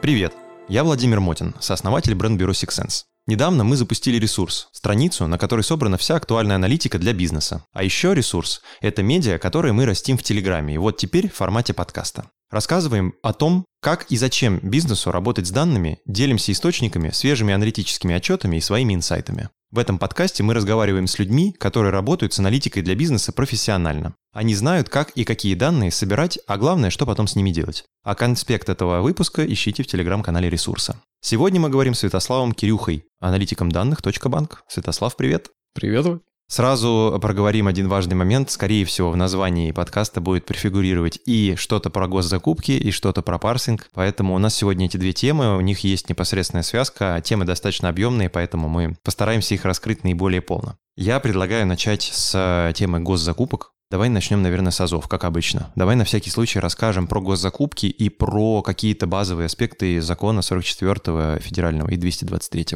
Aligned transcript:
Привет, 0.00 0.32
я 0.66 0.82
Владимир 0.82 1.20
Мотин, 1.20 1.54
сооснователь 1.60 2.14
бренд-бюро 2.14 2.52
Six 2.52 3.04
Недавно 3.26 3.64
мы 3.64 3.76
запустили 3.76 4.16
ресурс, 4.16 4.70
страницу, 4.72 5.26
на 5.26 5.36
которой 5.36 5.60
собрана 5.60 5.98
вся 5.98 6.16
актуальная 6.16 6.56
аналитика 6.56 6.98
для 6.98 7.12
бизнеса. 7.12 7.66
А 7.74 7.84
еще 7.84 8.14
ресурс– 8.14 8.62
это 8.80 9.02
медиа, 9.02 9.36
которые 9.36 9.74
мы 9.74 9.84
растим 9.84 10.16
в 10.16 10.22
Телеграме, 10.22 10.74
и 10.74 10.78
вот 10.78 10.96
теперь 10.96 11.28
в 11.28 11.34
формате 11.34 11.74
подкаста. 11.74 12.30
Рассказываем 12.50 13.12
о 13.22 13.34
том, 13.34 13.66
как 13.82 14.06
и 14.10 14.16
зачем 14.16 14.58
бизнесу 14.62 15.12
работать 15.12 15.46
с 15.46 15.50
данными, 15.50 15.98
делимся 16.06 16.52
источниками, 16.52 17.10
свежими 17.10 17.52
аналитическими 17.52 18.14
отчетами 18.14 18.56
и 18.56 18.62
своими 18.62 18.94
инсайтами. 18.94 19.50
В 19.72 19.78
этом 19.78 20.00
подкасте 20.00 20.42
мы 20.42 20.52
разговариваем 20.52 21.06
с 21.06 21.16
людьми, 21.20 21.52
которые 21.52 21.92
работают 21.92 22.32
с 22.32 22.40
аналитикой 22.40 22.82
для 22.82 22.96
бизнеса 22.96 23.32
профессионально. 23.32 24.14
Они 24.32 24.56
знают, 24.56 24.88
как 24.88 25.10
и 25.10 25.22
какие 25.22 25.54
данные 25.54 25.92
собирать, 25.92 26.40
а 26.48 26.58
главное, 26.58 26.90
что 26.90 27.06
потом 27.06 27.28
с 27.28 27.36
ними 27.36 27.50
делать. 27.50 27.84
А 28.02 28.16
конспект 28.16 28.68
этого 28.68 29.00
выпуска 29.00 29.46
ищите 29.46 29.84
в 29.84 29.86
телеграм-канале 29.86 30.50
ресурса. 30.50 31.00
Сегодня 31.20 31.60
мы 31.60 31.68
говорим 31.68 31.94
с 31.94 32.00
Святославом 32.00 32.52
Кирюхой, 32.52 33.04
аналитиком 33.20 33.70
данных 33.70 34.00
.банк. 34.24 34.64
Святослав, 34.66 35.14
привет. 35.14 35.50
Привет. 35.72 36.20
Сразу 36.50 37.16
проговорим 37.22 37.68
один 37.68 37.88
важный 37.88 38.16
момент. 38.16 38.50
Скорее 38.50 38.84
всего, 38.84 39.12
в 39.12 39.16
названии 39.16 39.70
подкаста 39.70 40.20
будет 40.20 40.46
префигурировать 40.46 41.20
и 41.24 41.54
что-то 41.56 41.90
про 41.90 42.08
госзакупки, 42.08 42.72
и 42.72 42.90
что-то 42.90 43.22
про 43.22 43.38
парсинг. 43.38 43.88
Поэтому 43.94 44.34
у 44.34 44.38
нас 44.38 44.56
сегодня 44.56 44.86
эти 44.86 44.96
две 44.96 45.12
темы, 45.12 45.56
у 45.56 45.60
них 45.60 45.84
есть 45.84 46.08
непосредственная 46.08 46.64
связка, 46.64 47.14
а 47.14 47.20
темы 47.20 47.44
достаточно 47.44 47.88
объемные, 47.88 48.28
поэтому 48.28 48.68
мы 48.68 48.96
постараемся 49.04 49.54
их 49.54 49.64
раскрыть 49.64 50.02
наиболее 50.02 50.42
полно. 50.42 50.74
Я 50.96 51.20
предлагаю 51.20 51.68
начать 51.68 52.10
с 52.12 52.72
темы 52.74 52.98
госзакупок. 52.98 53.70
Давай 53.88 54.08
начнем, 54.08 54.42
наверное, 54.42 54.72
с 54.72 54.80
АЗОВ, 54.80 55.06
как 55.06 55.22
обычно. 55.22 55.72
Давай 55.76 55.94
на 55.94 56.04
всякий 56.04 56.30
случай 56.30 56.58
расскажем 56.58 57.06
про 57.06 57.20
госзакупки 57.20 57.86
и 57.86 58.08
про 58.08 58.62
какие-то 58.62 59.06
базовые 59.06 59.46
аспекты 59.46 60.00
закона 60.00 60.42
44 60.42 61.38
федерального 61.38 61.90
и 61.90 61.96
223. 61.96 62.66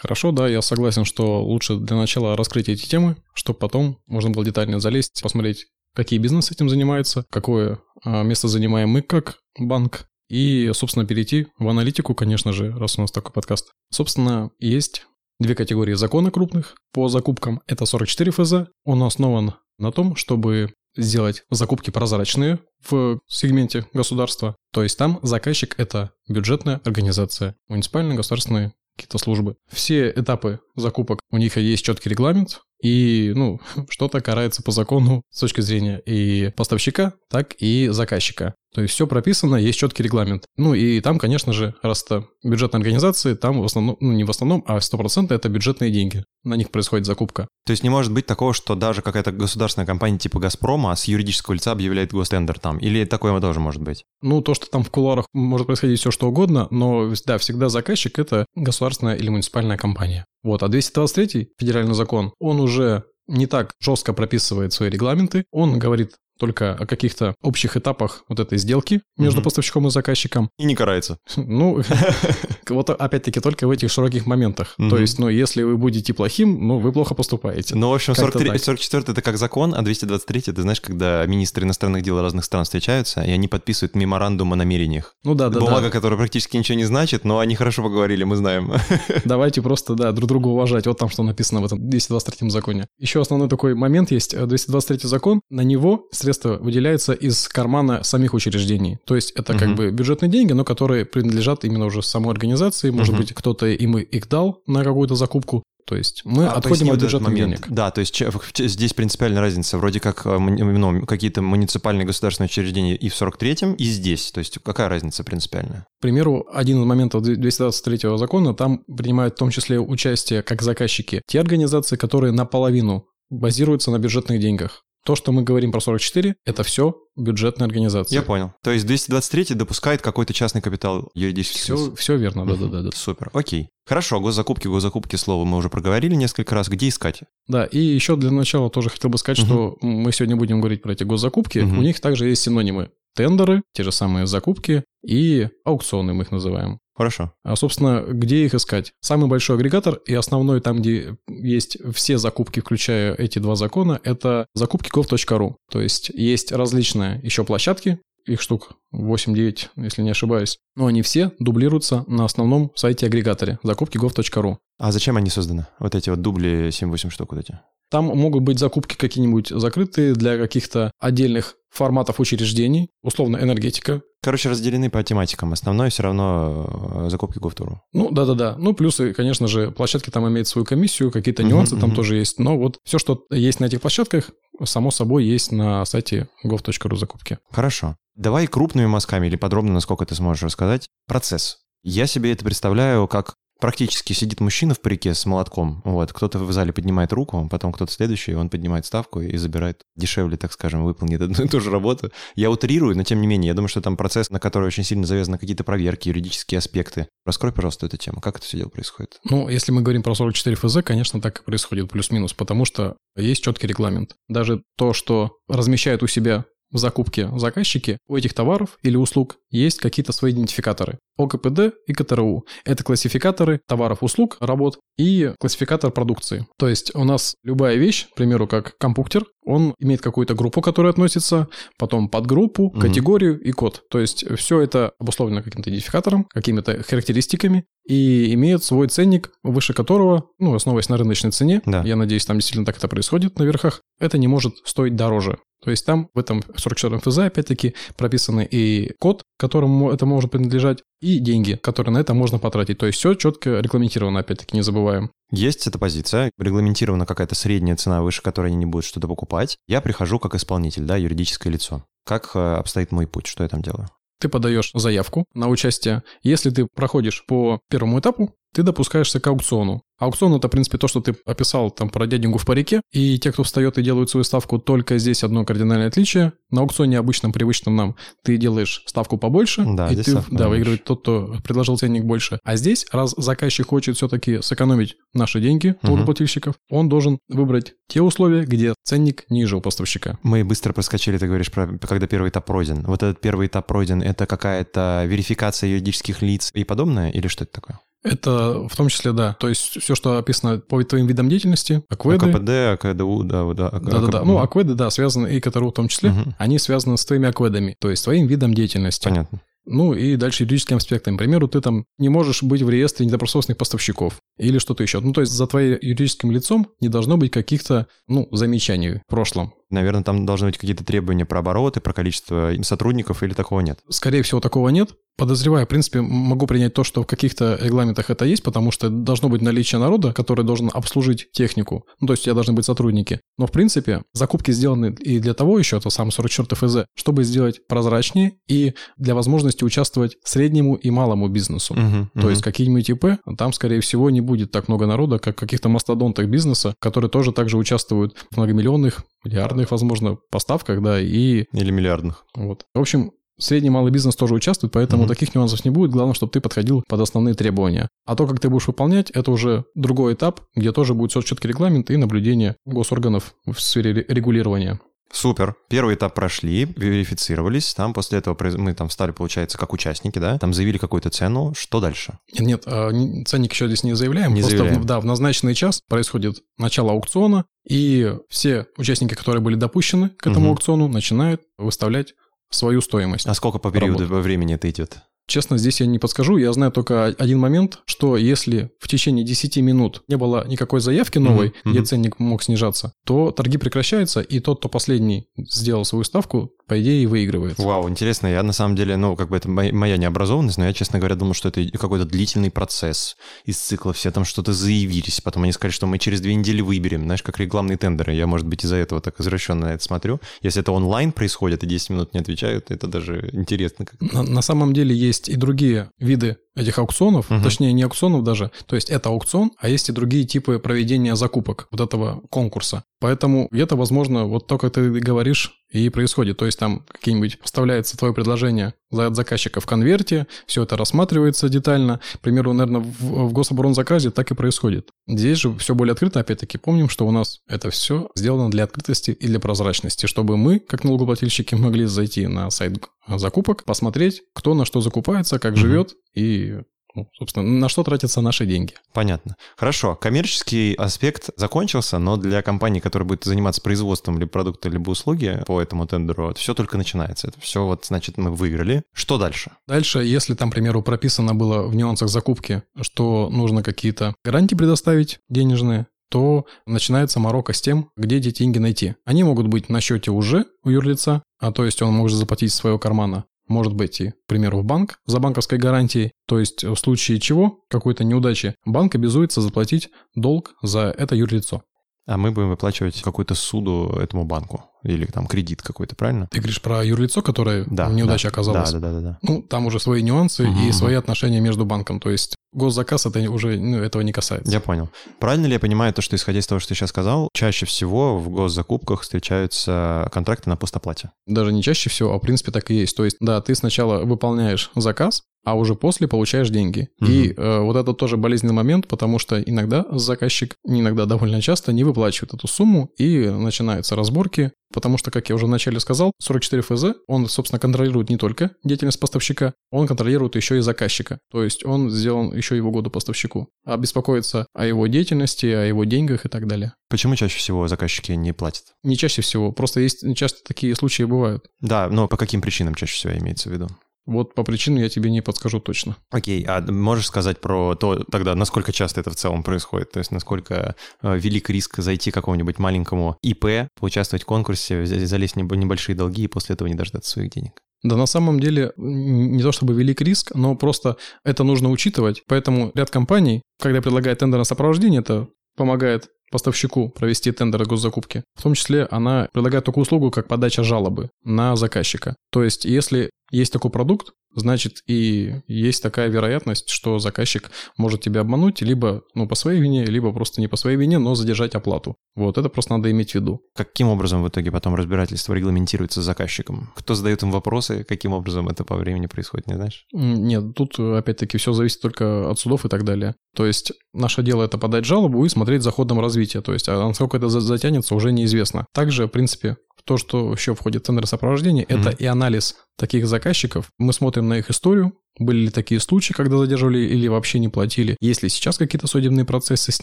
Хорошо, 0.00 0.30
да, 0.30 0.46
я 0.46 0.62
согласен, 0.62 1.04
что 1.04 1.42
лучше 1.42 1.76
для 1.76 1.96
начала 1.96 2.36
раскрыть 2.36 2.68
эти 2.68 2.86
темы, 2.86 3.16
чтобы 3.34 3.58
потом 3.58 3.98
можно 4.06 4.30
было 4.30 4.44
детально 4.44 4.78
залезть, 4.78 5.20
посмотреть, 5.20 5.66
какие 5.92 6.20
бизнесы 6.20 6.54
этим 6.54 6.68
занимаются, 6.68 7.24
какое 7.30 7.80
а, 8.04 8.22
место 8.22 8.46
занимаем 8.46 8.90
мы 8.90 9.02
как 9.02 9.38
банк, 9.58 10.06
и, 10.28 10.70
собственно, 10.72 11.04
перейти 11.04 11.48
в 11.58 11.68
аналитику, 11.68 12.14
конечно 12.14 12.52
же, 12.52 12.70
раз 12.78 12.96
у 12.96 13.00
нас 13.00 13.10
такой 13.10 13.32
подкаст. 13.32 13.72
Собственно, 13.90 14.50
есть 14.60 15.06
две 15.40 15.56
категории 15.56 15.94
закона 15.94 16.30
крупных 16.30 16.76
по 16.92 17.08
закупкам. 17.08 17.60
Это 17.66 17.84
44 17.84 18.30
ФЗ. 18.30 18.54
Он 18.84 19.02
основан 19.02 19.54
на 19.78 19.90
том, 19.90 20.14
чтобы 20.14 20.74
сделать 20.96 21.44
закупки 21.50 21.90
прозрачные 21.90 22.58
в 22.88 23.20
сегменте 23.26 23.86
государства. 23.92 24.56
То 24.72 24.82
есть 24.82 24.98
там 24.98 25.18
заказчик– 25.22 25.74
это 25.78 26.12
бюджетная 26.28 26.80
организация, 26.84 27.56
муниципальные 27.68 28.16
государственные 28.16 28.72
какие-то 28.98 29.18
службы. 29.18 29.56
Все 29.68 30.10
этапы 30.10 30.60
закупок, 30.74 31.20
у 31.30 31.38
них 31.38 31.56
есть 31.56 31.84
четкий 31.84 32.10
регламент, 32.10 32.62
и, 32.82 33.32
ну, 33.34 33.60
что-то 33.88 34.20
карается 34.20 34.62
по 34.62 34.72
закону 34.72 35.22
с 35.30 35.40
точки 35.40 35.60
зрения 35.60 36.00
и 36.04 36.50
поставщика, 36.56 37.14
так 37.30 37.54
и 37.58 37.88
заказчика. 37.88 38.54
То 38.74 38.82
есть 38.82 38.94
все 38.94 39.06
прописано, 39.06 39.56
есть 39.56 39.78
четкий 39.78 40.02
регламент. 40.02 40.44
Ну 40.56 40.74
и 40.74 41.00
там, 41.00 41.18
конечно 41.18 41.52
же, 41.52 41.74
раз 41.82 42.04
это 42.04 42.26
бюджетные 42.44 42.78
организации, 42.78 43.34
там 43.34 43.60
в 43.60 43.64
основном, 43.64 43.96
ну 44.00 44.12
не 44.12 44.24
в 44.24 44.30
основном, 44.30 44.62
а 44.66 44.76
100% 44.76 45.34
это 45.34 45.48
бюджетные 45.48 45.90
деньги. 45.90 46.24
На 46.44 46.54
них 46.54 46.70
происходит 46.70 47.06
закупка. 47.06 47.48
То 47.66 47.72
есть 47.72 47.82
не 47.82 47.88
может 47.88 48.12
быть 48.12 48.26
такого, 48.26 48.52
что 48.52 48.74
даже 48.74 49.02
какая-то 49.02 49.32
государственная 49.32 49.86
компания 49.86 50.18
типа 50.18 50.38
«Газпрома» 50.38 50.94
с 50.94 51.04
юридического 51.04 51.54
лица 51.54 51.72
объявляет 51.72 52.12
гостендер 52.12 52.58
там? 52.58 52.78
Или 52.78 53.04
такое 53.04 53.38
тоже 53.40 53.58
может 53.58 53.82
быть? 53.82 54.04
Ну, 54.22 54.42
то, 54.42 54.54
что 54.54 54.66
там 54.70 54.84
в 54.84 54.90
кулуарах 54.90 55.26
может 55.32 55.66
происходить 55.66 55.98
все 55.98 56.10
что 56.10 56.28
угодно, 56.28 56.68
но 56.70 57.12
да, 57.26 57.38
всегда 57.38 57.68
заказчик– 57.68 58.18
это 58.20 58.46
государственная 58.54 59.16
или 59.16 59.28
муниципальная 59.28 59.76
компания. 59.76 60.24
Вот, 60.42 60.62
а 60.62 60.68
223 60.68 61.52
федеральный 61.58 61.94
закон, 61.94 62.32
он 62.38 62.60
уже 62.60 63.04
не 63.26 63.46
так 63.46 63.74
жестко 63.80 64.12
прописывает 64.12 64.72
свои 64.72 64.90
регламенты. 64.90 65.44
Он 65.50 65.78
говорит 65.78 66.16
только 66.38 66.74
о 66.74 66.86
каких-то 66.86 67.34
общих 67.42 67.76
этапах 67.76 68.24
вот 68.28 68.40
этой 68.40 68.58
сделки 68.58 69.02
между 69.16 69.40
угу. 69.40 69.44
поставщиком 69.44 69.86
и 69.86 69.90
заказчиком. 69.90 70.50
И 70.58 70.64
не 70.64 70.74
карается. 70.74 71.18
Ну, 71.58 71.82
вот 72.68 72.90
опять-таки 72.90 73.40
только 73.40 73.66
в 73.66 73.70
этих 73.70 73.90
широких 73.90 74.26
моментах. 74.26 74.74
То 74.76 74.98
есть, 74.98 75.18
ну, 75.18 75.28
если 75.28 75.62
вы 75.62 75.76
будете 75.76 76.12
плохим, 76.12 76.66
ну, 76.66 76.78
вы 76.78 76.92
плохо 76.92 77.14
поступаете. 77.14 77.74
Ну, 77.74 77.90
в 77.90 77.94
общем, 77.94 78.14
43, 78.14 78.58
44 78.58 79.04
это 79.08 79.22
как 79.22 79.38
закон, 79.38 79.74
а 79.74 79.82
223 79.82 80.40
ты 80.40 80.62
знаешь, 80.62 80.80
когда 80.80 81.24
министры 81.26 81.64
иностранных 81.64 82.02
дел 82.02 82.20
разных 82.20 82.44
стран 82.44 82.64
встречаются, 82.64 83.22
и 83.22 83.30
они 83.30 83.48
подписывают 83.48 83.96
меморандум 83.96 84.52
о 84.52 84.56
намерениях. 84.56 85.14
Ну 85.24 85.34
да, 85.34 85.48
да. 85.48 85.60
Бумага, 85.60 85.90
которая 85.90 86.18
практически 86.18 86.56
ничего 86.56 86.76
не 86.76 86.84
значит, 86.84 87.24
но 87.24 87.38
они 87.38 87.54
хорошо 87.54 87.82
поговорили, 87.82 88.24
мы 88.24 88.36
знаем. 88.36 88.72
Давайте 89.24 89.62
просто, 89.62 89.94
да, 89.94 90.12
друг 90.12 90.28
друга 90.28 90.48
уважать. 90.48 90.86
Вот 90.86 90.98
там 90.98 91.08
что 91.08 91.22
написано 91.22 91.60
в 91.60 91.64
этом 91.64 91.88
223 91.88 92.50
законе. 92.50 92.86
Еще 92.98 93.20
основной 93.20 93.48
такой 93.48 93.74
момент 93.74 94.10
есть. 94.10 94.36
223 94.36 95.08
закон, 95.08 95.40
на 95.50 95.62
него 95.62 96.06
средства 96.12 96.27
выделяются 96.34 97.12
из 97.12 97.48
кармана 97.48 98.02
самих 98.02 98.34
учреждений. 98.34 98.98
То 99.04 99.16
есть 99.16 99.32
это 99.32 99.52
угу. 99.52 99.60
как 99.60 99.74
бы 99.74 99.90
бюджетные 99.90 100.30
деньги, 100.30 100.52
но 100.52 100.64
которые 100.64 101.04
принадлежат 101.04 101.64
именно 101.64 101.86
уже 101.86 102.02
самой 102.02 102.32
организации. 102.32 102.90
Может 102.90 103.14
угу. 103.14 103.22
быть, 103.22 103.32
кто-то 103.32 103.66
им 103.66 103.98
их 103.98 104.28
дал 104.28 104.62
на 104.66 104.84
какую-то 104.84 105.14
закупку. 105.14 105.62
То 105.88 105.96
есть 105.96 106.20
мы 106.26 106.44
а, 106.44 106.52
отходим 106.52 106.90
от 106.90 107.00
бюджетных 107.00 107.34
денег. 107.34 107.66
Да, 107.70 107.90
то 107.90 108.00
есть 108.00 108.22
здесь 108.58 108.92
принципиальная 108.92 109.40
разница. 109.40 109.78
Вроде 109.78 110.00
как 110.00 110.26
э, 110.26 110.38
ну, 110.38 111.06
какие-то 111.06 111.40
муниципальные 111.40 112.06
государственные 112.06 112.48
учреждения 112.48 112.94
и 112.94 113.08
в 113.08 113.14
43-м, 113.14 113.72
и 113.72 113.84
здесь. 113.84 114.30
То 114.30 114.40
есть 114.40 114.58
какая 114.62 114.90
разница 114.90 115.24
принципиальная? 115.24 115.86
К 115.98 116.02
примеру, 116.02 116.46
один 116.52 116.82
из 116.82 116.84
моментов 116.84 117.22
223 117.22 118.18
закона, 118.18 118.52
там 118.52 118.84
принимают 118.84 119.36
в 119.36 119.38
том 119.38 119.48
числе 119.48 119.80
участие 119.80 120.42
как 120.42 120.60
заказчики 120.60 121.22
те 121.26 121.40
организации, 121.40 121.96
которые 121.96 122.34
наполовину 122.34 123.06
базируются 123.30 123.90
на 123.90 123.98
бюджетных 123.98 124.40
деньгах. 124.40 124.84
То, 125.08 125.16
что 125.16 125.32
мы 125.32 125.42
говорим 125.42 125.72
про 125.72 125.80
44, 125.80 126.34
это 126.44 126.62
все 126.62 126.94
бюджетная 127.16 127.66
организация. 127.66 128.14
Я 128.14 128.20
понял. 128.20 128.52
То 128.62 128.72
есть 128.72 128.86
223 128.86 129.54
допускает 129.54 130.02
какой-то 130.02 130.34
частный 130.34 130.60
капитал 130.60 131.10
юридических 131.14 131.62
все, 131.62 131.86
лиц. 131.86 131.98
Все 131.98 132.16
верно, 132.16 132.44
да-да-да. 132.44 132.90
Супер, 132.94 133.30
окей. 133.32 133.70
Хорошо, 133.86 134.20
госзакупки, 134.20 134.68
госзакупки, 134.68 135.16
слово 135.16 135.46
мы 135.46 135.56
уже 135.56 135.70
проговорили 135.70 136.14
несколько 136.14 136.54
раз. 136.54 136.68
Где 136.68 136.88
искать? 136.88 137.22
Да, 137.46 137.64
и 137.64 137.78
еще 137.78 138.16
для 138.16 138.30
начала 138.30 138.68
тоже 138.68 138.90
хотел 138.90 139.08
бы 139.08 139.16
сказать, 139.16 139.38
угу. 139.38 139.46
что 139.46 139.78
мы 139.80 140.12
сегодня 140.12 140.36
будем 140.36 140.60
говорить 140.60 140.82
про 140.82 140.92
эти 140.92 141.04
госзакупки. 141.04 141.60
Угу. 141.60 141.76
У 141.76 141.80
них 141.80 142.00
также 142.00 142.28
есть 142.28 142.42
синонимы. 142.42 142.90
Тендеры, 143.16 143.62
те 143.72 143.84
же 143.84 143.92
самые 143.92 144.26
закупки 144.26 144.84
и 145.02 145.48
аукционы 145.64 146.12
мы 146.12 146.24
их 146.24 146.30
называем. 146.32 146.80
Хорошо. 146.98 147.32
А, 147.44 147.54
собственно, 147.54 148.02
где 148.08 148.44
их 148.44 148.54
искать? 148.54 148.92
Самый 149.00 149.28
большой 149.28 149.56
агрегатор 149.56 150.00
и 150.04 150.14
основной 150.14 150.60
там, 150.60 150.80
где 150.80 151.16
есть 151.28 151.78
все 151.94 152.18
закупки, 152.18 152.58
включая 152.58 153.14
эти 153.14 153.38
два 153.38 153.54
закона, 153.54 154.00
это 154.02 154.48
закупки 154.52 154.90
gov.ru. 154.90 155.54
То 155.70 155.80
есть 155.80 156.08
есть 156.08 156.50
различные 156.50 157.20
еще 157.22 157.44
площадки, 157.44 158.00
их 158.26 158.40
штук 158.40 158.72
8-9, 158.92 159.68
если 159.76 160.02
не 160.02 160.10
ошибаюсь. 160.10 160.58
Но 160.74 160.86
они 160.86 161.02
все 161.02 161.30
дублируются 161.38 162.04
на 162.08 162.24
основном 162.24 162.72
сайте 162.74 163.06
агрегаторе 163.06 163.60
закупки 163.62 163.96
gov.ru. 163.96 164.56
А 164.78 164.90
зачем 164.90 165.16
они 165.16 165.30
созданы? 165.30 165.68
Вот 165.78 165.94
эти 165.94 166.10
вот 166.10 166.20
дубли 166.20 166.70
7-8 166.70 167.10
штук 167.10 167.32
вот 167.32 167.38
эти? 167.38 167.60
Там 167.90 168.06
могут 168.06 168.42
быть 168.42 168.58
закупки 168.58 168.96
какие-нибудь 168.96 169.48
закрытые 169.48 170.14
для 170.14 170.36
каких-то 170.36 170.90
отдельных 170.98 171.54
форматов 171.70 172.20
учреждений, 172.20 172.90
условно 173.02 173.36
энергетика. 173.36 174.02
Короче, 174.22 174.48
разделены 174.48 174.90
по 174.90 175.02
тематикам. 175.02 175.52
Основное 175.52 175.90
все 175.90 176.02
равно 176.02 177.04
э, 177.06 177.10
закупки 177.10 177.38
Гофтуру. 177.38 177.80
Ну, 177.92 178.10
да-да-да. 178.10 178.56
Ну, 178.58 178.74
плюсы, 178.74 179.14
конечно 179.14 179.46
же, 179.46 179.70
площадки 179.70 180.10
там 180.10 180.28
имеют 180.28 180.48
свою 180.48 180.64
комиссию, 180.64 181.12
какие-то 181.12 181.44
нюансы 181.44 181.76
uh-huh, 181.76 181.80
там 181.80 181.92
uh-huh. 181.92 181.96
тоже 181.96 182.16
есть. 182.16 182.38
Но 182.40 182.58
вот 182.58 182.78
все, 182.84 182.98
что 182.98 183.24
есть 183.30 183.60
на 183.60 183.66
этих 183.66 183.80
площадках, 183.80 184.30
само 184.64 184.90
собой 184.90 185.24
есть 185.24 185.52
на 185.52 185.84
сайте 185.84 186.28
gov.ru 186.44 186.96
закупки. 186.96 187.38
Хорошо. 187.50 187.96
Давай 188.16 188.48
крупными 188.48 188.86
мазками 188.86 189.28
или 189.28 189.36
подробно, 189.36 189.72
насколько 189.72 190.04
ты 190.04 190.16
сможешь 190.16 190.42
рассказать, 190.42 190.88
процесс. 191.06 191.58
Я 191.84 192.08
себе 192.08 192.32
это 192.32 192.44
представляю 192.44 193.06
как 193.06 193.36
практически 193.60 194.12
сидит 194.12 194.40
мужчина 194.40 194.74
в 194.74 194.80
парике 194.80 195.14
с 195.14 195.26
молотком. 195.26 195.82
Вот, 195.84 196.12
кто-то 196.12 196.38
в 196.38 196.52
зале 196.52 196.72
поднимает 196.72 197.12
руку, 197.12 197.46
потом 197.50 197.72
кто-то 197.72 197.92
следующий, 197.92 198.34
он 198.34 198.48
поднимает 198.48 198.86
ставку 198.86 199.20
и 199.20 199.36
забирает 199.36 199.82
дешевле, 199.96 200.36
так 200.36 200.52
скажем, 200.52 200.84
выполнит 200.84 201.20
одну 201.22 201.44
и 201.44 201.48
ту 201.48 201.60
же 201.60 201.70
работу. 201.70 202.10
Я 202.34 202.50
утрирую, 202.50 202.96
но 202.96 203.02
тем 203.02 203.20
не 203.20 203.26
менее, 203.26 203.48
я 203.48 203.54
думаю, 203.54 203.68
что 203.68 203.80
там 203.80 203.96
процесс, 203.96 204.30
на 204.30 204.40
который 204.40 204.66
очень 204.66 204.84
сильно 204.84 205.06
завязаны 205.06 205.38
какие-то 205.38 205.64
проверки, 205.64 206.08
юридические 206.08 206.58
аспекты. 206.58 207.08
Раскрой, 207.24 207.52
пожалуйста, 207.52 207.86
эту 207.86 207.96
тему. 207.96 208.20
Как 208.20 208.36
это 208.36 208.44
все 208.44 208.58
дело 208.58 208.68
происходит? 208.68 209.18
Ну, 209.24 209.48
если 209.48 209.72
мы 209.72 209.82
говорим 209.82 210.02
про 210.02 210.14
44 210.14 210.56
ФЗ, 210.56 210.78
конечно, 210.84 211.20
так 211.20 211.40
и 211.40 211.44
происходит, 211.44 211.90
плюс-минус, 211.90 212.32
потому 212.32 212.64
что 212.64 212.96
есть 213.16 213.42
четкий 213.42 213.66
регламент. 213.66 214.14
Даже 214.28 214.62
то, 214.76 214.92
что 214.92 215.32
размещает 215.48 216.02
у 216.02 216.06
себя 216.06 216.44
в 216.70 216.78
закупке 216.78 217.30
заказчики, 217.36 217.98
у 218.08 218.16
этих 218.16 218.34
товаров 218.34 218.78
или 218.82 218.96
услуг 218.96 219.36
есть 219.50 219.78
какие-то 219.78 220.12
свои 220.12 220.32
идентификаторы. 220.32 220.98
ОКПД 221.16 221.74
и 221.86 221.92
КТРУ. 221.92 222.44
Это 222.64 222.84
классификаторы 222.84 223.60
товаров, 223.66 224.02
услуг, 224.02 224.36
работ 224.40 224.78
и 224.96 225.32
классификатор 225.40 225.90
продукции. 225.90 226.46
То 226.58 226.68
есть 226.68 226.94
у 226.94 227.04
нас 227.04 227.34
любая 227.42 227.76
вещь, 227.76 228.08
к 228.10 228.14
примеру, 228.14 228.46
как 228.46 228.76
компьютер, 228.78 229.24
он 229.44 229.74
имеет 229.78 230.02
какую-то 230.02 230.34
группу, 230.34 230.60
которая 230.60 230.92
относится, 230.92 231.48
потом 231.78 232.08
подгруппу, 232.08 232.70
категорию 232.70 233.40
и 233.40 233.50
код. 233.50 233.82
То 233.90 233.98
есть 233.98 234.24
все 234.36 234.60
это 234.60 234.92
обусловлено 234.98 235.42
каким-то 235.42 235.70
идентификатором, 235.70 236.26
какими-то 236.30 236.82
характеристиками 236.82 237.64
и 237.86 238.34
имеет 238.34 238.62
свой 238.62 238.88
ценник, 238.88 239.30
выше 239.42 239.72
которого, 239.72 240.26
ну, 240.38 240.54
основываясь 240.54 240.90
на 240.90 240.98
рыночной 240.98 241.30
цене, 241.30 241.62
да. 241.64 241.82
я 241.82 241.96
надеюсь, 241.96 242.26
там 242.26 242.36
действительно 242.36 242.66
так 242.66 242.76
это 242.76 242.88
происходит 242.88 243.38
на 243.38 243.44
верхах, 243.44 243.80
это 243.98 244.18
не 244.18 244.28
может 244.28 244.56
стоить 244.64 244.94
дороже. 244.94 245.38
То 245.62 245.70
есть 245.70 245.84
там 245.84 246.08
в 246.14 246.18
этом 246.18 246.40
44-м 246.40 247.00
ФЗ, 247.00 247.18
опять-таки, 247.18 247.74
прописаны 247.96 248.46
и 248.48 248.92
код, 248.98 249.22
которому 249.38 249.90
это 249.90 250.06
может 250.06 250.30
принадлежать, 250.30 250.82
и 251.00 251.18
деньги, 251.18 251.54
которые 251.54 251.92
на 251.92 251.98
это 251.98 252.14
можно 252.14 252.38
потратить. 252.38 252.78
То 252.78 252.86
есть 252.86 252.98
все 252.98 253.14
четко 253.14 253.60
регламентировано, 253.60 254.20
опять-таки, 254.20 254.56
не 254.56 254.62
забываем. 254.62 255.10
Есть 255.30 255.66
эта 255.66 255.78
позиция, 255.78 256.30
регламентирована 256.38 257.06
какая-то 257.06 257.34
средняя 257.34 257.76
цена, 257.76 258.02
выше 258.02 258.22
которой 258.22 258.46
они 258.46 258.56
не 258.56 258.66
будут 258.66 258.86
что-то 258.86 259.08
покупать. 259.08 259.56
Я 259.66 259.80
прихожу 259.80 260.18
как 260.18 260.34
исполнитель, 260.34 260.84
да, 260.84 260.96
юридическое 260.96 261.52
лицо. 261.52 261.84
Как 262.06 262.30
э, 262.34 262.38
обстоит 262.38 262.92
мой 262.92 263.06
путь? 263.06 263.26
Что 263.26 263.42
я 263.42 263.48
там 263.48 263.60
делаю? 263.60 263.88
Ты 264.20 264.28
подаешь 264.28 264.70
заявку 264.74 265.26
на 265.34 265.48
участие. 265.48 266.02
Если 266.22 266.50
ты 266.50 266.66
проходишь 266.74 267.24
по 267.26 267.60
первому 267.70 268.00
этапу, 268.00 268.34
ты 268.54 268.62
допускаешься 268.62 269.20
к 269.20 269.26
аукциону. 269.26 269.82
Аукцион 269.98 270.34
это, 270.34 270.46
в 270.46 270.50
принципе, 270.50 270.78
то, 270.78 270.86
что 270.86 271.00
ты 271.00 271.16
описал 271.26 271.70
там 271.70 271.90
про 271.90 272.06
дяденьку 272.06 272.38
в 272.38 272.46
парике. 272.46 272.80
И 272.92 273.18
те, 273.18 273.32
кто 273.32 273.42
встает 273.42 273.78
и 273.78 273.82
делают 273.82 274.10
свою 274.10 274.24
ставку, 274.24 274.58
только 274.58 274.98
здесь 274.98 275.24
одно 275.24 275.44
кардинальное 275.44 275.88
отличие. 275.88 276.34
На 276.50 276.60
аукционе 276.60 276.98
обычном, 276.98 277.32
привычном 277.32 277.74
нам, 277.74 277.96
ты 278.22 278.36
делаешь 278.36 278.82
ставку 278.86 279.18
побольше, 279.18 279.64
да, 279.66 279.88
и 279.88 279.96
ты 279.96 280.22
да, 280.30 280.48
выигрывает 280.48 280.84
тот, 280.84 281.00
кто 281.00 281.36
предложил 281.42 281.76
ценник 281.76 282.04
больше. 282.04 282.38
А 282.44 282.56
здесь, 282.56 282.86
раз 282.92 283.14
заказчик 283.16 283.66
хочет 283.66 283.96
все-таки 283.96 284.40
сэкономить 284.40 284.96
наши 285.14 285.40
деньги, 285.40 285.74
налогоплательщиков, 285.82 286.54
угу. 286.68 286.78
он 286.78 286.88
должен 286.88 287.18
выбрать 287.28 287.74
те 287.88 288.00
условия, 288.00 288.44
где 288.44 288.74
ценник 288.84 289.24
ниже 289.28 289.56
у 289.56 289.60
поставщика. 289.60 290.18
Мы 290.22 290.44
быстро 290.44 290.72
проскочили, 290.72 291.18
ты 291.18 291.26
говоришь, 291.26 291.50
про 291.50 291.66
когда 291.78 292.06
первый 292.06 292.30
этап 292.30 292.46
пройден. 292.46 292.84
Вот 292.86 293.02
этот 293.02 293.20
первый 293.20 293.48
этап 293.48 293.66
пройден, 293.66 294.00
это 294.00 294.26
какая-то 294.26 295.04
верификация 295.06 295.70
юридических 295.70 296.22
лиц 296.22 296.50
и 296.54 296.64
подобное, 296.64 297.10
или 297.10 297.26
что 297.26 297.44
это 297.44 297.52
такое? 297.52 297.80
Это 298.04 298.68
в 298.68 298.76
том 298.76 298.88
числе, 298.88 299.12
да. 299.12 299.36
То 299.40 299.48
есть 299.48 299.80
все, 299.80 299.94
что 299.94 300.18
описано 300.18 300.58
по 300.58 300.82
твоим 300.84 301.06
видам 301.06 301.28
деятельности, 301.28 301.82
акведы. 301.88 302.30
АКПД, 302.30 302.84
АКДУ, 302.84 303.24
да, 303.24 303.52
да. 303.52 303.70
Да-да-да. 303.70 304.24
Ну, 304.24 304.38
акведы, 304.38 304.74
да, 304.74 304.90
связаны, 304.90 305.36
и 305.36 305.40
КТРУ 305.40 305.70
в 305.70 305.74
том 305.74 305.88
числе, 305.88 306.10
угу. 306.10 306.34
они 306.38 306.58
связаны 306.58 306.96
с 306.96 307.04
твоими 307.04 307.28
акведами, 307.28 307.76
то 307.80 307.90
есть 307.90 308.04
твоим 308.04 308.26
видом 308.26 308.54
деятельности. 308.54 309.08
Понятно. 309.08 309.40
Ну 309.70 309.92
и 309.92 310.16
дальше 310.16 310.44
юридическим 310.44 310.78
аспектом. 310.78 311.16
К 311.16 311.18
примеру, 311.18 311.46
ты 311.46 311.60
там 311.60 311.84
не 311.98 312.08
можешь 312.08 312.42
быть 312.42 312.62
в 312.62 312.70
реестре 312.70 313.04
недобросовестных 313.04 313.58
поставщиков 313.58 314.14
или 314.38 314.58
что-то 314.58 314.82
еще. 314.82 315.00
Ну, 315.00 315.12
то 315.12 315.20
есть 315.20 315.32
за 315.32 315.46
твоим 315.46 315.76
юридическим 315.82 316.30
лицом 316.30 316.68
не 316.80 316.88
должно 316.88 317.18
быть 317.18 317.30
каких-то, 317.30 317.86
ну, 318.06 318.28
замечаний 318.32 319.02
в 319.06 319.10
прошлом. 319.10 319.52
Наверное, 319.70 320.02
там 320.02 320.24
должны 320.24 320.48
быть 320.48 320.58
какие-то 320.58 320.84
требования 320.84 321.26
про 321.26 321.40
обороты, 321.40 321.80
про 321.80 321.92
количество 321.92 322.52
сотрудников 322.62 323.22
или 323.22 323.34
такого 323.34 323.60
нет? 323.60 323.80
Скорее 323.88 324.22
всего, 324.22 324.40
такого 324.40 324.70
нет. 324.70 324.94
Подозреваю, 325.18 325.66
в 325.66 325.68
принципе, 325.68 326.00
могу 326.00 326.46
принять 326.46 326.74
то, 326.74 326.84
что 326.84 327.02
в 327.02 327.06
каких-то 327.06 327.58
регламентах 327.60 328.08
это 328.08 328.24
есть, 328.24 328.44
потому 328.44 328.70
что 328.70 328.88
должно 328.88 329.28
быть 329.28 329.42
наличие 329.42 329.80
народа, 329.80 330.12
который 330.12 330.44
должен 330.44 330.70
обслужить 330.72 331.32
технику. 331.32 331.84
Ну, 332.00 332.06
то 332.06 332.12
есть 332.12 332.22
у 332.22 332.24
тебя 332.26 332.34
должны 332.34 332.54
быть 332.54 332.64
сотрудники. 332.64 333.20
Но, 333.36 333.48
в 333.48 333.50
принципе, 333.50 334.04
закупки 334.12 334.52
сделаны 334.52 334.94
и 335.00 335.18
для 335.18 335.34
того 335.34 335.58
еще, 335.58 335.78
это 335.78 335.90
сам 335.90 336.12
44 336.12 336.56
ФЗ, 336.56 336.86
чтобы 336.94 337.24
сделать 337.24 337.66
прозрачнее 337.66 338.34
и 338.46 338.74
для 338.96 339.16
возможности 339.16 339.64
участвовать 339.64 340.16
среднему 340.22 340.76
и 340.76 340.88
малому 340.90 341.26
бизнесу. 341.26 341.74
Uh-huh, 341.74 342.06
uh-huh. 342.14 342.20
То 342.20 342.30
есть 342.30 342.42
какие-нибудь 342.42 342.88
ИП, 342.88 343.06
там, 343.36 343.52
скорее 343.52 343.80
всего, 343.80 344.10
не 344.10 344.20
будет 344.20 344.52
так 344.52 344.68
много 344.68 344.86
народа, 344.86 345.18
как 345.18 345.36
в 345.36 345.40
каких-то 345.40 345.68
мастодонтах 345.68 346.26
бизнеса, 346.26 346.76
которые 346.78 347.10
тоже 347.10 347.32
также 347.32 347.56
участвуют 347.56 348.14
в 348.30 348.36
многомиллионных, 348.36 349.04
миллиардных, 349.24 349.70
возможно, 349.70 350.18
поставках, 350.30 350.82
да, 350.82 351.00
и... 351.00 351.44
Или 351.52 351.70
миллиардных. 351.70 352.24
Вот. 352.34 352.64
В 352.74 352.80
общем, 352.80 353.12
Средний 353.40 353.68
и 353.68 353.70
малый 353.70 353.92
бизнес 353.92 354.16
тоже 354.16 354.34
участвует, 354.34 354.72
поэтому 354.72 355.04
mm-hmm. 355.04 355.08
таких 355.08 355.34
нюансов 355.34 355.64
не 355.64 355.70
будет. 355.70 355.92
Главное, 355.92 356.14
чтобы 356.14 356.32
ты 356.32 356.40
подходил 356.40 356.82
под 356.88 357.00
основные 357.00 357.34
требования. 357.34 357.88
А 358.04 358.16
то, 358.16 358.26
как 358.26 358.40
ты 358.40 358.48
будешь 358.48 358.66
выполнять, 358.66 359.10
это 359.10 359.30
уже 359.30 359.64
другой 359.76 360.14
этап, 360.14 360.40
где 360.56 360.72
тоже 360.72 360.94
будет 360.94 361.12
все 361.12 361.22
четкий 361.22 361.46
регламент 361.46 361.88
и 361.90 361.96
наблюдение 361.96 362.56
госорганов 362.66 363.34
в 363.46 363.60
сфере 363.60 364.04
регулирования. 364.08 364.80
Супер. 365.12 365.54
Первый 365.68 365.94
этап 365.94 366.14
прошли, 366.14 366.64
верифицировались. 366.64 367.74
Там 367.74 367.94
после 367.94 368.18
этого 368.18 368.36
мы 368.56 368.74
там 368.74 368.90
стали, 368.90 369.10
получается, 369.10 369.56
как 369.58 369.72
участники, 369.72 370.18
да? 370.18 370.38
Там 370.38 370.52
заявили 370.52 370.78
какую-то 370.78 371.10
цену. 371.10 371.54
Что 371.56 371.80
дальше? 371.80 372.18
Нет, 372.32 372.46
нет 372.46 372.62
а, 372.66 372.90
ценник 373.24 373.52
еще 373.52 373.66
здесь 373.66 373.84
не 373.84 373.94
заявляем. 373.94 374.34
Не 374.34 374.42
Просто 374.42 374.58
заявляем. 374.58 374.84
Да, 374.84 375.00
в 375.00 375.04
назначенный 375.04 375.54
час 375.54 375.82
происходит 375.88 376.42
начало 376.58 376.92
аукциона, 376.92 377.46
и 377.66 378.14
все 378.28 378.66
участники, 378.76 379.14
которые 379.14 379.42
были 379.42 379.54
допущены 379.54 380.10
к 380.10 380.26
этому 380.26 380.46
угу. 380.46 380.54
аукциону, 380.54 380.88
начинают 380.88 381.42
выставлять 381.56 382.14
свою 382.50 382.80
стоимость. 382.80 383.26
А 383.26 383.34
сколько 383.34 383.58
по 383.58 383.70
периоду 383.70 384.04
работы. 384.04 384.22
времени 384.22 384.54
это 384.54 384.70
идет? 384.70 384.98
Честно, 385.28 385.58
здесь 385.58 385.80
я 385.80 385.86
не 385.86 385.98
подскажу. 385.98 386.38
Я 386.38 386.50
знаю 386.54 386.72
только 386.72 387.04
один 387.04 387.38
момент, 387.38 387.80
что 387.84 388.16
если 388.16 388.70
в 388.80 388.88
течение 388.88 389.26
10 389.26 389.58
минут 389.58 390.02
не 390.08 390.16
было 390.16 390.48
никакой 390.48 390.80
заявки 390.80 391.18
новой, 391.18 391.48
mm-hmm. 391.48 391.70
где 391.70 391.82
ценник 391.82 392.18
мог 392.18 392.42
снижаться, 392.42 392.94
то 393.04 393.30
торги 393.30 393.58
прекращаются, 393.58 394.22
и 394.22 394.40
тот, 394.40 394.60
кто 394.60 394.70
последний 394.70 395.28
сделал 395.36 395.84
свою 395.84 396.04
ставку, 396.04 396.52
по 396.68 396.80
идее, 396.80 397.08
выигрывает. 397.08 397.58
Вау, 397.58 397.88
интересно. 397.88 398.26
Я 398.26 398.42
на 398.42 398.52
самом 398.52 398.76
деле, 398.76 398.96
ну, 398.96 399.16
как 399.16 399.30
бы 399.30 399.36
это 399.36 399.48
моя 399.48 399.96
необразованность, 399.96 400.58
но 400.58 400.66
я, 400.66 400.72
честно 400.74 400.98
говоря, 400.98 401.16
думал, 401.16 401.34
что 401.34 401.48
это 401.48 401.66
какой-то 401.78 402.04
длительный 402.04 402.50
процесс 402.50 403.16
из 403.44 403.56
цикла. 403.56 403.92
Все 403.92 404.10
там 404.10 404.24
что-то 404.24 404.52
заявились, 404.52 405.20
потом 405.20 405.44
они 405.44 405.52
сказали, 405.52 405.72
что 405.72 405.86
мы 405.86 405.98
через 405.98 406.20
две 406.20 406.34
недели 406.34 406.60
выберем, 406.60 407.04
знаешь, 407.04 407.22
как 407.22 407.38
рекламные 407.38 407.78
тендеры. 407.78 408.12
Я, 408.12 408.26
может 408.26 408.46
быть, 408.46 408.64
из-за 408.64 408.76
этого 408.76 409.00
так 409.00 409.18
извращенно 409.18 409.66
на 409.66 409.72
это 409.72 409.82
смотрю. 409.82 410.20
Если 410.42 410.60
это 410.60 410.72
онлайн 410.72 411.12
происходит 411.12 411.64
и 411.64 411.66
10 411.66 411.90
минут 411.90 412.14
не 412.14 412.20
отвечают, 412.20 412.70
это 412.70 412.86
даже 412.86 413.30
интересно. 413.32 413.86
На, 414.00 414.22
на 414.22 414.42
самом 414.42 414.74
деле 414.74 414.94
есть 414.94 415.28
и 415.28 415.36
другие 415.36 415.90
виды 415.98 416.36
этих 416.58 416.78
аукционов, 416.78 417.30
угу. 417.30 417.42
точнее 417.42 417.72
не 417.72 417.82
аукционов 417.82 418.24
даже, 418.24 418.50
то 418.66 418.76
есть 418.76 418.90
это 418.90 419.08
аукцион, 419.08 419.52
а 419.58 419.68
есть 419.68 419.88
и 419.88 419.92
другие 419.92 420.24
типы 420.24 420.58
проведения 420.58 421.16
закупок 421.16 421.68
вот 421.70 421.80
этого 421.80 422.22
конкурса. 422.30 422.84
Поэтому 423.00 423.48
где-то, 423.50 423.76
возможно, 423.76 424.24
вот 424.24 424.46
то, 424.46 424.58
как 424.58 424.72
ты 424.72 424.90
говоришь, 424.90 425.54
и 425.70 425.88
происходит. 425.90 426.38
То 426.38 426.46
есть 426.46 426.58
там 426.58 426.84
какие-нибудь 426.90 427.38
вставляется 427.42 427.96
твое 427.96 428.14
предложение 428.14 428.74
от 428.90 429.16
заказчика 429.16 429.60
в 429.60 429.66
конверте, 429.66 430.26
все 430.46 430.62
это 430.62 430.76
рассматривается 430.76 431.48
детально. 431.48 432.00
К 432.14 432.20
примеру, 432.20 432.52
наверное, 432.52 432.80
в, 432.80 433.28
в 433.28 433.32
гособоронзаказе 433.32 434.10
так 434.10 434.30
и 434.30 434.34
происходит. 434.34 434.90
Здесь 435.06 435.38
же 435.38 435.54
все 435.56 435.74
более 435.74 435.92
открыто. 435.92 436.20
Опять-таки 436.20 436.58
помним, 436.58 436.88
что 436.88 437.06
у 437.06 437.10
нас 437.10 437.40
это 437.48 437.70
все 437.70 438.08
сделано 438.14 438.50
для 438.50 438.64
открытости 438.64 439.10
и 439.10 439.26
для 439.26 439.40
прозрачности, 439.40 440.06
чтобы 440.06 440.36
мы, 440.36 440.58
как 440.58 440.84
налогоплательщики, 440.84 441.54
могли 441.54 441.86
зайти 441.86 442.26
на 442.26 442.50
сайт 442.50 442.82
закупок, 443.06 443.64
посмотреть, 443.64 444.22
кто 444.34 444.54
на 444.54 444.64
что 444.64 444.80
закупается, 444.80 445.38
как 445.38 445.52
угу. 445.52 445.60
живет 445.60 445.94
и 446.14 446.60
ну, 446.94 447.08
собственно, 447.16 447.46
на 447.46 447.68
что 447.68 447.82
тратятся 447.84 448.20
наши 448.20 448.46
деньги. 448.46 448.74
Понятно. 448.92 449.36
Хорошо. 449.56 449.94
Коммерческий 449.94 450.74
аспект 450.74 451.30
закончился, 451.36 451.98
но 451.98 452.16
для 452.16 452.42
компании, 452.42 452.80
которая 452.80 453.06
будет 453.06 453.24
заниматься 453.24 453.60
производством 453.60 454.18
либо 454.18 454.30
продукта, 454.30 454.68
либо 454.68 454.90
услуги 454.90 455.42
по 455.46 455.60
этому 455.60 455.86
тендеру, 455.86 456.30
это 456.30 456.40
все 456.40 456.54
только 456.54 456.76
начинается. 456.76 457.28
Это 457.28 457.40
все 457.40 457.64
вот, 457.64 457.84
значит, 457.84 458.16
мы 458.16 458.30
выиграли. 458.30 458.82
Что 458.92 459.18
дальше? 459.18 459.52
Дальше, 459.66 460.00
если 460.00 460.34
там, 460.34 460.50
к 460.50 460.54
примеру, 460.54 460.82
прописано 460.82 461.34
было 461.34 461.66
в 461.66 461.74
нюансах 461.74 462.08
закупки, 462.08 462.62
что 462.80 463.28
нужно 463.30 463.62
какие-то 463.62 464.14
гарантии 464.24 464.54
предоставить 464.54 465.20
денежные, 465.28 465.86
то 466.10 466.46
начинается 466.66 467.20
морока 467.20 467.52
с 467.52 467.60
тем, 467.60 467.90
где 467.96 468.16
эти 468.16 468.30
деньги 468.30 468.58
найти. 468.58 468.94
Они 469.04 469.24
могут 469.24 469.46
быть 469.48 469.68
на 469.68 469.80
счете 469.80 470.10
уже 470.10 470.46
у 470.64 470.70
юрлица, 470.70 471.22
а 471.38 471.52
то 471.52 471.64
есть 471.64 471.82
он 471.82 471.92
может 471.92 472.18
заплатить 472.18 472.50
из 472.50 472.54
своего 472.54 472.78
кармана, 472.78 473.24
может 473.48 473.74
быть 473.74 474.00
и, 474.00 474.10
к 474.10 474.26
примеру, 474.26 474.60
в 474.60 474.64
банк 474.64 474.98
за 475.06 475.18
банковской 475.20 475.58
гарантией, 475.58 476.12
то 476.26 476.38
есть 476.38 476.64
в 476.64 476.76
случае 476.76 477.20
чего, 477.20 477.60
какой-то 477.68 478.04
неудачи, 478.04 478.54
банк 478.64 478.94
обязуется 478.94 479.40
заплатить 479.40 479.90
долг 480.14 480.54
за 480.62 480.94
это 480.96 481.14
юрлицо. 481.14 481.62
А 482.06 482.16
мы 482.16 482.30
будем 482.30 482.48
выплачивать 482.48 483.02
какую-то 483.02 483.34
суду 483.34 483.98
этому 484.00 484.24
банку 484.24 484.64
или 484.82 485.06
там 485.06 485.26
кредит 485.26 485.62
какой-то, 485.62 485.96
правильно? 485.96 486.28
Ты 486.30 486.38
говоришь 486.38 486.60
про 486.62 486.84
юрлицо, 486.84 487.22
которое 487.22 487.64
да, 487.66 487.88
неудача 487.88 488.28
да, 488.28 488.32
оказалась? 488.32 488.72
Да, 488.72 488.78
да, 488.78 488.92
да, 488.92 489.00
да. 489.00 489.18
Ну, 489.22 489.42
там 489.42 489.66
уже 489.66 489.80
свои 489.80 490.02
нюансы 490.02 490.48
угу, 490.48 490.60
и 490.60 490.72
свои 490.72 490.94
отношения 490.94 491.40
между 491.40 491.64
банком. 491.64 492.00
То 492.00 492.10
есть 492.10 492.36
госзаказ 492.52 493.06
это 493.06 493.20
уже 493.30 493.58
ну, 493.58 493.78
этого 493.78 494.02
не 494.02 494.12
касается. 494.12 494.50
Я 494.50 494.60
понял. 494.60 494.90
Правильно 495.18 495.46
ли 495.46 495.52
я 495.52 495.60
понимаю 495.60 495.92
то, 495.92 496.02
что 496.02 496.16
исходя 496.16 496.38
из 496.38 496.46
того, 496.46 496.60
что 496.60 496.70
ты 496.70 496.74
сейчас 496.74 496.90
сказал, 496.90 497.28
чаще 497.34 497.66
всего 497.66 498.18
в 498.18 498.28
госзакупках 498.30 499.02
встречаются 499.02 500.08
контракты 500.12 500.48
на 500.48 500.56
постоплате? 500.56 501.10
Даже 501.26 501.52
не 501.52 501.62
чаще 501.62 501.90
всего, 501.90 502.12
а 502.12 502.18
в 502.18 502.20
принципе 502.20 502.52
так 502.52 502.70
и 502.70 502.74
есть. 502.74 502.96
То 502.96 503.04
есть, 503.04 503.16
да, 503.20 503.40
ты 503.40 503.54
сначала 503.54 504.04
выполняешь 504.04 504.70
заказ, 504.74 505.22
а 505.44 505.54
уже 505.54 505.74
после 505.74 506.08
получаешь 506.08 506.50
деньги. 506.50 506.88
Угу. 507.00 507.10
И 507.10 507.34
э, 507.34 507.60
вот 507.60 507.76
это 507.76 507.94
тоже 507.94 508.16
болезненный 508.16 508.54
момент, 508.54 508.86
потому 508.86 509.18
что 509.18 509.40
иногда 509.40 509.86
заказчик, 509.92 510.56
иногда 510.66 511.06
довольно 511.06 511.40
часто 511.40 511.72
не 511.72 511.84
выплачивает 511.84 512.34
эту 512.34 512.46
сумму, 512.46 512.90
и 512.98 513.28
начинаются 513.28 513.96
разборки, 513.96 514.52
потому 514.72 514.98
что, 514.98 515.10
как 515.10 515.28
я 515.28 515.34
уже 515.34 515.46
вначале 515.46 515.80
сказал, 515.80 516.12
44 516.20 516.62
ФЗ, 516.62 516.84
он, 517.06 517.28
собственно, 517.28 517.58
контролирует 517.58 518.10
не 518.10 518.16
только 518.16 518.52
деятельность 518.64 519.00
поставщика, 519.00 519.54
он 519.70 519.86
контролирует 519.86 520.36
еще 520.36 520.58
и 520.58 520.60
заказчика. 520.60 521.18
То 521.30 521.42
есть 521.42 521.64
он 521.64 521.90
сделан 521.90 522.34
еще 522.34 522.56
и 522.56 522.60
в 522.60 522.68
угоду 522.68 522.90
поставщику, 522.90 523.48
а 523.64 523.76
беспокоится 523.76 524.46
о 524.54 524.66
его 524.66 524.86
деятельности, 524.86 525.46
о 525.46 525.64
его 525.64 525.84
деньгах 525.84 526.26
и 526.26 526.28
так 526.28 526.46
далее. 526.46 526.74
Почему 526.88 527.16
чаще 527.16 527.38
всего 527.38 527.68
заказчики 527.68 528.12
не 528.12 528.32
платят? 528.32 528.64
Не 528.82 528.96
чаще 528.96 529.22
всего, 529.22 529.52
просто 529.52 529.80
есть 529.80 530.04
часто 530.16 530.40
такие 530.46 530.74
случаи 530.74 531.02
бывают. 531.02 531.44
Да, 531.60 531.88
но 531.88 532.08
по 532.08 532.16
каким 532.16 532.40
причинам 532.40 532.74
чаще 532.74 532.94
всего 532.94 533.16
имеется 533.16 533.48
в 533.48 533.52
виду? 533.52 533.68
Вот 534.08 534.34
по 534.34 534.42
причинам 534.42 534.80
я 534.80 534.88
тебе 534.88 535.10
не 535.10 535.20
подскажу 535.20 535.60
точно. 535.60 535.96
Окей, 536.10 536.42
а 536.48 536.62
можешь 536.62 537.06
сказать 537.06 537.42
про 537.42 537.74
то 537.74 538.04
тогда, 538.10 538.34
насколько 538.34 538.72
часто 538.72 539.00
это 539.00 539.10
в 539.10 539.16
целом 539.16 539.42
происходит? 539.42 539.92
То 539.92 539.98
есть 539.98 540.10
насколько 540.10 540.74
э, 541.02 541.18
велик 541.18 541.50
риск 541.50 541.76
зайти 541.78 542.10
к 542.10 542.14
какому-нибудь 542.14 542.58
маленькому 542.58 543.18
ИП, 543.22 543.68
поучаствовать 543.78 544.22
в 544.22 544.26
конкурсе, 544.26 544.86
залезть 544.86 545.36
в 545.36 545.54
небольшие 545.54 545.94
долги 545.94 546.22
и 546.22 546.26
после 546.26 546.54
этого 546.54 546.68
не 546.68 546.74
дождаться 546.74 547.10
своих 547.10 547.30
денег? 547.30 547.52
Да 547.82 547.96
на 547.96 548.06
самом 548.06 548.40
деле 548.40 548.72
не 548.76 549.42
то 549.42 549.52
чтобы 549.52 549.74
велик 549.74 550.00
риск, 550.00 550.32
но 550.34 550.56
просто 550.56 550.96
это 551.22 551.44
нужно 551.44 551.70
учитывать. 551.70 552.22
Поэтому 552.26 552.72
ряд 552.74 552.90
компаний, 552.90 553.42
когда 553.60 553.82
предлагает 553.82 554.20
тендерное 554.20 554.44
сопровождение, 554.44 555.00
это 555.00 555.28
помогает 555.54 556.08
поставщику 556.30 556.88
провести 556.88 557.32
тендер 557.32 557.64
госзакупки. 557.64 558.24
В 558.34 558.42
том 558.42 558.54
числе 558.54 558.86
она 558.90 559.28
предлагает 559.32 559.64
такую 559.64 559.82
услугу, 559.82 560.10
как 560.10 560.28
подача 560.28 560.62
жалобы 560.62 561.10
на 561.24 561.56
заказчика. 561.56 562.16
То 562.30 562.42
есть, 562.42 562.64
если 562.64 563.10
есть 563.30 563.52
такой 563.52 563.70
продукт, 563.70 564.12
значит 564.34 564.82
и 564.86 565.40
есть 565.46 565.82
такая 565.82 566.08
вероятность, 566.08 566.70
что 566.70 566.98
заказчик 566.98 567.50
может 567.76 568.00
тебя 568.00 568.20
обмануть 568.20 568.60
либо 568.62 569.02
ну, 569.14 569.26
по 569.28 569.34
своей 569.34 569.60
вине, 569.60 569.84
либо 569.84 570.12
просто 570.12 570.40
не 570.40 570.48
по 570.48 570.56
своей 570.56 570.76
вине, 570.76 570.98
но 570.98 571.14
задержать 571.14 571.54
оплату. 571.54 571.96
Вот 572.14 572.38
это 572.38 572.48
просто 572.48 572.76
надо 572.76 572.90
иметь 572.90 573.12
в 573.12 573.14
виду. 573.16 573.42
Каким 573.54 573.88
образом 573.88 574.22
в 574.22 574.28
итоге 574.28 574.50
потом 574.50 574.74
разбирательство 574.74 575.34
регламентируется 575.34 576.02
заказчиком? 576.02 576.72
Кто 576.76 576.94
задает 576.94 577.22
им 577.22 577.30
вопросы, 577.30 577.84
каким 577.84 578.12
образом 578.12 578.48
это 578.48 578.64
по 578.64 578.76
времени 578.76 579.06
происходит, 579.06 579.46
не 579.46 579.54
знаешь? 579.54 579.86
Нет, 579.92 580.54
тут 580.54 580.78
опять-таки 580.78 581.38
все 581.38 581.52
зависит 581.52 581.80
только 581.80 582.30
от 582.30 582.38
судов 582.38 582.64
и 582.64 582.68
так 582.68 582.84
далее. 582.84 583.14
То 583.34 583.46
есть 583.46 583.72
наше 583.92 584.22
дело 584.22 584.44
это 584.44 584.58
подать 584.58 584.84
жалобу 584.84 585.24
и 585.24 585.28
смотреть 585.28 585.62
за 585.62 585.70
ходом 585.70 586.00
развития. 586.00 586.40
То 586.40 586.52
есть 586.52 586.68
а 586.68 586.86
насколько 586.86 587.16
это 587.16 587.28
затянется, 587.28 587.94
уже 587.94 588.12
неизвестно. 588.12 588.66
Также, 588.72 589.06
в 589.06 589.10
принципе, 589.10 589.56
то, 589.88 589.96
что 589.96 590.32
еще 590.32 590.54
входит 590.54 590.82
в 590.82 590.86
тендер 590.86 591.06
сопровождения, 591.06 591.64
mm-hmm. 591.64 591.80
это 591.80 591.90
и 591.90 592.04
анализ 592.04 592.56
таких 592.76 593.06
заказчиков. 593.06 593.70
Мы 593.78 593.94
смотрим 593.94 594.28
на 594.28 594.38
их 594.38 594.50
историю, 594.50 594.92
были 595.18 595.44
ли 595.44 595.50
такие 595.50 595.80
случаи, 595.80 596.12
когда 596.12 596.38
задерживали 596.38 596.78
или 596.78 597.08
вообще 597.08 597.38
не 597.38 597.48
платили, 597.48 597.96
есть 598.00 598.22
ли 598.22 598.28
сейчас 598.28 598.58
какие-то 598.58 598.86
судебные 598.86 599.24
процессы 599.24 599.72
с 599.72 599.82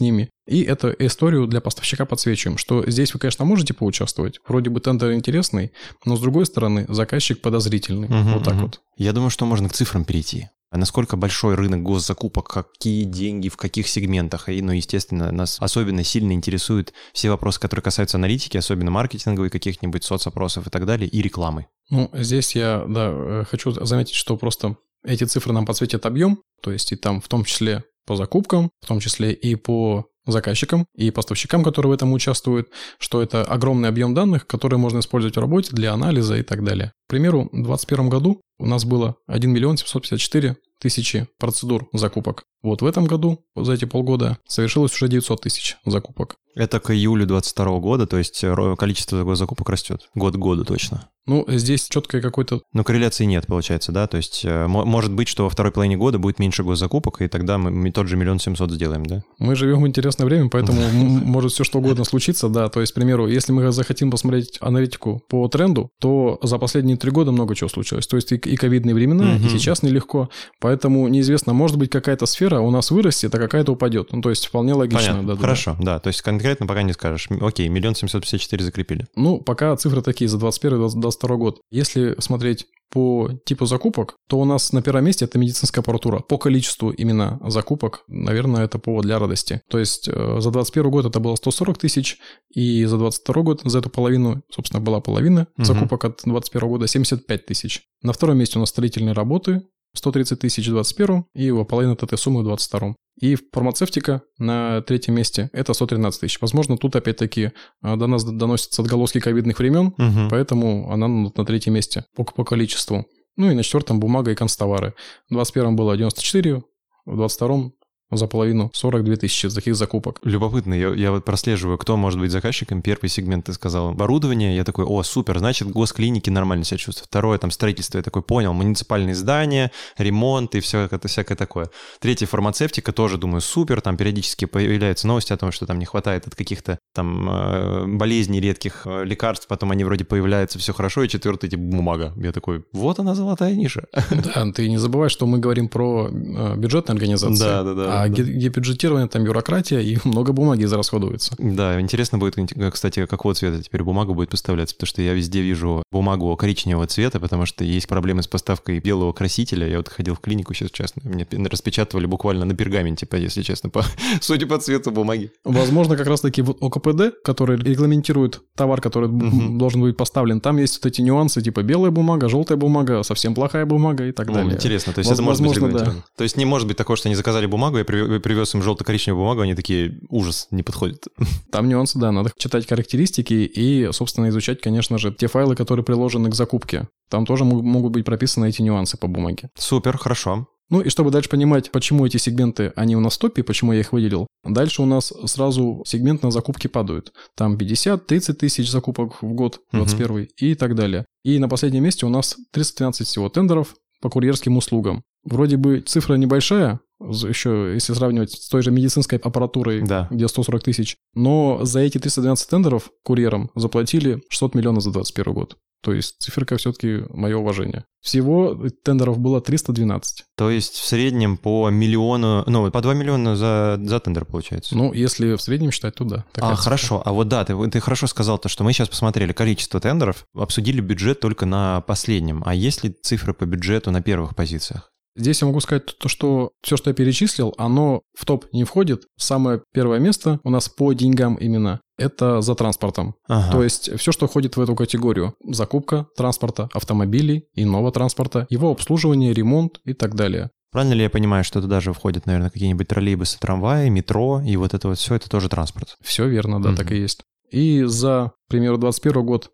ними. 0.00 0.30
И 0.46 0.62
эту 0.62 0.94
историю 0.98 1.46
для 1.46 1.60
поставщика 1.60 2.04
подсвечиваем, 2.04 2.58
что 2.58 2.88
здесь 2.88 3.12
вы, 3.14 3.20
конечно, 3.20 3.44
можете 3.44 3.74
поучаствовать, 3.74 4.40
вроде 4.46 4.70
бы 4.70 4.80
тендер 4.80 5.12
интересный, 5.12 5.72
но 6.04 6.16
с 6.16 6.20
другой 6.20 6.46
стороны 6.46 6.86
заказчик 6.88 7.40
подозрительный. 7.40 8.08
Угу, 8.08 8.30
вот 8.34 8.44
так 8.44 8.54
угу. 8.54 8.62
вот. 8.62 8.80
Я 8.96 9.12
думаю, 9.12 9.30
что 9.30 9.46
можно 9.46 9.68
к 9.68 9.72
цифрам 9.72 10.04
перейти. 10.04 10.48
А 10.70 10.78
насколько 10.78 11.16
большой 11.16 11.54
рынок 11.54 11.82
госзакупок, 11.82 12.48
какие 12.48 13.04
деньги, 13.04 13.48
в 13.48 13.56
каких 13.56 13.86
сегментах. 13.86 14.48
И, 14.48 14.60
ну, 14.60 14.72
естественно, 14.72 15.30
нас 15.30 15.58
особенно 15.60 16.02
сильно 16.02 16.32
интересуют 16.32 16.92
все 17.12 17.30
вопросы, 17.30 17.60
которые 17.60 17.84
касаются 17.84 18.16
аналитики, 18.16 18.56
особенно 18.56 18.90
маркетинговой, 18.90 19.48
каких-нибудь 19.48 20.02
соцопросов 20.02 20.66
и 20.66 20.70
так 20.70 20.84
далее, 20.84 21.08
и 21.08 21.22
рекламы. 21.22 21.66
Ну, 21.88 22.10
здесь 22.12 22.56
я, 22.56 22.84
да, 22.88 23.10
э, 23.12 23.44
хочу 23.48 23.70
заметить, 23.70 24.14
что 24.14 24.36
просто 24.36 24.76
эти 25.06 25.24
цифры 25.24 25.52
нам 25.52 25.64
подсветят 25.64 26.04
объем, 26.04 26.42
то 26.60 26.72
есть 26.72 26.92
и 26.92 26.96
там 26.96 27.20
в 27.20 27.28
том 27.28 27.44
числе 27.44 27.84
по 28.06 28.16
закупкам, 28.16 28.70
в 28.80 28.86
том 28.86 29.00
числе 29.00 29.32
и 29.32 29.54
по 29.54 30.06
заказчикам 30.26 30.86
и 30.94 31.10
поставщикам, 31.10 31.62
которые 31.62 31.90
в 31.90 31.94
этом 31.94 32.12
участвуют, 32.12 32.68
что 32.98 33.22
это 33.22 33.42
огромный 33.42 33.88
объем 33.88 34.14
данных, 34.14 34.46
которые 34.46 34.78
можно 34.78 34.98
использовать 34.98 35.36
в 35.36 35.40
работе 35.40 35.70
для 35.72 35.92
анализа 35.92 36.36
и 36.36 36.42
так 36.42 36.64
далее. 36.64 36.92
К 37.06 37.10
примеру, 37.10 37.44
в 37.44 37.62
2021 37.62 38.08
году 38.08 38.40
у 38.58 38.66
нас 38.66 38.84
было 38.84 39.16
1 39.28 39.50
миллион 39.50 39.76
754 39.76 40.56
тысячи 40.78 41.28
процедур 41.38 41.88
закупок. 41.92 42.44
Вот 42.62 42.82
в 42.82 42.86
этом 42.86 43.04
году, 43.04 43.44
за 43.54 43.74
эти 43.74 43.84
полгода, 43.84 44.38
совершилось 44.46 44.92
уже 44.94 45.08
900 45.08 45.42
тысяч 45.42 45.76
закупок. 45.84 46.36
Это 46.54 46.80
к 46.80 46.90
июлю 46.90 47.26
2022 47.26 47.78
года, 47.80 48.06
то 48.06 48.16
есть 48.16 48.44
количество 48.78 49.36
закупок 49.36 49.68
растет. 49.68 50.08
Год 50.14 50.34
к 50.34 50.38
году 50.38 50.64
точно. 50.64 51.08
Ну, 51.26 51.44
здесь 51.48 51.88
четкое 51.88 52.22
какой-то... 52.22 52.62
Но 52.72 52.84
корреляции 52.84 53.24
нет, 53.24 53.46
получается, 53.46 53.90
да? 53.90 54.06
То 54.06 54.16
есть 54.16 54.42
э, 54.44 54.66
может 54.68 55.12
быть, 55.12 55.26
что 55.26 55.44
во 55.44 55.50
второй 55.50 55.72
половине 55.72 55.96
года 55.96 56.20
будет 56.20 56.38
меньше 56.38 56.62
госзакупок, 56.62 57.20
и 57.20 57.26
тогда 57.26 57.58
мы 57.58 57.90
тот 57.90 58.06
же 58.06 58.16
миллион 58.16 58.38
семьсот 58.38 58.70
сделаем, 58.70 59.04
да? 59.04 59.24
Мы 59.40 59.56
живем 59.56 59.82
в 59.82 59.88
интересное 59.88 60.24
время, 60.24 60.48
поэтому 60.48 60.80
может 60.92 61.52
все 61.52 61.64
что 61.64 61.80
угодно 61.80 62.04
случиться, 62.04 62.48
да. 62.48 62.68
То 62.68 62.80
есть, 62.80 62.92
к 62.92 62.94
примеру, 62.94 63.26
если 63.26 63.50
мы 63.50 63.72
захотим 63.72 64.12
посмотреть 64.12 64.58
аналитику 64.60 65.20
по 65.28 65.48
тренду, 65.48 65.90
то 66.00 66.38
за 66.42 66.58
последние 66.58 66.96
три 66.96 67.10
года 67.10 67.32
много 67.32 67.56
чего 67.56 67.68
случилось. 67.68 68.06
То 68.06 68.16
есть 68.16 68.30
и 68.30 68.56
ковидные 68.56 68.94
времена, 68.94 69.36
и 69.36 69.48
сейчас 69.48 69.82
нелегко. 69.82 70.30
Поэтому 70.66 71.06
неизвестно, 71.06 71.52
может 71.52 71.76
быть, 71.76 71.90
какая-то 71.90 72.26
сфера 72.26 72.58
у 72.58 72.72
нас 72.72 72.90
вырастет, 72.90 73.32
а 73.32 73.38
какая-то 73.38 73.70
упадет. 73.70 74.10
Ну, 74.10 74.20
то 74.20 74.30
есть 74.30 74.46
вполне 74.46 74.74
логично. 74.74 75.12
Понятно. 75.12 75.34
Да, 75.36 75.40
Хорошо, 75.40 75.76
да. 75.80 76.00
То 76.00 76.08
есть 76.08 76.22
конкретно 76.22 76.66
пока 76.66 76.82
не 76.82 76.92
скажешь. 76.92 77.28
Окей, 77.40 77.68
миллион 77.68 77.94
семьсот 77.94 78.22
пятьдесят 78.22 78.40
четыре 78.40 78.64
закрепили. 78.64 79.06
Ну, 79.14 79.40
пока 79.40 79.76
цифры 79.76 80.02
такие 80.02 80.26
за 80.26 80.38
21 80.38 80.88
22 80.88 81.36
год. 81.36 81.60
Если 81.70 82.16
смотреть 82.18 82.66
по 82.90 83.30
типу 83.44 83.66
закупок, 83.66 84.16
то 84.28 84.40
у 84.40 84.44
нас 84.44 84.72
на 84.72 84.82
первом 84.82 85.04
месте 85.04 85.24
это 85.24 85.38
медицинская 85.38 85.82
аппаратура. 85.82 86.18
По 86.20 86.36
количеству 86.36 86.90
именно 86.90 87.38
закупок, 87.46 88.02
наверное, 88.08 88.64
это 88.64 88.80
повод 88.80 89.04
для 89.04 89.20
радости. 89.20 89.60
То 89.68 89.78
есть 89.78 90.08
э, 90.08 90.36
за 90.40 90.50
21 90.50 90.90
год 90.90 91.06
это 91.06 91.20
было 91.20 91.36
140 91.36 91.78
тысяч, 91.78 92.18
и 92.52 92.84
за 92.84 92.98
22 92.98 93.42
год 93.42 93.60
за 93.64 93.78
эту 93.78 93.90
половину, 93.90 94.42
собственно, 94.50 94.80
была 94.80 95.00
половина 95.00 95.46
угу. 95.56 95.64
закупок 95.64 96.04
от 96.04 96.20
21 96.24 96.68
года 96.68 96.86
75 96.86 97.46
тысяч. 97.46 97.82
На 98.02 98.12
втором 98.12 98.38
месте 98.38 98.58
у 98.58 98.60
нас 98.60 98.70
строительные 98.70 99.14
работы, 99.14 99.62
130 99.98 100.38
тысяч 100.38 100.66
в 100.66 100.70
21 100.70 101.24
и 101.34 101.44
его 101.44 101.64
половина 101.64 101.92
от 101.94 102.02
этой 102.02 102.18
суммы 102.18 102.40
в 102.40 102.44
22 102.44 102.94
и 103.20 103.36
фармацевтика 103.52 104.22
на 104.38 104.82
третьем 104.82 105.14
месте– 105.14 105.48
это 105.52 105.72
113 105.72 106.20
тысяч. 106.20 106.40
Возможно, 106.40 106.76
тут 106.76 106.96
опять-таки 106.96 107.52
а, 107.80 107.96
до 107.96 108.06
нас 108.06 108.24
доносятся 108.24 108.82
отголоски 108.82 109.20
ковидных 109.20 109.58
времен, 109.58 109.86
угу. 109.86 110.28
поэтому 110.30 110.90
она 110.92 111.08
на 111.08 111.44
третьем 111.46 111.74
месте 111.74 112.04
по, 112.14 112.24
по 112.24 112.44
количеству. 112.44 113.06
Ну 113.36 113.50
и 113.50 113.54
на 113.54 113.62
четвертом 113.62 114.00
бумага 114.00 114.30
и 114.32 114.34
констовары. 114.34 114.94
В 115.30 115.34
21 115.34 115.76
было 115.76 115.96
94, 115.96 116.62
в 117.06 117.16
22 117.16 117.70
за 118.10 118.26
половину 118.26 118.70
42 118.72 119.16
тысячи 119.16 119.48
таких 119.50 119.74
закупок. 119.74 120.20
Любопытно, 120.22 120.74
я, 120.74 120.94
я 120.94 121.10
вот 121.10 121.24
прослеживаю, 121.24 121.78
кто 121.78 121.96
может 121.96 122.20
быть 122.20 122.30
заказчиком. 122.30 122.82
Первый 122.82 123.08
сегмент 123.08 123.46
ты 123.46 123.52
сказал 123.52 123.88
оборудование, 123.88 124.54
я 124.54 124.64
такой, 124.64 124.84
о, 124.84 125.02
супер, 125.02 125.38
значит, 125.38 125.68
госклиники 125.68 126.30
нормально 126.30 126.64
себя 126.64 126.78
чувствуют. 126.78 127.08
Второе, 127.08 127.38
там 127.38 127.50
строительство, 127.50 127.98
я 127.98 128.02
такой 128.02 128.22
понял, 128.22 128.52
муниципальные 128.52 129.14
здания, 129.14 129.72
ремонт 129.98 130.54
и 130.54 130.60
все 130.60 130.82
это 130.82 131.08
всякое 131.08 131.34
такое. 131.34 131.68
Третье, 132.00 132.26
фармацевтика, 132.26 132.92
тоже 132.92 133.18
думаю, 133.18 133.40
супер, 133.40 133.80
там 133.80 133.96
периодически 133.96 134.44
появляются 134.44 135.06
новости 135.08 135.32
о 135.32 135.36
том, 135.36 135.50
что 135.50 135.66
там 135.66 135.78
не 135.78 135.84
хватает 135.84 136.26
от 136.26 136.34
каких-то 136.34 136.78
там 136.94 137.28
э, 137.28 137.86
болезней 137.86 138.40
редких 138.40 138.82
э, 138.86 139.04
лекарств, 139.04 139.48
потом 139.48 139.72
они 139.72 139.84
вроде 139.84 140.04
появляются, 140.04 140.58
все 140.58 140.72
хорошо. 140.72 141.02
И 141.02 141.08
четвертый, 141.08 141.50
типа, 141.50 141.62
бумага. 141.62 142.12
Я 142.16 142.32
такой, 142.32 142.64
вот 142.72 142.98
она 142.98 143.14
золотая 143.14 143.54
ниша. 143.54 143.86
Да, 144.34 144.50
ты 144.52 144.68
не 144.68 144.78
забывай, 144.78 145.08
что 145.08 145.26
мы 145.26 145.38
говорим 145.38 145.68
про 145.68 146.08
э, 146.08 146.56
бюджетные 146.56 146.94
организации. 146.94 147.44
Да, 147.44 147.62
да, 147.62 147.74
да. 147.74 147.95
А 148.02 148.08
да. 148.08 148.22
бюджетирование, 148.22 149.08
там 149.08 149.24
бюрократия 149.24 149.80
и 149.80 149.98
много 150.04 150.32
бумаги 150.32 150.64
израсходуется. 150.64 151.34
Да, 151.38 151.80
интересно 151.80 152.18
будет, 152.18 152.36
кстати, 152.72 153.06
какого 153.06 153.34
цвета 153.34 153.62
теперь 153.62 153.82
бумага 153.82 154.12
будет 154.12 154.30
поставляться, 154.30 154.74
потому 154.74 154.88
что 154.88 155.02
я 155.02 155.14
везде 155.14 155.42
вижу 155.42 155.82
бумагу 155.90 156.34
коричневого 156.36 156.86
цвета, 156.86 157.20
потому 157.20 157.46
что 157.46 157.64
есть 157.64 157.88
проблемы 157.88 158.22
с 158.22 158.26
поставкой 158.26 158.80
белого 158.80 159.12
красителя. 159.12 159.66
Я 159.66 159.78
вот 159.78 159.88
ходил 159.88 160.14
в 160.14 160.20
клинику 160.20 160.54
сейчас, 160.54 160.70
честно, 160.70 161.02
мне 161.04 161.26
распечатывали 161.48 162.06
буквально 162.06 162.44
на 162.44 162.54
пергаменте, 162.54 163.06
если 163.12 163.42
честно, 163.42 163.70
по, 163.70 163.84
судя 164.20 164.46
по 164.46 164.58
цвету 164.58 164.90
бумаги. 164.90 165.32
Возможно, 165.44 165.96
как 165.96 166.06
раз-таки 166.06 166.42
вот 166.42 166.58
ОКПД, 166.60 167.22
который 167.24 167.56
регламентирует 167.56 168.42
товар, 168.54 168.80
который 168.80 169.08
угу. 169.08 169.58
должен 169.58 169.80
быть 169.82 169.96
поставлен, 169.96 170.40
там 170.40 170.58
есть 170.58 170.76
вот 170.82 170.86
эти 170.86 171.00
нюансы, 171.00 171.40
типа 171.40 171.62
белая 171.62 171.90
бумага, 171.90 172.28
желтая 172.28 172.58
бумага, 172.58 173.02
совсем 173.02 173.34
плохая 173.34 173.66
бумага 173.66 174.06
и 174.06 174.12
так 174.12 174.32
далее. 174.32 174.54
Интересно, 174.54 174.92
то 174.92 175.00
есть 175.00 175.10
Воз, 175.10 175.18
это 175.18 175.22
может 175.22 175.40
возможно, 175.40 175.68
быть 175.68 175.84
да. 175.84 175.94
То 176.16 176.24
есть 176.24 176.36
не 176.36 176.44
может 176.44 176.68
быть 176.68 176.76
такого, 176.76 176.96
что 176.96 177.08
они 177.08 177.16
заказали 177.16 177.46
бумагу, 177.46 177.78
я 177.78 177.84
привез 177.86 178.54
им 178.54 178.62
желто-коричневую 178.62 179.22
бумагу, 179.22 179.40
они 179.40 179.54
такие, 179.54 179.98
ужас, 180.08 180.48
не 180.50 180.62
подходит. 180.62 181.06
Там 181.52 181.68
нюансы, 181.68 181.98
да, 181.98 182.12
надо 182.12 182.30
читать 182.36 182.68
характеристики 182.68 183.34
и, 183.34 183.90
собственно, 183.92 184.28
изучать, 184.28 184.60
конечно 184.60 184.98
же, 184.98 185.12
те 185.12 185.26
файлы, 185.28 185.56
которые 185.56 185.84
приложены 185.84 186.30
к 186.30 186.34
закупке. 186.34 186.88
Там 187.08 187.24
тоже 187.24 187.44
могут 187.44 187.92
быть 187.92 188.04
прописаны 188.04 188.48
эти 188.48 188.62
нюансы 188.62 188.96
по 188.96 189.06
бумаге. 189.06 189.48
Супер, 189.56 189.96
хорошо. 189.96 190.46
Ну 190.68 190.80
и 190.80 190.88
чтобы 190.88 191.10
дальше 191.10 191.30
понимать, 191.30 191.70
почему 191.70 192.04
эти 192.06 192.16
сегменты, 192.16 192.72
они 192.74 192.96
у 192.96 193.00
нас 193.00 193.16
в 193.16 193.20
топе, 193.20 193.44
почему 193.44 193.72
я 193.72 193.80
их 193.80 193.92
выделил, 193.92 194.26
дальше 194.44 194.82
у 194.82 194.86
нас 194.86 195.12
сразу 195.26 195.84
сегмент 195.86 196.24
на 196.24 196.32
закупки 196.32 196.66
падают. 196.66 197.12
Там 197.36 197.56
50-30 197.56 198.32
тысяч 198.34 198.70
закупок 198.70 199.22
в 199.22 199.32
год, 199.32 199.60
21 199.72 200.10
угу. 200.10 200.26
и 200.36 200.54
так 200.54 200.74
далее. 200.74 201.06
И 201.22 201.38
на 201.38 201.48
последнем 201.48 201.84
месте 201.84 202.04
у 202.04 202.08
нас 202.08 202.36
313 202.52 203.06
всего 203.06 203.28
тендеров 203.28 203.74
по 204.00 204.08
курьерским 204.10 204.56
услугам. 204.56 205.02
Вроде 205.24 205.56
бы 205.56 205.80
цифра 205.80 206.14
небольшая, 206.14 206.80
еще 207.00 207.72
если 207.74 207.92
сравнивать 207.94 208.32
с 208.32 208.48
той 208.48 208.62
же 208.62 208.70
медицинской 208.70 209.18
аппаратурой, 209.18 209.82
Да. 209.82 210.08
где 210.10 210.28
140 210.28 210.62
тысяч, 210.62 210.96
но 211.14 211.60
за 211.64 211.80
эти 211.80 211.98
312 211.98 212.48
тендеров 212.48 212.90
курьерам 213.02 213.50
заплатили 213.54 214.22
600 214.28 214.54
миллионов 214.54 214.82
за 214.82 214.90
2021 214.90 215.34
год. 215.34 215.56
То 215.82 215.92
есть 215.92 216.16
циферка 216.18 216.56
все-таки 216.56 217.04
мое 217.10 217.36
уважение. 217.36 217.84
Всего 218.00 218.68
тендеров 218.84 219.18
было 219.18 219.40
312. 219.40 220.24
То 220.36 220.50
есть 220.50 220.74
в 220.74 220.86
среднем 220.86 221.36
по 221.36 221.70
миллиону, 221.70 222.44
ну, 222.46 222.70
по 222.70 222.80
2 222.80 222.94
миллиона 222.94 223.36
за, 223.36 223.80
за 223.82 224.00
тендер 224.00 224.24
получается. 224.24 224.76
Ну, 224.76 224.92
если 224.92 225.34
в 225.34 225.42
среднем 225.42 225.70
считать, 225.70 225.94
то 225.96 226.04
да. 226.04 226.24
а, 226.34 226.50
цифра. 226.50 226.56
хорошо. 226.56 227.02
А 227.04 227.12
вот 227.12 227.28
да, 227.28 227.44
ты, 227.44 227.70
ты 227.70 227.80
хорошо 227.80 228.06
сказал 228.06 228.38
то, 228.38 228.48
что 228.48 228.64
мы 228.64 228.72
сейчас 228.72 228.88
посмотрели 228.88 229.32
количество 229.32 229.80
тендеров, 229.80 230.24
обсудили 230.34 230.80
бюджет 230.80 231.20
только 231.20 231.46
на 231.46 231.80
последнем. 231.82 232.42
А 232.46 232.54
есть 232.54 232.84
ли 232.84 232.90
цифры 232.90 233.34
по 233.34 233.44
бюджету 233.44 233.90
на 233.90 234.02
первых 234.02 234.34
позициях? 234.34 234.92
Здесь 235.16 235.40
я 235.40 235.46
могу 235.46 235.60
сказать 235.60 235.86
то, 235.98 236.08
что 236.08 236.52
все, 236.62 236.76
что 236.76 236.90
я 236.90 236.94
перечислил, 236.94 237.54
оно 237.56 238.02
в 238.14 238.26
топ 238.26 238.46
не 238.52 238.64
входит. 238.64 239.04
Самое 239.16 239.62
первое 239.72 239.98
место 239.98 240.40
у 240.44 240.50
нас 240.50 240.68
по 240.68 240.92
деньгам 240.92 241.36
именно 241.36 241.80
это 241.98 242.40
за 242.40 242.54
транспортом. 242.54 243.14
Ага. 243.28 243.52
То 243.52 243.62
есть 243.62 243.98
все, 243.98 244.12
что 244.12 244.26
входит 244.26 244.56
в 244.56 244.60
эту 244.60 244.74
категорию. 244.74 245.34
Закупка 245.44 246.06
транспорта, 246.16 246.68
автомобилей, 246.72 247.44
иного 247.54 247.90
транспорта, 247.92 248.46
его 248.50 248.70
обслуживание, 248.70 249.32
ремонт 249.32 249.80
и 249.84 249.92
так 249.94 250.14
далее. 250.14 250.50
Правильно 250.72 250.94
ли 250.94 251.02
я 251.04 251.10
понимаю, 251.10 251.42
что 251.44 251.62
туда 251.62 251.80
же 251.80 251.92
входят, 251.92 252.26
наверное, 252.26 252.50
какие-нибудь 252.50 252.88
троллейбусы, 252.88 253.38
трамваи, 253.38 253.88
метро, 253.88 254.42
и 254.44 254.56
вот 254.56 254.74
это 254.74 254.88
вот 254.88 254.98
все, 254.98 255.14
это 255.14 255.30
тоже 255.30 255.48
транспорт? 255.48 255.96
Все 256.02 256.26
верно, 256.28 256.60
да, 256.60 256.70
Мгм. 256.70 256.76
так 256.76 256.92
и 256.92 256.96
есть. 256.98 257.22
И 257.50 257.84
за, 257.84 258.32
к 258.46 258.50
примеру, 258.50 258.76
21 258.76 259.24
год 259.24 259.50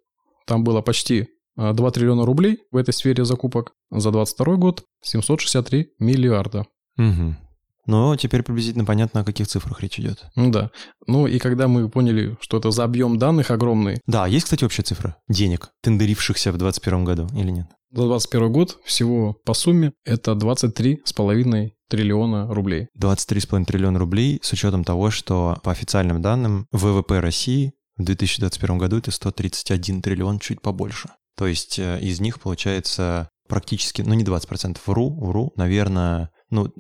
там 0.47 0.65
было 0.65 0.81
почти 0.81 1.29
а, 1.57 1.75
2 1.75 1.91
триллиона 1.93 2.25
рублей 2.27 2.59
в 2.73 2.77
этой 2.77 2.93
сфере 2.93 3.25
закупок. 3.25 3.73
За 3.91 4.11
22 4.11 4.57
год 4.57 4.85
763 5.03 5.91
миллиарда. 5.99 6.67
Угу. 6.99 7.37
Ну, 7.87 8.15
теперь 8.17 8.43
приблизительно 8.43 8.85
понятно, 8.85 9.21
о 9.21 9.25
каких 9.25 9.49
цифрах 9.49 9.81
речь 9.81 9.99
идет. 9.99 10.25
Ну 10.37 10.51
да. 10.51 10.71
Ну 11.07 11.27
и 11.27 11.39
когда 11.39 11.69
мы 11.69 11.89
поняли, 11.89 12.37
что 12.41 12.59
это 12.59 12.71
за 12.71 12.85
объем 12.85 13.19
данных 13.19 13.51
огромный, 13.51 14.01
Да, 14.07 14.27
есть, 14.27 14.45
кстати, 14.45 14.65
общая 14.65 14.83
цифра 14.83 15.17
денег, 15.29 15.71
тендерившихся 15.83 16.53
в 16.53 16.59
2021 16.59 17.05
году 17.05 17.29
или 17.37 17.51
нет? 17.51 17.67
за 17.95 18.05
21 18.05 18.51
год 18.53 18.79
всего 18.87 19.37
по 19.45 19.53
сумме 19.53 19.93
это 20.07 20.33
23,5 20.33 21.71
триллиона 21.89 22.53
рублей. 22.53 22.89
23,5 22.99 23.65
триллиона 23.67 23.99
рублей 23.99 24.41
с 24.43 24.53
учетом 24.53 24.83
того, 24.85 25.11
что 25.11 25.59
по 25.63 25.73
официальным 25.73 26.23
данным 26.23 26.67
ВВП 26.73 27.21
России 27.21 27.73
в 27.97 28.05
2021 28.05 28.79
году 28.79 28.97
это 28.99 29.11
131 29.11 30.01
триллион, 30.01 30.39
чуть 30.39 30.63
побольше. 30.63 31.11
То 31.37 31.47
есть 31.47 31.79
э, 31.79 32.01
из 32.01 32.21
них 32.21 32.41
получается 32.41 33.29
практически, 33.49 34.01
ну 34.03 34.15
не 34.15 34.25
20%, 34.25 34.79
вру, 34.87 35.11
вру, 35.21 35.53
наверное, 35.57 36.31
ну 36.53 36.73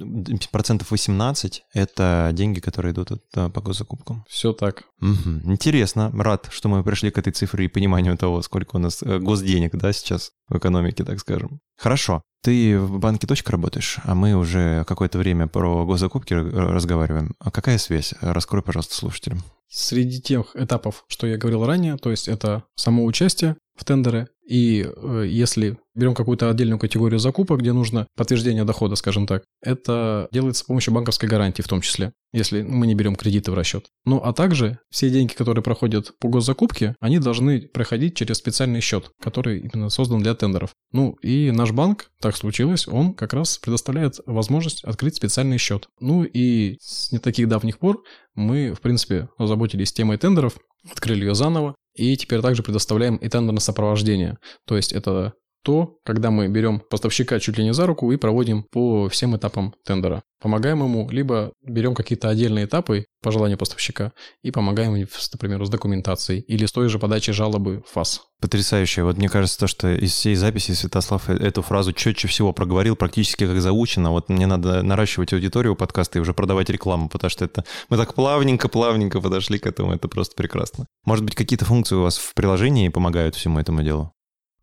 процентов 0.53 0.91
18 0.91 1.65
это 1.73 2.31
деньги, 2.33 2.61
которые 2.61 2.93
идут 2.93 3.11
от, 3.11 3.23
э, 3.35 3.49
по 3.49 3.61
госзакупкам. 3.61 4.25
Все 4.29 4.53
так. 4.53 4.85
Мгм. 5.01 5.43
Интересно, 5.53 6.11
рад, 6.15 6.49
что 6.51 6.69
мы 6.69 6.85
пришли 6.85 7.11
к 7.11 7.19
этой 7.19 7.33
цифре 7.33 7.65
и 7.65 7.69
пониманию 7.69 8.17
того, 8.17 8.43
сколько 8.43 8.77
у 8.77 8.79
нас 8.79 9.03
э, 9.03 9.19
госденег, 9.19 9.75
да, 9.75 9.93
сейчас 9.93 10.33
в 10.49 10.59
экономике, 10.59 11.05
так 11.05 11.19
скажем. 11.19 11.61
Хорошо. 11.77 12.23
Ты 12.43 12.79
в 12.79 12.99
банке 12.99 13.27
точка 13.27 13.53
работаешь, 13.53 13.99
а 14.05 14.15
мы 14.15 14.35
уже 14.35 14.85
какое-то 14.85 15.19
время 15.19 15.47
про 15.47 15.87
госзакупки 15.87 16.35
р- 16.35 16.53
разговариваем. 16.53 17.35
А 17.39 17.51
какая 17.51 17.79
связь? 17.79 18.15
Раскрой, 18.21 18.63
пожалуйста, 18.63 18.95
слушателям. 18.95 19.43
Среди 19.69 20.21
тех 20.21 20.55
этапов, 20.55 21.05
что 21.09 21.27
я 21.27 21.39
говорил 21.39 21.65
ранее, 21.65 21.97
то 21.97 22.11
есть 22.11 22.29
это 22.29 22.65
само 22.75 23.05
участие 23.05 23.57
в 23.75 23.85
тендеры, 23.85 24.29
и 24.47 24.85
э, 24.85 25.25
если 25.29 25.79
берем 25.95 26.15
какую-то 26.15 26.51
отдельную 26.51 26.79
категорию 26.79 27.19
закупок, 27.19 27.61
где 27.61 27.73
нужно 27.73 28.07
подтверждение 28.17 28.65
дохода, 28.65 28.97
скажем 28.97 29.27
так, 29.27 29.45
это 29.63 30.29
делается 30.33 30.63
с 30.63 30.67
помощью 30.67 30.93
банковской 30.93 31.29
гарантии 31.29 31.63
в 31.63 31.69
том 31.69 31.81
числе, 31.81 32.13
если 32.33 32.63
мы 32.63 32.87
не 32.87 32.95
берем 32.95 33.15
кредиты 33.15 33.51
в 33.51 33.55
расчет. 33.55 33.87
Ну 34.05 34.19
а 34.19 34.33
также 34.33 34.79
все 34.91 35.11
деньги, 35.11 35.33
которые 35.33 35.63
проходят 35.63 36.13
по 36.19 36.29
госзакупке, 36.29 36.97
они 37.01 37.19
должны 37.19 37.63
проходить 37.63 38.17
через 38.17 38.39
специальный 38.39 38.81
счет, 38.81 39.11
который 39.21 39.61
именно 39.61 39.91
создан 39.91 40.23
для 40.23 40.35
тендеров. 40.35 40.71
Ну 40.93 41.13
и 41.23 41.51
наш 41.51 41.73
банк, 41.73 42.11
так 42.21 42.37
случилось, 42.37 42.89
он 42.89 43.15
как 43.15 43.33
раз 43.33 43.59
предоставляет 43.59 44.21
возможность 44.27 44.83
открыть 44.85 45.17
специальный 45.17 45.59
счет. 45.59 45.89
Ну 46.01 46.25
и 46.25 46.77
с 46.81 47.13
не 47.13 47.19
таких 47.19 47.49
давних 47.49 47.79
пор 47.79 48.03
мы, 48.35 48.73
в 48.73 48.81
принципе, 48.81 49.29
озаботились 49.39 49.93
темой 49.93 50.19
тендеров, 50.19 50.57
открыли 50.91 51.25
ее 51.25 51.35
заново, 51.35 51.75
и 51.95 52.17
теперь 52.17 52.41
также 52.41 52.63
предоставляем 52.63 53.17
и 53.17 53.29
тендерное 53.29 53.61
сопровождение. 53.61 54.39
То 54.67 54.77
есть 54.77 54.93
это 54.93 55.35
то, 55.63 55.99
когда 56.05 56.31
мы 56.31 56.49
берем 56.49 56.81
поставщика 56.91 57.39
чуть 57.41 57.59
ли 57.59 57.65
не 57.65 57.73
за 57.73 57.87
руку 57.87 58.11
и 58.13 58.17
проводим 58.17 58.65
по 58.65 59.09
всем 59.09 59.37
этапам 59.37 59.75
тендера. 59.85 60.23
Помогаем 60.41 60.83
ему, 60.83 61.09
либо 61.11 61.53
берем 61.63 61.95
какие-то 61.95 62.29
отдельные 62.29 62.65
этапы 62.65 63.07
по 63.23 63.31
желанию 63.31 63.57
поставщика 63.57 64.13
и 64.43 64.51
помогаем, 64.51 64.93
например, 64.93 65.65
с 65.65 65.71
документацией 65.71 66.41
или 66.41 66.67
с 66.67 66.73
той 66.73 66.89
же 66.89 66.99
подачей 66.99 67.33
жалобы 67.33 67.85
в 67.87 67.93
ФАС. 67.93 68.23
Потрясающе. 68.41 69.05
Вот 69.05 69.19
мне 69.19 69.29
кажется, 69.29 69.57
то, 69.57 69.67
что 69.69 69.95
из 69.95 70.13
всей 70.13 70.35
записи 70.35 70.73
Святослав 70.73 71.31
э- 71.31 71.37
эту 71.37 71.63
фразу 71.63 71.93
четче 71.93 72.27
всего 72.27 72.53
проговорил, 72.53 72.97
практически 72.97 73.47
как 73.47 73.61
заучено. 73.61 74.11
Вот 74.11 74.29
мне 74.29 74.47
надо 74.47 74.83
наращивать 74.83 75.33
аудиторию 75.33 75.77
подкаста 75.77 76.19
и 76.19 76.21
уже 76.21 76.35
продавать 76.35 76.69
рекламу, 76.69 77.09
потому 77.09 77.31
что 77.31 77.45
это 77.45 77.65
мы 77.89 77.97
так 77.97 78.15
плавненько-плавненько 78.15 79.21
подошли 79.21 79.61
к 79.61 79.67
этому, 79.69 79.93
это 79.93 80.09
просто 80.09 80.35
прекрасно. 80.35 80.87
Может 81.05 81.25
быть, 81.25 81.37
какие-то 81.37 81.65
функции 81.65 81.95
у 81.95 82.03
вас 82.03 82.19
в 82.19 82.35
приложении 82.35 82.89
помогают 82.89 83.37
всему 83.37 83.61
этому 83.61 83.85
делу? 83.85 84.13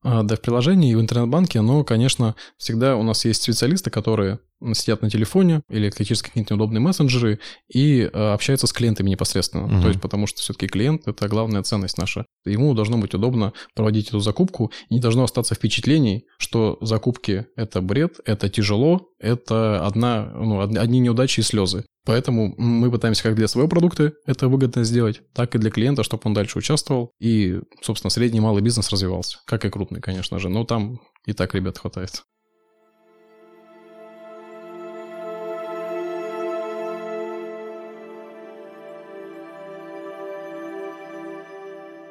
А, 0.01 0.23
Да, 0.23 0.35
в 0.35 0.41
приложении 0.41 0.91
и 0.91 0.95
в 0.95 1.01
интернет-банке, 1.01 1.61
но, 1.61 1.83
конечно, 1.83 2.35
всегда 2.57 2.95
у 2.95 3.03
нас 3.03 3.25
есть 3.25 3.41
специалисты, 3.43 3.89
которые 3.89 4.39
сидят 4.73 5.01
на 5.01 5.09
телефоне 5.09 5.61
или 5.69 5.89
через 5.89 6.21
какие-то 6.21 6.55
удобные 6.55 6.79
мессенджеры 6.79 7.39
и 7.73 8.01
э, 8.01 8.33
общаются 8.33 8.67
с 8.67 8.73
клиентами 8.73 9.09
непосредственно. 9.09 9.67
Мгм. 9.67 9.81
То 9.81 9.87
есть 9.89 10.01
потому 10.01 10.27
что 10.27 10.41
все-таки 10.41 10.67
клиент– 10.67 11.03
это 11.07 11.27
главная 11.27 11.63
ценность 11.63 11.97
наша. 11.97 12.25
Ему 12.45 12.73
должно 12.73 12.97
быть 12.97 13.13
удобно 13.13 13.53
проводить 13.75 14.09
эту 14.09 14.19
закупку, 14.19 14.71
и 14.89 14.95
не 14.95 14.99
должно 14.99 15.23
остаться 15.23 15.55
впечатлений, 15.55 16.25
что 16.37 16.77
закупки– 16.81 17.45
это 17.55 17.81
бред, 17.81 18.19
это 18.25 18.49
тяжело, 18.49 19.07
это 19.19 19.85
одна, 19.85 20.31
ну, 20.35 20.57
од- 20.57 20.77
одни 20.77 20.99
неудачи 20.99 21.39
и 21.39 21.43
слезы. 21.43 21.85
Поэтому 22.05 22.55
мы 22.57 22.89
пытаемся 22.89 23.23
как 23.23 23.35
для 23.35 23.47
своего 23.47 23.69
продукта 23.69 24.13
это 24.25 24.47
выгодно 24.47 24.83
сделать, 24.83 25.21
так 25.33 25.53
и 25.55 25.59
для 25.59 25.69
клиента, 25.69 26.03
чтобы 26.03 26.23
он 26.25 26.33
дальше 26.33 26.57
участвовал 26.57 27.11
и, 27.19 27.59
собственно, 27.81 28.09
средний 28.09 28.39
и 28.39 28.41
малый 28.41 28.63
бизнес 28.63 28.89
развивался. 28.89 29.37
Как 29.45 29.65
и 29.65 29.69
крупный, 29.69 30.01
конечно 30.01 30.39
же. 30.39 30.49
Но 30.49 30.63
там 30.63 30.99
и 31.25 31.33
так 31.33 31.53
ребят 31.53 31.77
хватает. 31.77 32.23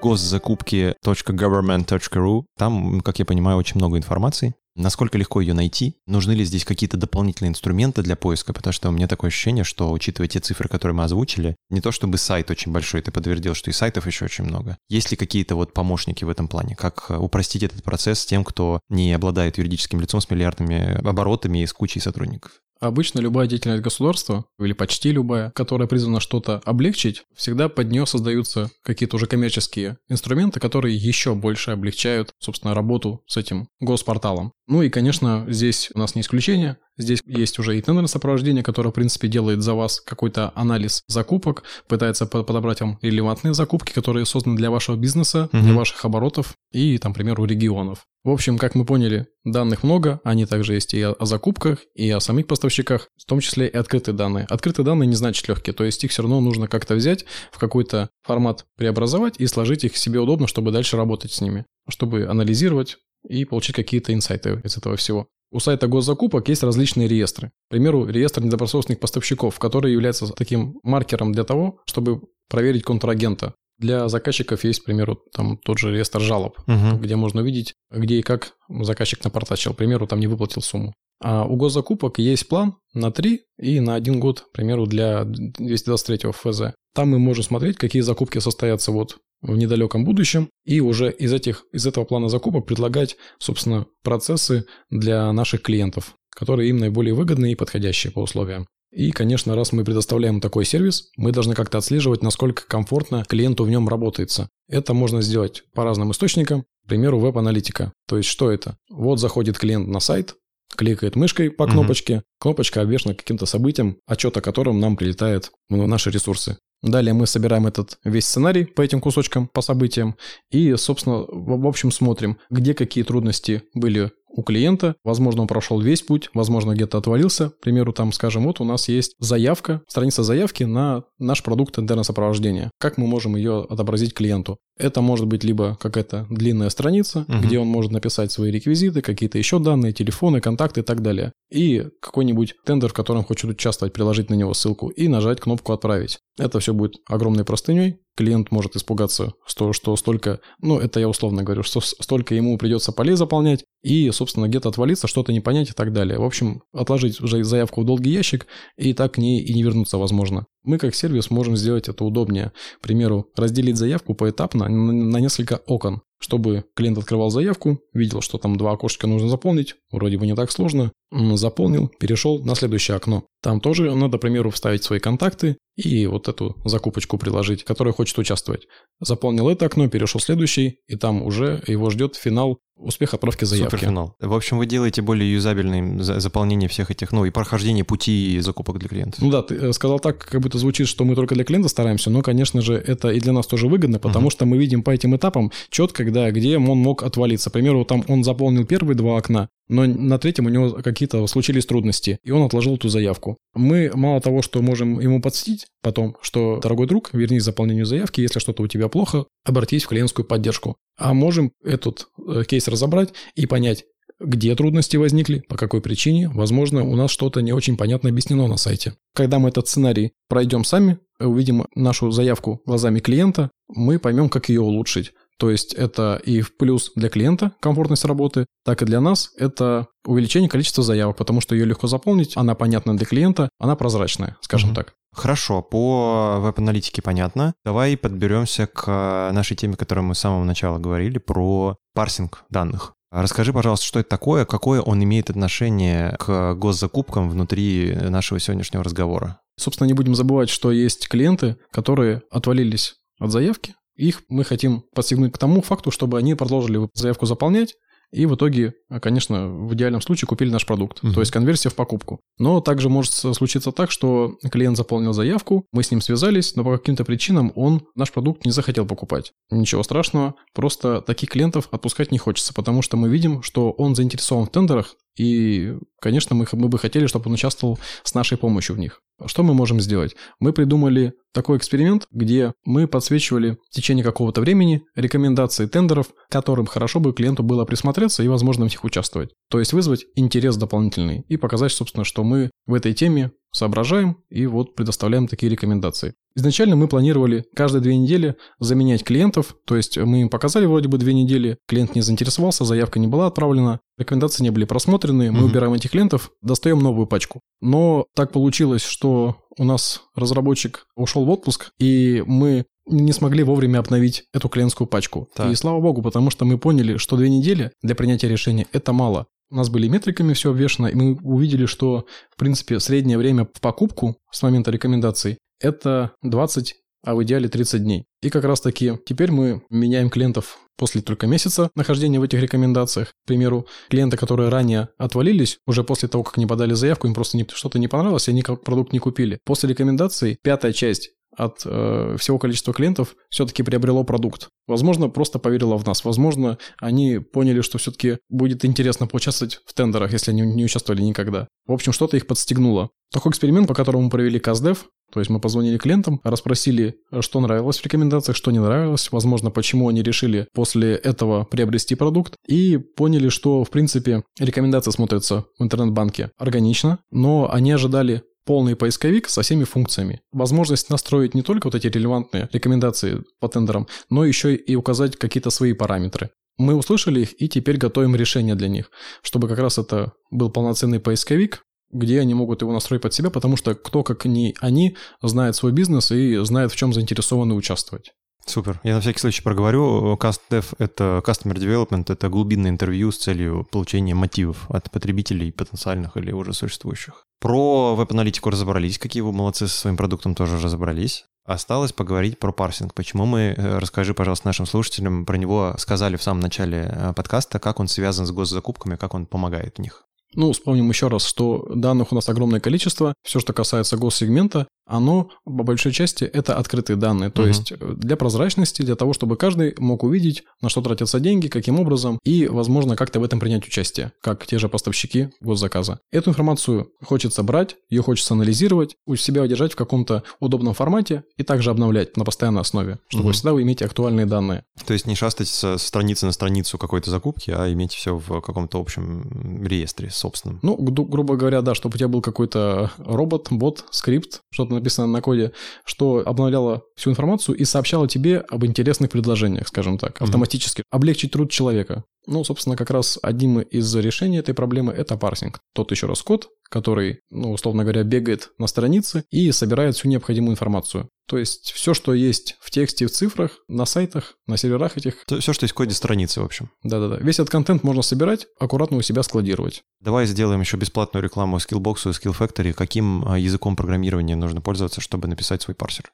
госзакупки.government.ru. 0.00 2.44
Там, 2.56 3.00
как 3.00 3.18
я 3.18 3.24
понимаю, 3.24 3.58
очень 3.58 3.76
много 3.76 3.96
информации. 3.96 4.54
Насколько 4.78 5.18
легко 5.18 5.40
ее 5.40 5.54
найти? 5.54 5.96
Нужны 6.06 6.32
ли 6.32 6.44
здесь 6.44 6.64
какие-то 6.64 6.96
дополнительные 6.96 7.50
инструменты 7.50 8.02
для 8.02 8.14
поиска? 8.14 8.52
Потому 8.52 8.72
что 8.72 8.88
у 8.88 8.92
меня 8.92 9.08
такое 9.08 9.28
ощущение, 9.28 9.64
что, 9.64 9.90
учитывая 9.90 10.28
те 10.28 10.38
цифры, 10.38 10.68
которые 10.68 10.94
мы 10.94 11.02
озвучили, 11.02 11.56
не 11.68 11.80
то 11.80 11.90
чтобы 11.90 12.16
сайт 12.16 12.48
очень 12.48 12.70
большой, 12.70 13.02
ты 13.02 13.10
подтвердил, 13.10 13.54
что 13.54 13.70
и 13.70 13.72
сайтов 13.72 14.06
еще 14.06 14.26
очень 14.26 14.44
много. 14.44 14.78
Есть 14.88 15.10
ли 15.10 15.16
какие-то 15.16 15.56
вот 15.56 15.72
помощники 15.72 16.22
в 16.22 16.28
этом 16.28 16.46
плане? 16.46 16.76
Как 16.76 17.06
э, 17.08 17.16
упростить 17.16 17.64
этот 17.64 17.82
процесс 17.82 18.24
тем, 18.24 18.44
кто 18.44 18.78
не 18.88 19.12
обладает 19.12 19.58
юридическим 19.58 20.00
лицом 20.00 20.20
с 20.20 20.30
миллиардными 20.30 21.04
оборотами 21.04 21.58
и 21.58 21.66
с 21.66 21.72
кучей 21.72 21.98
сотрудников? 21.98 22.52
Обычно 22.80 23.18
любая 23.18 23.48
деятельность 23.48 23.82
государства, 23.82 24.44
или 24.60 24.72
почти 24.72 25.10
любая, 25.10 25.50
которая 25.50 25.88
призвана 25.88 26.20
что-то 26.20 26.62
облегчить, 26.64 27.24
всегда 27.34 27.68
под 27.68 27.90
нее 27.90 28.06
создаются 28.06 28.70
какие-то 28.82 29.16
уже 29.16 29.26
коммерческие 29.26 29.98
инструменты, 30.08 30.60
которые 30.60 30.96
еще 30.96 31.34
больше 31.34 31.72
облегчают, 31.72 32.30
собственно, 32.38 32.74
работу 32.74 33.22
с 33.26 33.36
этим 33.36 33.68
госпорталом. 33.80 34.52
Ну 34.68 34.82
и, 34.82 34.90
конечно, 34.90 35.46
здесь 35.48 35.90
у 35.94 35.98
нас 35.98 36.14
не 36.14 36.20
исключение. 36.20 36.76
Здесь 36.98 37.20
есть 37.24 37.58
уже 37.58 37.78
и 37.78 37.80
тендерное 37.80 38.08
сопровождение, 38.08 38.62
которое, 38.62 38.90
в 38.90 38.92
принципе, 38.92 39.26
делает 39.28 39.62
за 39.62 39.72
вас 39.72 39.98
какой-то 40.00 40.52
анализ 40.54 41.04
закупок, 41.08 41.62
пытается 41.88 42.26
по- 42.26 42.42
подобрать 42.42 42.80
вам 42.82 42.98
релевантные 43.00 43.54
закупки, 43.54 43.92
которые 43.92 44.26
созданы 44.26 44.56
для 44.56 44.70
вашего 44.70 44.96
бизнеса, 44.96 45.48
для 45.52 45.62
Мгм. 45.62 45.76
ваших 45.76 46.04
оборотов 46.04 46.54
и, 46.70 46.98
там, 46.98 47.12
к 47.14 47.16
примеру, 47.16 47.44
регионов. 47.46 48.04
В 48.24 48.30
общем, 48.30 48.58
как 48.58 48.74
мы 48.74 48.84
поняли, 48.84 49.26
данных 49.44 49.84
много, 49.84 50.20
они 50.22 50.44
также 50.44 50.74
есть 50.74 50.92
и 50.92 51.00
о 51.02 51.14
закупках, 51.24 51.78
и 51.94 52.10
о 52.10 52.20
самих 52.20 52.46
поставщиках, 52.46 53.08
в 53.16 53.24
том 53.24 53.40
числе 53.40 53.68
и 53.68 53.76
открытые 53.76 54.14
данные. 54.14 54.44
Открытые 54.50 54.84
данные 54.84 55.06
не 55.06 55.14
значит 55.14 55.48
легкие, 55.48 55.72
то 55.72 55.84
есть 55.84 56.04
их 56.04 56.10
все 56.10 56.20
равно 56.22 56.40
нужно 56.42 56.68
как-то 56.68 56.94
взять, 56.94 57.24
в 57.52 57.58
какой-то 57.58 58.10
формат 58.22 58.66
преобразовать 58.76 59.36
и 59.38 59.46
сложить 59.46 59.84
их 59.84 59.96
себе 59.96 60.20
удобно, 60.20 60.46
чтобы 60.46 60.72
дальше 60.72 60.96
работать 60.98 61.32
с 61.32 61.40
ними, 61.40 61.64
чтобы 61.88 62.26
анализировать 62.26 62.98
и 63.26 63.44
получить 63.44 63.74
какие-то 63.76 64.12
инсайты 64.12 64.60
из 64.64 64.76
этого 64.76 64.96
всего. 64.96 65.26
У 65.50 65.60
сайта 65.60 65.86
госзакупок 65.88 66.48
есть 66.48 66.62
различные 66.62 67.08
реестры. 67.08 67.48
К 67.68 67.70
примеру, 67.70 68.06
реестр 68.06 68.42
недобросовестных 68.44 69.00
поставщиков, 69.00 69.58
который 69.58 69.92
является 69.92 70.26
таким 70.34 70.78
маркером 70.82 71.32
для 71.32 71.44
того, 71.44 71.80
чтобы 71.86 72.20
проверить 72.50 72.82
контрагента. 72.82 73.54
Для 73.78 74.08
заказчиков 74.08 74.64
есть, 74.64 74.80
к 74.80 74.84
примеру, 74.84 75.20
там 75.32 75.56
тот 75.64 75.78
же 75.78 75.90
реестр 75.92 76.20
жалоб, 76.20 76.58
Мгм. 76.66 77.00
где 77.00 77.16
можно 77.16 77.40
увидеть, 77.40 77.74
где 77.90 78.18
и 78.18 78.22
как 78.22 78.54
заказчик 78.68 79.22
напортачил. 79.24 79.72
К 79.72 79.76
примеру, 79.76 80.06
там 80.06 80.20
не 80.20 80.26
выплатил 80.26 80.60
сумму. 80.62 80.92
А 81.20 81.44
у 81.46 81.56
госзакупок 81.56 82.18
есть 82.18 82.48
план 82.48 82.74
на 82.92 83.10
3 83.10 83.40
и 83.58 83.80
на 83.80 83.94
1 83.94 84.20
год, 84.20 84.40
к 84.40 84.52
примеру, 84.52 84.86
для 84.86 85.24
223 85.24 86.32
ФЗ. 86.32 86.74
Там 86.94 87.10
мы 87.10 87.18
можем 87.18 87.44
смотреть, 87.44 87.76
какие 87.76 88.02
закупки 88.02 88.38
состоятся 88.38 88.92
вот 88.92 89.16
в 89.40 89.56
недалеком 89.56 90.04
будущем, 90.04 90.50
и 90.64 90.80
уже 90.80 91.10
из, 91.10 91.32
этих, 91.32 91.64
из 91.72 91.86
этого 91.86 92.04
плана 92.04 92.28
закупок 92.28 92.66
предлагать, 92.66 93.16
собственно, 93.38 93.86
процессы 94.02 94.64
для 94.90 95.32
наших 95.32 95.62
клиентов, 95.62 96.14
которые 96.30 96.70
им 96.70 96.78
наиболее 96.78 97.14
выгодны 97.14 97.52
и 97.52 97.56
подходящие 97.56 98.12
по 98.12 98.20
условиям. 98.20 98.66
И, 98.90 99.10
конечно, 99.10 99.54
раз 99.54 99.72
мы 99.72 99.84
предоставляем 99.84 100.40
такой 100.40 100.64
сервис, 100.64 101.10
мы 101.16 101.30
должны 101.30 101.54
как-то 101.54 101.78
отслеживать, 101.78 102.22
насколько 102.22 102.66
комфортно 102.66 103.24
клиенту 103.28 103.64
в 103.64 103.70
нем 103.70 103.86
работается. 103.86 104.48
Это 104.66 104.94
можно 104.94 105.20
сделать 105.20 105.64
по 105.74 105.84
разным 105.84 106.10
источникам, 106.10 106.62
к 106.62 106.88
примеру, 106.88 107.18
веб-аналитика. 107.18 107.92
То 108.06 108.16
есть, 108.16 108.30
что 108.30 108.50
это? 108.50 108.78
Вот 108.88 109.20
заходит 109.20 109.58
клиент 109.58 109.88
на 109.88 110.00
сайт, 110.00 110.36
кликает 110.74 111.16
мышкой 111.16 111.50
по 111.50 111.66
кнопочке, 111.66 112.16
угу. 112.16 112.22
кнопочка 112.40 112.80
обвешена 112.80 113.14
каким-то 113.14 113.44
событием, 113.44 113.98
отчет 114.06 114.36
о 114.36 114.40
котором 114.40 114.80
нам 114.80 114.96
прилетает 114.96 115.50
в 115.68 115.86
наши 115.86 116.10
ресурсы. 116.10 116.56
Далее 116.82 117.12
мы 117.12 117.26
собираем 117.26 117.66
этот 117.66 117.98
весь 118.04 118.26
сценарий 118.26 118.64
по 118.64 118.82
этим 118.82 119.00
кусочкам, 119.00 119.48
по 119.48 119.62
событиям, 119.62 120.16
и, 120.50 120.76
собственно, 120.76 121.24
в 121.28 121.66
общем 121.66 121.90
смотрим, 121.90 122.38
где 122.50 122.72
какие 122.72 123.02
трудности 123.02 123.64
были 123.74 124.12
у 124.28 124.42
клиента. 124.42 124.96
Возможно, 125.04 125.42
он 125.42 125.48
прошел 125.48 125.80
весь 125.80 126.02
путь, 126.02 126.30
возможно, 126.34 126.72
где-то 126.72 126.98
отвалился. 126.98 127.50
К 127.50 127.60
примеру, 127.60 127.92
там, 127.92 128.12
скажем, 128.12 128.44
вот 128.44 128.60
у 128.60 128.64
нас 128.64 128.88
есть 128.88 129.14
заявка, 129.18 129.82
страница 129.88 130.22
заявки 130.22 130.64
на 130.64 131.04
наш 131.18 131.42
продукт 131.42 131.78
интернет-сопровождения. 131.78 132.70
Как 132.78 132.98
мы 132.98 133.06
можем 133.06 133.36
ее 133.36 133.66
отобразить 133.68 134.14
клиенту? 134.14 134.58
Это 134.78 135.00
может 135.00 135.26
быть 135.26 135.42
либо 135.44 135.76
какая-то 135.80 136.26
длинная 136.30 136.70
страница, 136.70 137.24
угу. 137.28 137.38
где 137.42 137.58
он 137.58 137.66
может 137.66 137.90
написать 137.90 138.30
свои 138.30 138.50
реквизиты, 138.50 139.02
какие-то 139.02 139.38
еще 139.38 139.58
данные, 139.58 139.92
телефоны, 139.92 140.40
контакты 140.40 140.80
и 140.80 140.84
так 140.84 141.02
далее. 141.02 141.32
И 141.50 141.86
какой-нибудь 142.00 142.54
тендер, 142.64 142.90
в 142.90 142.94
котором 142.94 143.24
хочет 143.24 143.50
участвовать, 143.50 143.92
приложить 143.92 144.30
на 144.30 144.34
него 144.34 144.54
ссылку 144.54 144.88
и 144.88 145.08
нажать 145.08 145.40
кнопку 145.40 145.72
«Отправить». 145.72 146.18
Это 146.38 146.60
все 146.60 146.72
будет 146.72 146.96
огромной 147.08 147.44
простыней, 147.44 147.98
клиент 148.18 148.50
может 148.50 148.74
испугаться, 148.74 149.34
что, 149.46 149.72
что 149.72 149.94
столько, 149.94 150.40
ну, 150.60 150.80
это 150.80 150.98
я 150.98 151.08
условно 151.08 151.44
говорю, 151.44 151.62
что 151.62 151.80
столько 151.80 152.34
ему 152.34 152.58
придется 152.58 152.90
полей 152.90 153.14
заполнять, 153.14 153.64
и, 153.80 154.10
собственно, 154.10 154.48
где-то 154.48 154.70
отвалиться, 154.70 155.06
что-то 155.06 155.32
не 155.32 155.38
понять 155.38 155.70
и 155.70 155.72
так 155.72 155.92
далее. 155.92 156.18
В 156.18 156.24
общем, 156.24 156.62
отложить 156.72 157.20
уже 157.20 157.44
заявку 157.44 157.82
в 157.82 157.84
долгий 157.84 158.10
ящик, 158.10 158.48
и 158.76 158.92
так 158.92 159.14
к 159.14 159.18
ней 159.18 159.40
и 159.40 159.54
не 159.54 159.62
вернуться 159.62 159.98
возможно. 159.98 160.46
Мы 160.64 160.78
как 160.78 160.96
сервис 160.96 161.30
можем 161.30 161.56
сделать 161.56 161.88
это 161.88 162.04
удобнее. 162.04 162.50
К 162.80 162.82
примеру, 162.82 163.28
разделить 163.36 163.76
заявку 163.76 164.14
поэтапно 164.14 164.68
на 164.68 165.18
несколько 165.20 165.60
окон 165.66 166.02
чтобы 166.20 166.64
клиент 166.74 166.98
открывал 166.98 167.30
заявку, 167.30 167.78
видел, 167.92 168.20
что 168.20 168.38
там 168.38 168.56
два 168.56 168.72
окошечка 168.72 169.06
нужно 169.06 169.28
заполнить, 169.28 169.76
вроде 169.92 170.18
бы 170.18 170.26
не 170.26 170.34
так 170.34 170.50
сложно, 170.50 170.90
заполнил, 171.12 171.88
перешел 172.00 172.42
на 172.42 172.56
следующее 172.56 172.96
окно. 172.96 173.24
Там 173.40 173.60
тоже 173.60 173.94
надо, 173.94 174.18
к 174.18 174.20
примеру, 174.20 174.50
вставить 174.50 174.82
свои 174.82 174.98
контакты 174.98 175.58
и 175.78 176.06
вот 176.06 176.26
эту 176.28 176.56
закупочку 176.64 177.18
приложить, 177.18 177.62
которая 177.62 177.94
хочет 177.94 178.18
участвовать. 178.18 178.66
Заполнил 179.00 179.48
это 179.48 179.66
окно, 179.66 179.88
перешел 179.88 180.20
в 180.20 180.24
следующий, 180.24 180.80
и 180.88 180.96
там 180.96 181.22
уже 181.22 181.62
его 181.68 181.88
ждет 181.90 182.16
финал 182.16 182.58
успех 182.76 183.14
отправки 183.14 183.44
заявки. 183.44 183.76
Суперфинал. 183.76 184.16
В 184.20 184.34
общем, 184.34 184.58
вы 184.58 184.66
делаете 184.66 185.02
более 185.02 185.32
юзабельным 185.32 186.02
заполнение 186.02 186.68
всех 186.68 186.90
этих, 186.90 187.12
ну, 187.12 187.24
и 187.24 187.30
прохождение 187.30 187.84
пути 187.84 188.38
закупок 188.40 188.78
для 188.78 188.88
клиента. 188.88 189.18
Ну 189.20 189.30
да, 189.30 189.42
ты 189.42 189.54
э, 189.54 189.72
сказал 189.72 190.00
так, 190.00 190.18
как 190.18 190.40
будто 190.40 190.58
звучит, 190.58 190.88
что 190.88 191.04
мы 191.04 191.14
только 191.14 191.36
для 191.36 191.44
клиента 191.44 191.68
стараемся, 191.68 192.10
но, 192.10 192.22
конечно 192.22 192.60
же, 192.60 192.74
это 192.74 193.10
и 193.10 193.20
для 193.20 193.32
нас 193.32 193.46
тоже 193.46 193.68
выгодно, 193.68 194.00
потому 194.00 194.28
uh-huh. 194.28 194.32
что 194.32 194.46
мы 194.46 194.58
видим 194.58 194.82
по 194.82 194.90
этим 194.90 195.14
этапам 195.14 195.52
четко, 195.70 196.08
да, 196.10 196.30
где 196.32 196.56
он 196.56 196.78
мог 196.78 197.04
отвалиться. 197.04 197.50
К 197.50 197.52
примеру, 197.52 197.84
там 197.84 198.04
он 198.08 198.24
заполнил 198.24 198.66
первые 198.66 198.96
два 198.96 199.16
окна, 199.16 199.48
но 199.68 199.86
на 199.86 200.18
третьем 200.18 200.46
у 200.46 200.48
него 200.48 200.70
какие-то 200.82 201.26
случились 201.26 201.66
трудности, 201.66 202.18
и 202.24 202.30
он 202.30 202.42
отложил 202.42 202.76
эту 202.76 202.88
заявку. 202.88 203.38
Мы 203.54 203.90
мало 203.94 204.20
того, 204.20 204.42
что 204.42 204.62
можем 204.62 205.00
ему 205.00 205.20
подсветить 205.20 205.66
потом, 205.82 206.16
что, 206.22 206.58
дорогой 206.62 206.86
друг, 206.86 207.10
вернись 207.12 207.42
к 207.42 207.46
заполнению 207.46 207.86
заявки, 207.86 208.20
если 208.20 208.40
что-то 208.40 208.62
у 208.62 208.66
тебя 208.66 208.88
плохо, 208.88 209.26
обратись 209.44 209.84
в 209.84 209.88
клиентскую 209.88 210.26
поддержку. 210.26 210.76
А 210.96 211.14
можем 211.14 211.52
этот 211.62 212.08
э, 212.26 212.44
кейс 212.46 212.66
разобрать 212.68 213.12
и 213.34 213.46
понять, 213.46 213.84
где 214.20 214.54
трудности 214.54 214.96
возникли, 214.96 215.44
по 215.48 215.56
какой 215.56 215.80
причине, 215.80 216.28
возможно, 216.28 216.82
у 216.82 216.96
нас 216.96 217.10
что-то 217.10 217.40
не 217.40 217.52
очень 217.52 217.76
понятно 217.76 218.10
объяснено 218.10 218.46
на 218.48 218.56
сайте. 218.56 218.94
Когда 219.14 219.38
мы 219.38 219.50
этот 219.50 219.68
сценарий 219.68 220.12
пройдем 220.28 220.64
сами, 220.64 220.98
увидим 221.20 221.66
нашу 221.74 222.10
заявку 222.10 222.60
глазами 222.66 223.00
клиента, 223.00 223.50
мы 223.68 223.98
поймем, 223.98 224.28
как 224.28 224.48
ее 224.48 224.60
улучшить. 224.60 225.12
То 225.38 225.50
есть 225.50 225.72
это 225.72 226.20
и 226.24 226.40
в 226.40 226.56
плюс 226.56 226.92
для 226.96 227.08
клиента 227.08 227.52
комфортность 227.60 228.04
работы, 228.04 228.46
так 228.64 228.82
и 228.82 228.84
для 228.84 229.00
нас 229.00 229.30
это 229.36 229.86
увеличение 230.04 230.48
количества 230.48 230.82
заявок, 230.82 231.16
потому 231.16 231.40
что 231.40 231.54
ее 231.54 231.64
легко 231.64 231.86
заполнить, 231.86 232.36
она 232.36 232.54
понятна 232.54 232.96
для 232.96 233.06
клиента, 233.06 233.48
она 233.58 233.76
прозрачная, 233.76 234.36
скажем 234.40 234.70
угу. 234.70 234.76
так. 234.76 234.94
Хорошо, 235.14 235.62
по 235.62 236.38
веб-аналитике 236.40 237.02
понятно. 237.02 237.54
Давай 237.64 237.96
подберемся 237.96 238.66
к 238.66 239.30
нашей 239.32 239.56
теме, 239.56 239.74
о 239.74 239.76
которой 239.76 240.00
мы 240.00 240.14
с 240.14 240.18
самого 240.18 240.44
начала 240.44 240.78
говорили, 240.78 241.18
про 241.18 241.76
парсинг 241.94 242.44
данных. 242.50 242.92
Расскажи, 243.10 243.52
пожалуйста, 243.52 243.86
что 243.86 244.00
это 244.00 244.08
такое, 244.10 244.44
какое 244.44 244.82
он 244.82 245.02
имеет 245.02 245.30
отношение 245.30 246.14
к 246.18 246.54
госзакупкам 246.54 247.30
внутри 247.30 247.94
нашего 247.94 248.38
сегодняшнего 248.38 248.84
разговора? 248.84 249.40
Собственно, 249.56 249.86
не 249.86 249.94
будем 249.94 250.14
забывать, 250.14 250.50
что 250.50 250.70
есть 250.70 251.08
клиенты, 251.08 251.56
которые 251.72 252.22
отвалились 252.30 252.96
от 253.18 253.32
заявки, 253.32 253.74
их 253.98 254.22
мы 254.28 254.44
хотим 254.44 254.84
подстегнуть 254.94 255.32
к 255.32 255.38
тому 255.38 255.60
факту, 255.60 255.90
чтобы 255.90 256.18
они 256.18 256.34
продолжили 256.34 256.88
заявку 256.94 257.26
заполнять, 257.26 257.74
и 258.10 258.24
в 258.24 258.34
итоге, 258.34 258.74
конечно, 259.02 259.48
в 259.48 259.74
идеальном 259.74 260.00
случае 260.00 260.28
купили 260.28 260.50
наш 260.50 260.64
продукт, 260.64 261.04
угу. 261.04 261.12
то 261.12 261.20
есть 261.20 261.30
конверсия 261.30 261.68
в 261.68 261.74
покупку. 261.74 262.20
Но 262.38 262.60
также 262.60 262.88
может 262.88 263.12
случиться 263.12 263.70
так, 263.70 263.90
что 263.90 264.38
клиент 264.50 264.76
заполнил 264.76 265.12
заявку, 265.12 265.66
мы 265.72 265.82
с 265.82 265.90
ним 265.90 266.00
связались, 266.00 266.56
но 266.56 266.64
по 266.64 266.78
каким-то 266.78 267.04
причинам 267.04 267.52
он 267.54 267.82
наш 267.94 268.10
продукт 268.10 268.46
не 268.46 268.50
захотел 268.50 268.86
покупать. 268.86 269.32
Ничего 269.50 269.82
страшного, 269.82 270.34
просто 270.54 271.02
таких 271.02 271.30
клиентов 271.30 271.68
отпускать 271.70 272.10
не 272.10 272.18
хочется, 272.18 272.54
потому 272.54 272.80
что 272.80 272.96
мы 272.96 273.08
видим, 273.08 273.42
что 273.42 273.72
он 273.72 273.94
заинтересован 273.94 274.46
в 274.46 274.50
тендерах, 274.50 274.94
и, 275.18 275.74
конечно, 276.00 276.36
мы, 276.36 276.46
мы 276.52 276.68
бы 276.68 276.78
хотели, 276.78 277.06
чтобы 277.06 277.26
он 277.26 277.34
участвовал 277.34 277.78
с 278.04 278.14
нашей 278.14 278.38
помощью 278.38 278.76
в 278.76 278.78
них. 278.78 279.00
Что 279.26 279.42
мы 279.42 279.52
можем 279.52 279.80
сделать? 279.80 280.14
Мы 280.38 280.52
придумали 280.52 281.12
такой 281.32 281.58
эксперимент, 281.58 282.06
где 282.12 282.52
мы 282.64 282.86
подсвечивали 282.86 283.58
в 283.68 283.74
течение 283.74 284.04
какого-то 284.04 284.40
времени 284.40 284.82
рекомендации 284.94 285.66
тендеров, 285.66 286.08
которым 286.30 286.66
хорошо 286.66 287.00
бы 287.00 287.12
клиенту 287.12 287.42
было 287.42 287.64
присмотреться 287.64 288.22
и, 288.22 288.28
возможно, 288.28 288.66
в 288.66 288.70
них 288.70 288.84
участвовать. 288.84 289.30
То 289.50 289.58
есть 289.58 289.72
вызвать 289.72 290.04
интерес 290.14 290.56
дополнительный 290.56 291.24
и 291.28 291.36
показать, 291.36 291.72
собственно, 291.72 292.04
что 292.04 292.22
мы 292.22 292.50
в 292.66 292.74
этой 292.74 292.94
теме 292.94 293.32
соображаем 293.52 294.18
и 294.30 294.46
вот 294.46 294.76
предоставляем 294.76 295.26
такие 295.26 295.50
рекомендации. 295.50 296.14
Изначально 296.38 296.76
мы 296.76 296.86
планировали 296.86 297.46
каждые 297.56 297.82
две 297.82 297.96
недели 297.96 298.36
заменять 298.60 299.02
клиентов, 299.02 299.56
то 299.64 299.74
есть 299.74 299.98
мы 299.98 300.20
им 300.20 300.28
показали 300.28 300.66
вроде 300.66 300.86
бы 300.86 300.96
две 300.96 301.12
недели, 301.12 301.58
клиент 301.66 301.96
не 301.96 302.00
заинтересовался, 302.00 302.64
заявка 302.64 303.00
не 303.00 303.08
была 303.08 303.26
отправлена, 303.26 303.80
рекомендации 303.98 304.44
не 304.44 304.50
были 304.50 304.64
просмотрены, 304.64 305.32
мы 305.32 305.40
угу. 305.40 305.46
убираем 305.48 305.72
этих 305.72 305.90
клиентов, 305.90 306.30
достаем 306.40 306.78
новую 306.78 307.08
пачку. 307.08 307.40
Но 307.60 308.06
так 308.14 308.30
получилось, 308.30 308.84
что 308.84 309.38
у 309.56 309.64
нас 309.64 310.02
разработчик 310.14 310.86
ушел 310.94 311.24
в 311.24 311.30
отпуск, 311.30 311.72
и 311.80 312.22
мы 312.24 312.66
не 312.86 313.12
смогли 313.12 313.42
вовремя 313.42 313.80
обновить 313.80 314.22
эту 314.32 314.48
клиентскую 314.48 314.86
пачку. 314.86 315.28
Так. 315.34 315.50
И 315.50 315.56
слава 315.56 315.80
богу, 315.80 316.02
потому 316.02 316.30
что 316.30 316.44
мы 316.44 316.56
поняли, 316.56 316.98
что 316.98 317.16
две 317.16 317.30
недели 317.30 317.72
для 317.82 317.96
принятия 317.96 318.28
решения 318.28 318.68
это 318.72 318.92
мало. 318.92 319.26
У 319.50 319.56
нас 319.56 319.70
были 319.70 319.88
метриками 319.88 320.34
все 320.34 320.50
обвешено, 320.50 320.86
и 320.86 320.94
мы 320.94 321.14
увидели, 321.16 321.66
что, 321.66 322.06
в 322.30 322.36
принципе, 322.38 322.78
среднее 322.78 323.18
время 323.18 323.44
в 323.52 323.60
покупку 323.60 324.18
с 324.30 324.40
момента 324.42 324.70
рекомендаций 324.70 325.38
это 325.60 326.12
20, 326.22 326.76
а 327.04 327.14
в 327.14 327.22
идеале 327.22 327.48
30 327.48 327.82
дней. 327.82 328.06
И 328.22 328.30
как 328.30 328.44
раз 328.44 328.60
таки 328.60 328.92
теперь 329.06 329.30
мы 329.30 329.62
меняем 329.70 330.10
клиентов 330.10 330.58
после 330.76 331.02
только 331.02 331.26
месяца 331.26 331.70
нахождения 331.74 332.20
в 332.20 332.22
этих 332.22 332.40
рекомендациях. 332.40 333.08
К 333.08 333.26
примеру, 333.26 333.66
клиенты, 333.90 334.16
которые 334.16 334.48
ранее 334.48 334.88
отвалились, 334.96 335.58
уже 335.66 335.84
после 335.84 336.08
того, 336.08 336.24
как 336.24 336.38
они 336.38 336.46
подали 336.46 336.74
заявку, 336.74 337.06
им 337.06 337.14
просто 337.14 337.38
что-то 337.54 337.78
не 337.78 337.88
понравилось, 337.88 338.28
и 338.28 338.30
они 338.30 338.42
продукт 338.42 338.92
не 338.92 338.98
купили. 338.98 339.38
После 339.44 339.68
рекомендаций 339.68 340.38
пятая 340.42 340.72
часть 340.72 341.10
от 341.38 341.62
э, 341.64 342.16
всего 342.18 342.38
количества 342.38 342.74
клиентов 342.74 343.14
все-таки 343.30 343.62
приобрело 343.62 344.04
продукт. 344.04 344.48
Возможно, 344.66 345.08
просто 345.08 345.38
поверило 345.38 345.76
в 345.76 345.86
нас. 345.86 346.04
Возможно, 346.04 346.58
они 346.78 347.18
поняли, 347.18 347.60
что 347.62 347.78
все-таки 347.78 348.18
будет 348.28 348.64
интересно 348.64 349.06
поучаствовать 349.06 349.60
в 349.64 349.72
тендерах, 349.72 350.12
если 350.12 350.32
они 350.32 350.42
не 350.42 350.64
участвовали 350.64 351.02
никогда. 351.02 351.48
В 351.66 351.72
общем, 351.72 351.92
что-то 351.92 352.16
их 352.16 352.26
подстегнуло. 352.26 352.90
Такой 353.12 353.30
эксперимент, 353.30 353.68
по 353.68 353.74
которому 353.74 354.04
мы 354.04 354.10
провели 354.10 354.38
КАЗДЕВ, 354.38 354.86
то 355.10 355.20
есть 355.20 355.30
мы 355.30 355.40
позвонили 355.40 355.78
клиентам, 355.78 356.20
расспросили, 356.22 356.96
что 357.20 357.40
нравилось 357.40 357.78
в 357.78 357.84
рекомендациях, 357.84 358.36
что 358.36 358.50
не 358.50 358.58
нравилось, 358.58 359.10
возможно, 359.10 359.50
почему 359.50 359.88
они 359.88 360.02
решили 360.02 360.48
после 360.52 360.94
этого 360.94 361.44
приобрести 361.44 361.94
продукт, 361.94 362.34
и 362.46 362.76
поняли, 362.76 363.30
что, 363.30 363.64
в 363.64 363.70
принципе, 363.70 364.22
рекомендации 364.38 364.90
смотрятся 364.90 365.46
в 365.58 365.62
интернет-банке 365.62 366.30
органично, 366.36 366.98
но 367.10 367.50
они 367.50 367.72
ожидали 367.72 368.22
полный 368.48 368.76
поисковик 368.76 369.28
со 369.28 369.42
всеми 369.42 369.64
функциями. 369.64 370.22
Возможность 370.32 370.88
настроить 370.88 371.34
не 371.34 371.42
только 371.42 371.66
вот 371.66 371.74
эти 371.74 371.86
релевантные 371.86 372.48
рекомендации 372.50 373.22
по 373.40 373.48
тендерам, 373.48 373.86
но 374.08 374.24
еще 374.24 374.54
и 374.54 374.74
указать 374.74 375.18
какие-то 375.18 375.50
свои 375.50 375.74
параметры. 375.74 376.30
Мы 376.56 376.74
услышали 376.74 377.20
их 377.20 377.42
и 377.42 377.46
теперь 377.46 377.76
готовим 377.76 378.16
решение 378.16 378.54
для 378.54 378.68
них, 378.68 378.90
чтобы 379.22 379.48
как 379.48 379.58
раз 379.58 379.76
это 379.76 380.12
был 380.30 380.48
полноценный 380.48 380.98
поисковик, 380.98 381.62
где 381.90 382.20
они 382.20 382.32
могут 382.32 382.62
его 382.62 382.72
настроить 382.72 383.02
под 383.02 383.12
себя, 383.12 383.28
потому 383.28 383.58
что 383.58 383.74
кто, 383.74 384.02
как 384.02 384.24
не 384.24 384.56
они, 384.60 384.96
знает 385.20 385.54
свой 385.54 385.72
бизнес 385.72 386.10
и 386.10 386.38
знает, 386.38 386.72
в 386.72 386.76
чем 386.76 386.94
заинтересованы 386.94 387.52
участвовать. 387.52 388.12
Супер. 388.46 388.80
Я 388.82 388.94
на 388.94 389.02
всякий 389.02 389.18
случай 389.18 389.42
проговорю. 389.42 390.14
Cast 390.14 390.40
это 390.78 391.22
Customer 391.22 391.54
Development, 391.54 392.10
это 392.10 392.30
глубинное 392.30 392.70
интервью 392.70 393.12
с 393.12 393.18
целью 393.18 393.68
получения 393.70 394.14
мотивов 394.14 394.70
от 394.70 394.90
потребителей 394.90 395.52
потенциальных 395.52 396.16
или 396.16 396.32
уже 396.32 396.54
существующих. 396.54 397.27
Про 397.40 397.94
веб-аналитику 397.94 398.50
разобрались, 398.50 398.98
какие 398.98 399.22
вы 399.22 399.32
молодцы 399.32 399.68
со 399.68 399.76
своим 399.76 399.96
продуктом 399.96 400.34
тоже 400.34 400.58
разобрались. 400.58 401.26
Осталось 401.44 401.92
поговорить 401.92 402.38
про 402.38 402.52
парсинг. 402.52 402.92
Почему 402.94 403.24
мы, 403.24 403.54
э, 403.56 403.78
расскажи, 403.78 404.12
пожалуйста, 404.12 404.48
нашим 404.48 404.66
слушателям, 404.66 405.24
про 405.24 405.36
него 405.36 405.74
сказали 405.78 406.16
в 406.16 406.22
самом 406.22 406.40
начале 406.40 406.90
э, 406.92 407.12
подкаста, 407.14 407.58
как 407.58 407.80
он 407.80 407.88
связан 407.88 408.26
с 408.26 408.32
госзакупками, 408.32 408.96
как 408.96 409.14
он 409.14 409.24
помогает 409.24 409.78
в 409.78 409.80
них. 409.80 410.04
Ну, 410.34 410.52
вспомним 410.52 410.88
еще 410.90 411.08
раз, 411.08 411.24
что 411.24 411.66
данных 411.74 412.12
у 412.12 412.14
нас 412.14 412.28
огромное 412.28 412.60
количество. 412.60 413.14
Все, 413.22 413.40
что 413.40 413.52
касается 413.54 413.96
госсегмента, 413.96 414.68
оно 414.88 415.30
по 415.44 415.62
большой 415.62 415.92
части 415.92 416.24
это 416.24 416.56
открытые 416.56 416.96
данные. 416.96 417.30
То 417.30 417.42
угу. 417.42 417.48
есть 417.48 417.72
э, 417.72 417.76
для 417.96 418.16
прозрачности, 418.16 418.82
для 418.82 418.96
того, 418.96 419.12
чтобы 419.12 419.36
каждый 419.36 419.74
мог 419.78 420.02
увидеть, 420.02 420.44
на 420.60 420.68
что 420.68 420.80
тратятся 420.82 421.20
деньги, 421.20 421.48
каким 421.48 421.78
образом, 421.78 422.18
и, 422.24 422.48
возможно, 422.48 422.96
как-то 422.96 423.20
в 423.20 423.24
этом 423.24 423.38
принять 423.38 423.66
участие, 423.66 424.12
как 424.22 424.46
те 424.46 424.58
же 424.58 424.68
поставщики 424.68 425.28
госзаказа. 425.40 426.00
Эту 426.10 426.30
информацию 426.30 426.90
хочется 427.04 427.42
брать, 427.42 427.76
ее 427.90 428.02
хочется 428.02 428.34
анализировать, 428.34 428.96
у 429.06 429.16
себя 429.16 429.42
удержать 429.42 429.72
в 429.72 429.76
каком-то 429.76 430.22
удобном 430.40 430.74
формате 430.74 431.24
и 431.36 431.42
также 431.42 431.70
обновлять 431.70 432.16
на 432.16 432.24
постоянной 432.24 432.62
основе, 432.62 432.98
чтобы 433.08 433.26
угу. 433.26 433.32
всегда 433.32 433.52
вы 433.52 433.62
иметь 433.62 433.82
актуальные 433.82 434.26
данные. 434.26 434.64
То 434.86 434.92
есть 434.94 435.06
не 435.06 435.14
шастать 435.14 435.48
со 435.48 435.76
страницы 435.78 436.26
на 436.26 436.32
страницу 436.32 436.78
какой-то 436.78 437.10
закупки, 437.10 437.50
а 437.50 437.70
иметь 437.72 437.92
все 437.92 438.16
в 438.16 438.40
каком-то 438.40 438.80
общем 438.80 439.64
реестре 439.64 440.10
собственном. 440.10 440.60
Ну, 440.62 440.76
гру- 440.76 441.04
грубо 441.04 441.36
говоря, 441.36 441.62
да, 441.62 441.74
чтобы 441.74 441.94
у 441.94 441.98
тебя 441.98 442.08
был 442.08 442.22
какой-то 442.22 442.90
робот, 442.98 443.48
бот, 443.50 443.84
скрипт, 443.90 444.40
что-то 444.50 444.77
написано 444.78 445.06
на 445.06 445.20
коде, 445.20 445.52
что 445.84 446.22
обновляло 446.24 446.82
всю 446.96 447.10
информацию 447.10 447.56
и 447.56 447.64
сообщало 447.64 448.08
тебе 448.08 448.38
об 448.38 448.64
интересных 448.64 449.10
предложениях, 449.10 449.68
скажем 449.68 449.98
так, 449.98 450.20
автоматически. 450.22 450.80
Mm-hmm. 450.80 450.96
Облегчить 450.96 451.32
труд 451.32 451.50
человека. 451.50 452.04
Ну, 452.28 452.44
собственно, 452.44 452.76
как 452.76 452.90
раз 452.90 453.18
одним 453.22 453.60
из 453.60 453.94
решений 453.96 454.36
этой 454.36 454.54
проблемы 454.54 454.92
это 454.92 455.16
парсинг. 455.16 455.60
Тот 455.72 455.90
еще 455.90 456.06
раз 456.06 456.20
код, 456.20 456.50
который, 456.68 457.20
ну, 457.30 457.52
условно 457.52 457.84
говоря, 457.84 458.02
бегает 458.02 458.50
на 458.58 458.66
странице 458.66 459.24
и 459.30 459.50
собирает 459.50 459.96
всю 459.96 460.08
необходимую 460.08 460.52
информацию. 460.52 461.08
То 461.26 461.38
есть 461.38 461.72
все, 461.72 461.94
что 461.94 462.12
есть 462.12 462.56
в 462.60 462.70
тексте, 462.70 463.06
в 463.06 463.10
цифрах, 463.10 463.60
на 463.66 463.86
сайтах, 463.86 464.34
на 464.46 464.58
серверах 464.58 464.98
этих. 464.98 465.24
Все, 465.26 465.54
что 465.54 465.64
есть 465.64 465.72
в 465.72 465.76
коде 465.76 465.94
страницы, 465.94 466.42
в 466.42 466.44
общем. 466.44 466.70
Да-да-да. 466.82 467.16
Весь 467.16 467.36
этот 467.36 467.48
контент 467.48 467.82
можно 467.82 468.02
собирать, 468.02 468.46
аккуратно 468.60 468.98
у 468.98 469.02
себя 469.02 469.22
складировать. 469.22 469.82
Давай 470.00 470.26
сделаем 470.26 470.60
еще 470.60 470.76
бесплатную 470.76 471.24
рекламу 471.24 471.56
Skillbox 471.56 472.10
и 472.10 472.12
Skill 472.12 472.36
Factory. 472.38 472.74
Каким 472.74 473.26
а, 473.26 473.38
языком 473.38 473.74
программирования 473.74 474.36
нужно 474.36 474.60
пользоваться, 474.60 475.00
чтобы 475.00 475.28
написать 475.28 475.62
свой 475.62 475.74
парсер? 475.74 476.12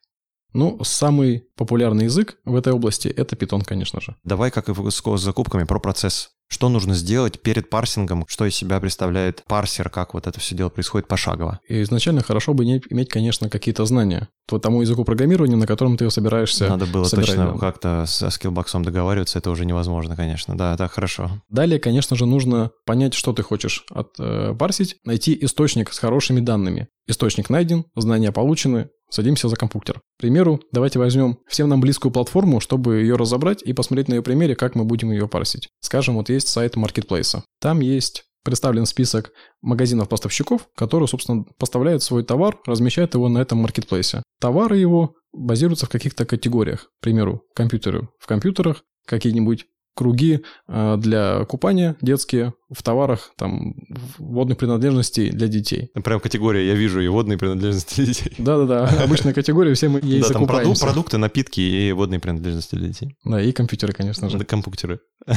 Ну, 0.54 0.78
самый 0.84 1.44
популярный 1.56 2.04
язык 2.04 2.38
в 2.44 2.54
этой 2.54 2.72
области– 2.72 3.08
это 3.16 3.36
Python, 3.36 3.64
конечно 3.64 4.00
же. 4.00 4.16
Давай, 4.24 4.50
как 4.50 4.68
и 4.68 4.90
с 4.90 5.02
закупками, 5.20 5.64
про 5.64 5.80
процесс. 5.80 6.30
Что 6.48 6.68
нужно 6.68 6.94
сделать 6.94 7.40
перед 7.40 7.70
парсингом, 7.70 8.24
что 8.28 8.44
из 8.44 8.54
себя 8.54 8.78
представляет 8.78 9.42
парсер, 9.48 9.88
как 9.88 10.14
вот 10.14 10.26
это 10.26 10.38
все 10.38 10.54
дело 10.54 10.68
происходит 10.68 11.08
пошагово. 11.08 11.58
И 11.68 11.82
изначально 11.82 12.22
хорошо 12.22 12.54
бы 12.54 12.64
иметь, 12.64 13.08
конечно, 13.08 13.48
какие-то 13.48 13.84
знания 13.86 14.28
по 14.46 14.58
тому 14.60 14.82
языку 14.82 15.04
программирования, 15.04 15.56
на 15.56 15.66
котором 15.66 15.96
ты 15.96 16.08
собираешься 16.10 16.68
Надо 16.68 16.86
было 16.86 17.04
собирать, 17.04 17.30
точно 17.30 17.52
да. 17.52 17.58
как-то 17.58 18.04
со 18.06 18.28
скиллбоксом 18.30 18.84
договариваться, 18.84 19.38
это 19.38 19.50
уже 19.50 19.64
невозможно, 19.64 20.16
конечно. 20.16 20.56
Да, 20.56 20.76
так 20.76 20.92
хорошо. 20.92 21.42
Далее, 21.48 21.80
конечно 21.80 22.14
же, 22.14 22.26
нужно 22.26 22.70
понять, 22.84 23.14
что 23.14 23.32
ты 23.32 23.42
хочешь 23.42 23.84
отпарсить, 23.90 24.92
э, 24.92 24.96
найти 25.04 25.36
источник 25.40 25.92
с 25.92 25.98
хорошими 25.98 26.40
данными. 26.40 26.88
Источник 27.06 27.48
найден, 27.50 27.86
знания 27.96 28.32
получены, 28.32 28.90
садимся 29.14 29.48
за 29.48 29.56
компьютер. 29.56 29.98
К 29.98 30.20
примеру, 30.20 30.60
давайте 30.72 30.98
возьмем 30.98 31.38
всем 31.46 31.68
нам 31.68 31.80
близкую 31.80 32.12
платформу, 32.12 32.60
чтобы 32.60 32.96
ее 32.96 33.16
разобрать 33.16 33.62
и 33.62 33.72
посмотреть 33.72 34.08
на 34.08 34.14
ее 34.14 34.22
примере, 34.22 34.54
как 34.56 34.74
мы 34.74 34.84
будем 34.84 35.10
ее 35.12 35.28
парсить. 35.28 35.68
Скажем, 35.80 36.16
вот 36.16 36.28
есть 36.28 36.48
сайт 36.48 36.76
маркетплейса. 36.76 37.44
Там 37.60 37.80
есть 37.80 38.24
представлен 38.44 38.84
список 38.86 39.32
магазинов-поставщиков, 39.62 40.68
которые, 40.76 41.08
собственно, 41.08 41.44
поставляют 41.58 42.02
свой 42.02 42.22
товар, 42.22 42.58
размещают 42.66 43.14
его 43.14 43.28
на 43.28 43.38
этом 43.38 43.58
маркетплейсе. 43.58 44.22
Товары 44.40 44.76
его 44.76 45.14
базируются 45.32 45.86
в 45.86 45.88
каких-то 45.88 46.26
категориях. 46.26 46.90
К 47.00 47.04
примеру, 47.04 47.42
компьютеры. 47.54 48.08
В 48.20 48.26
компьютерах 48.26 48.82
какие-нибудь 49.06 49.66
круги 49.94 50.40
а, 50.66 50.96
для 50.96 51.44
купания 51.44 51.96
детские 52.00 52.54
в 52.70 52.82
товарах 52.82 53.32
там 53.36 53.74
водных 54.18 54.58
принадлежностей 54.58 55.30
для 55.30 55.48
детей. 55.48 55.90
Прям 56.04 56.20
категория, 56.20 56.66
я 56.66 56.74
вижу, 56.74 57.00
и 57.00 57.08
водные 57.08 57.38
принадлежности 57.38 57.96
для 57.96 58.06
детей. 58.06 58.32
Да-да-да, 58.38 58.86
обычная 59.04 59.32
категория, 59.32 59.74
все 59.74 59.88
мы 59.88 60.00
ей 60.02 60.20
Да, 60.20 60.30
там 60.30 60.46
продукты, 60.46 61.18
напитки 61.18 61.60
и 61.60 61.92
водные 61.92 62.20
принадлежности 62.20 62.74
для 62.74 62.88
детей. 62.88 63.16
Да, 63.24 63.40
и 63.40 63.52
компьютеры, 63.52 63.92
конечно 63.92 64.28
же. 64.28 64.38
Да, 64.38 64.44
компьютеры. 64.44 65.00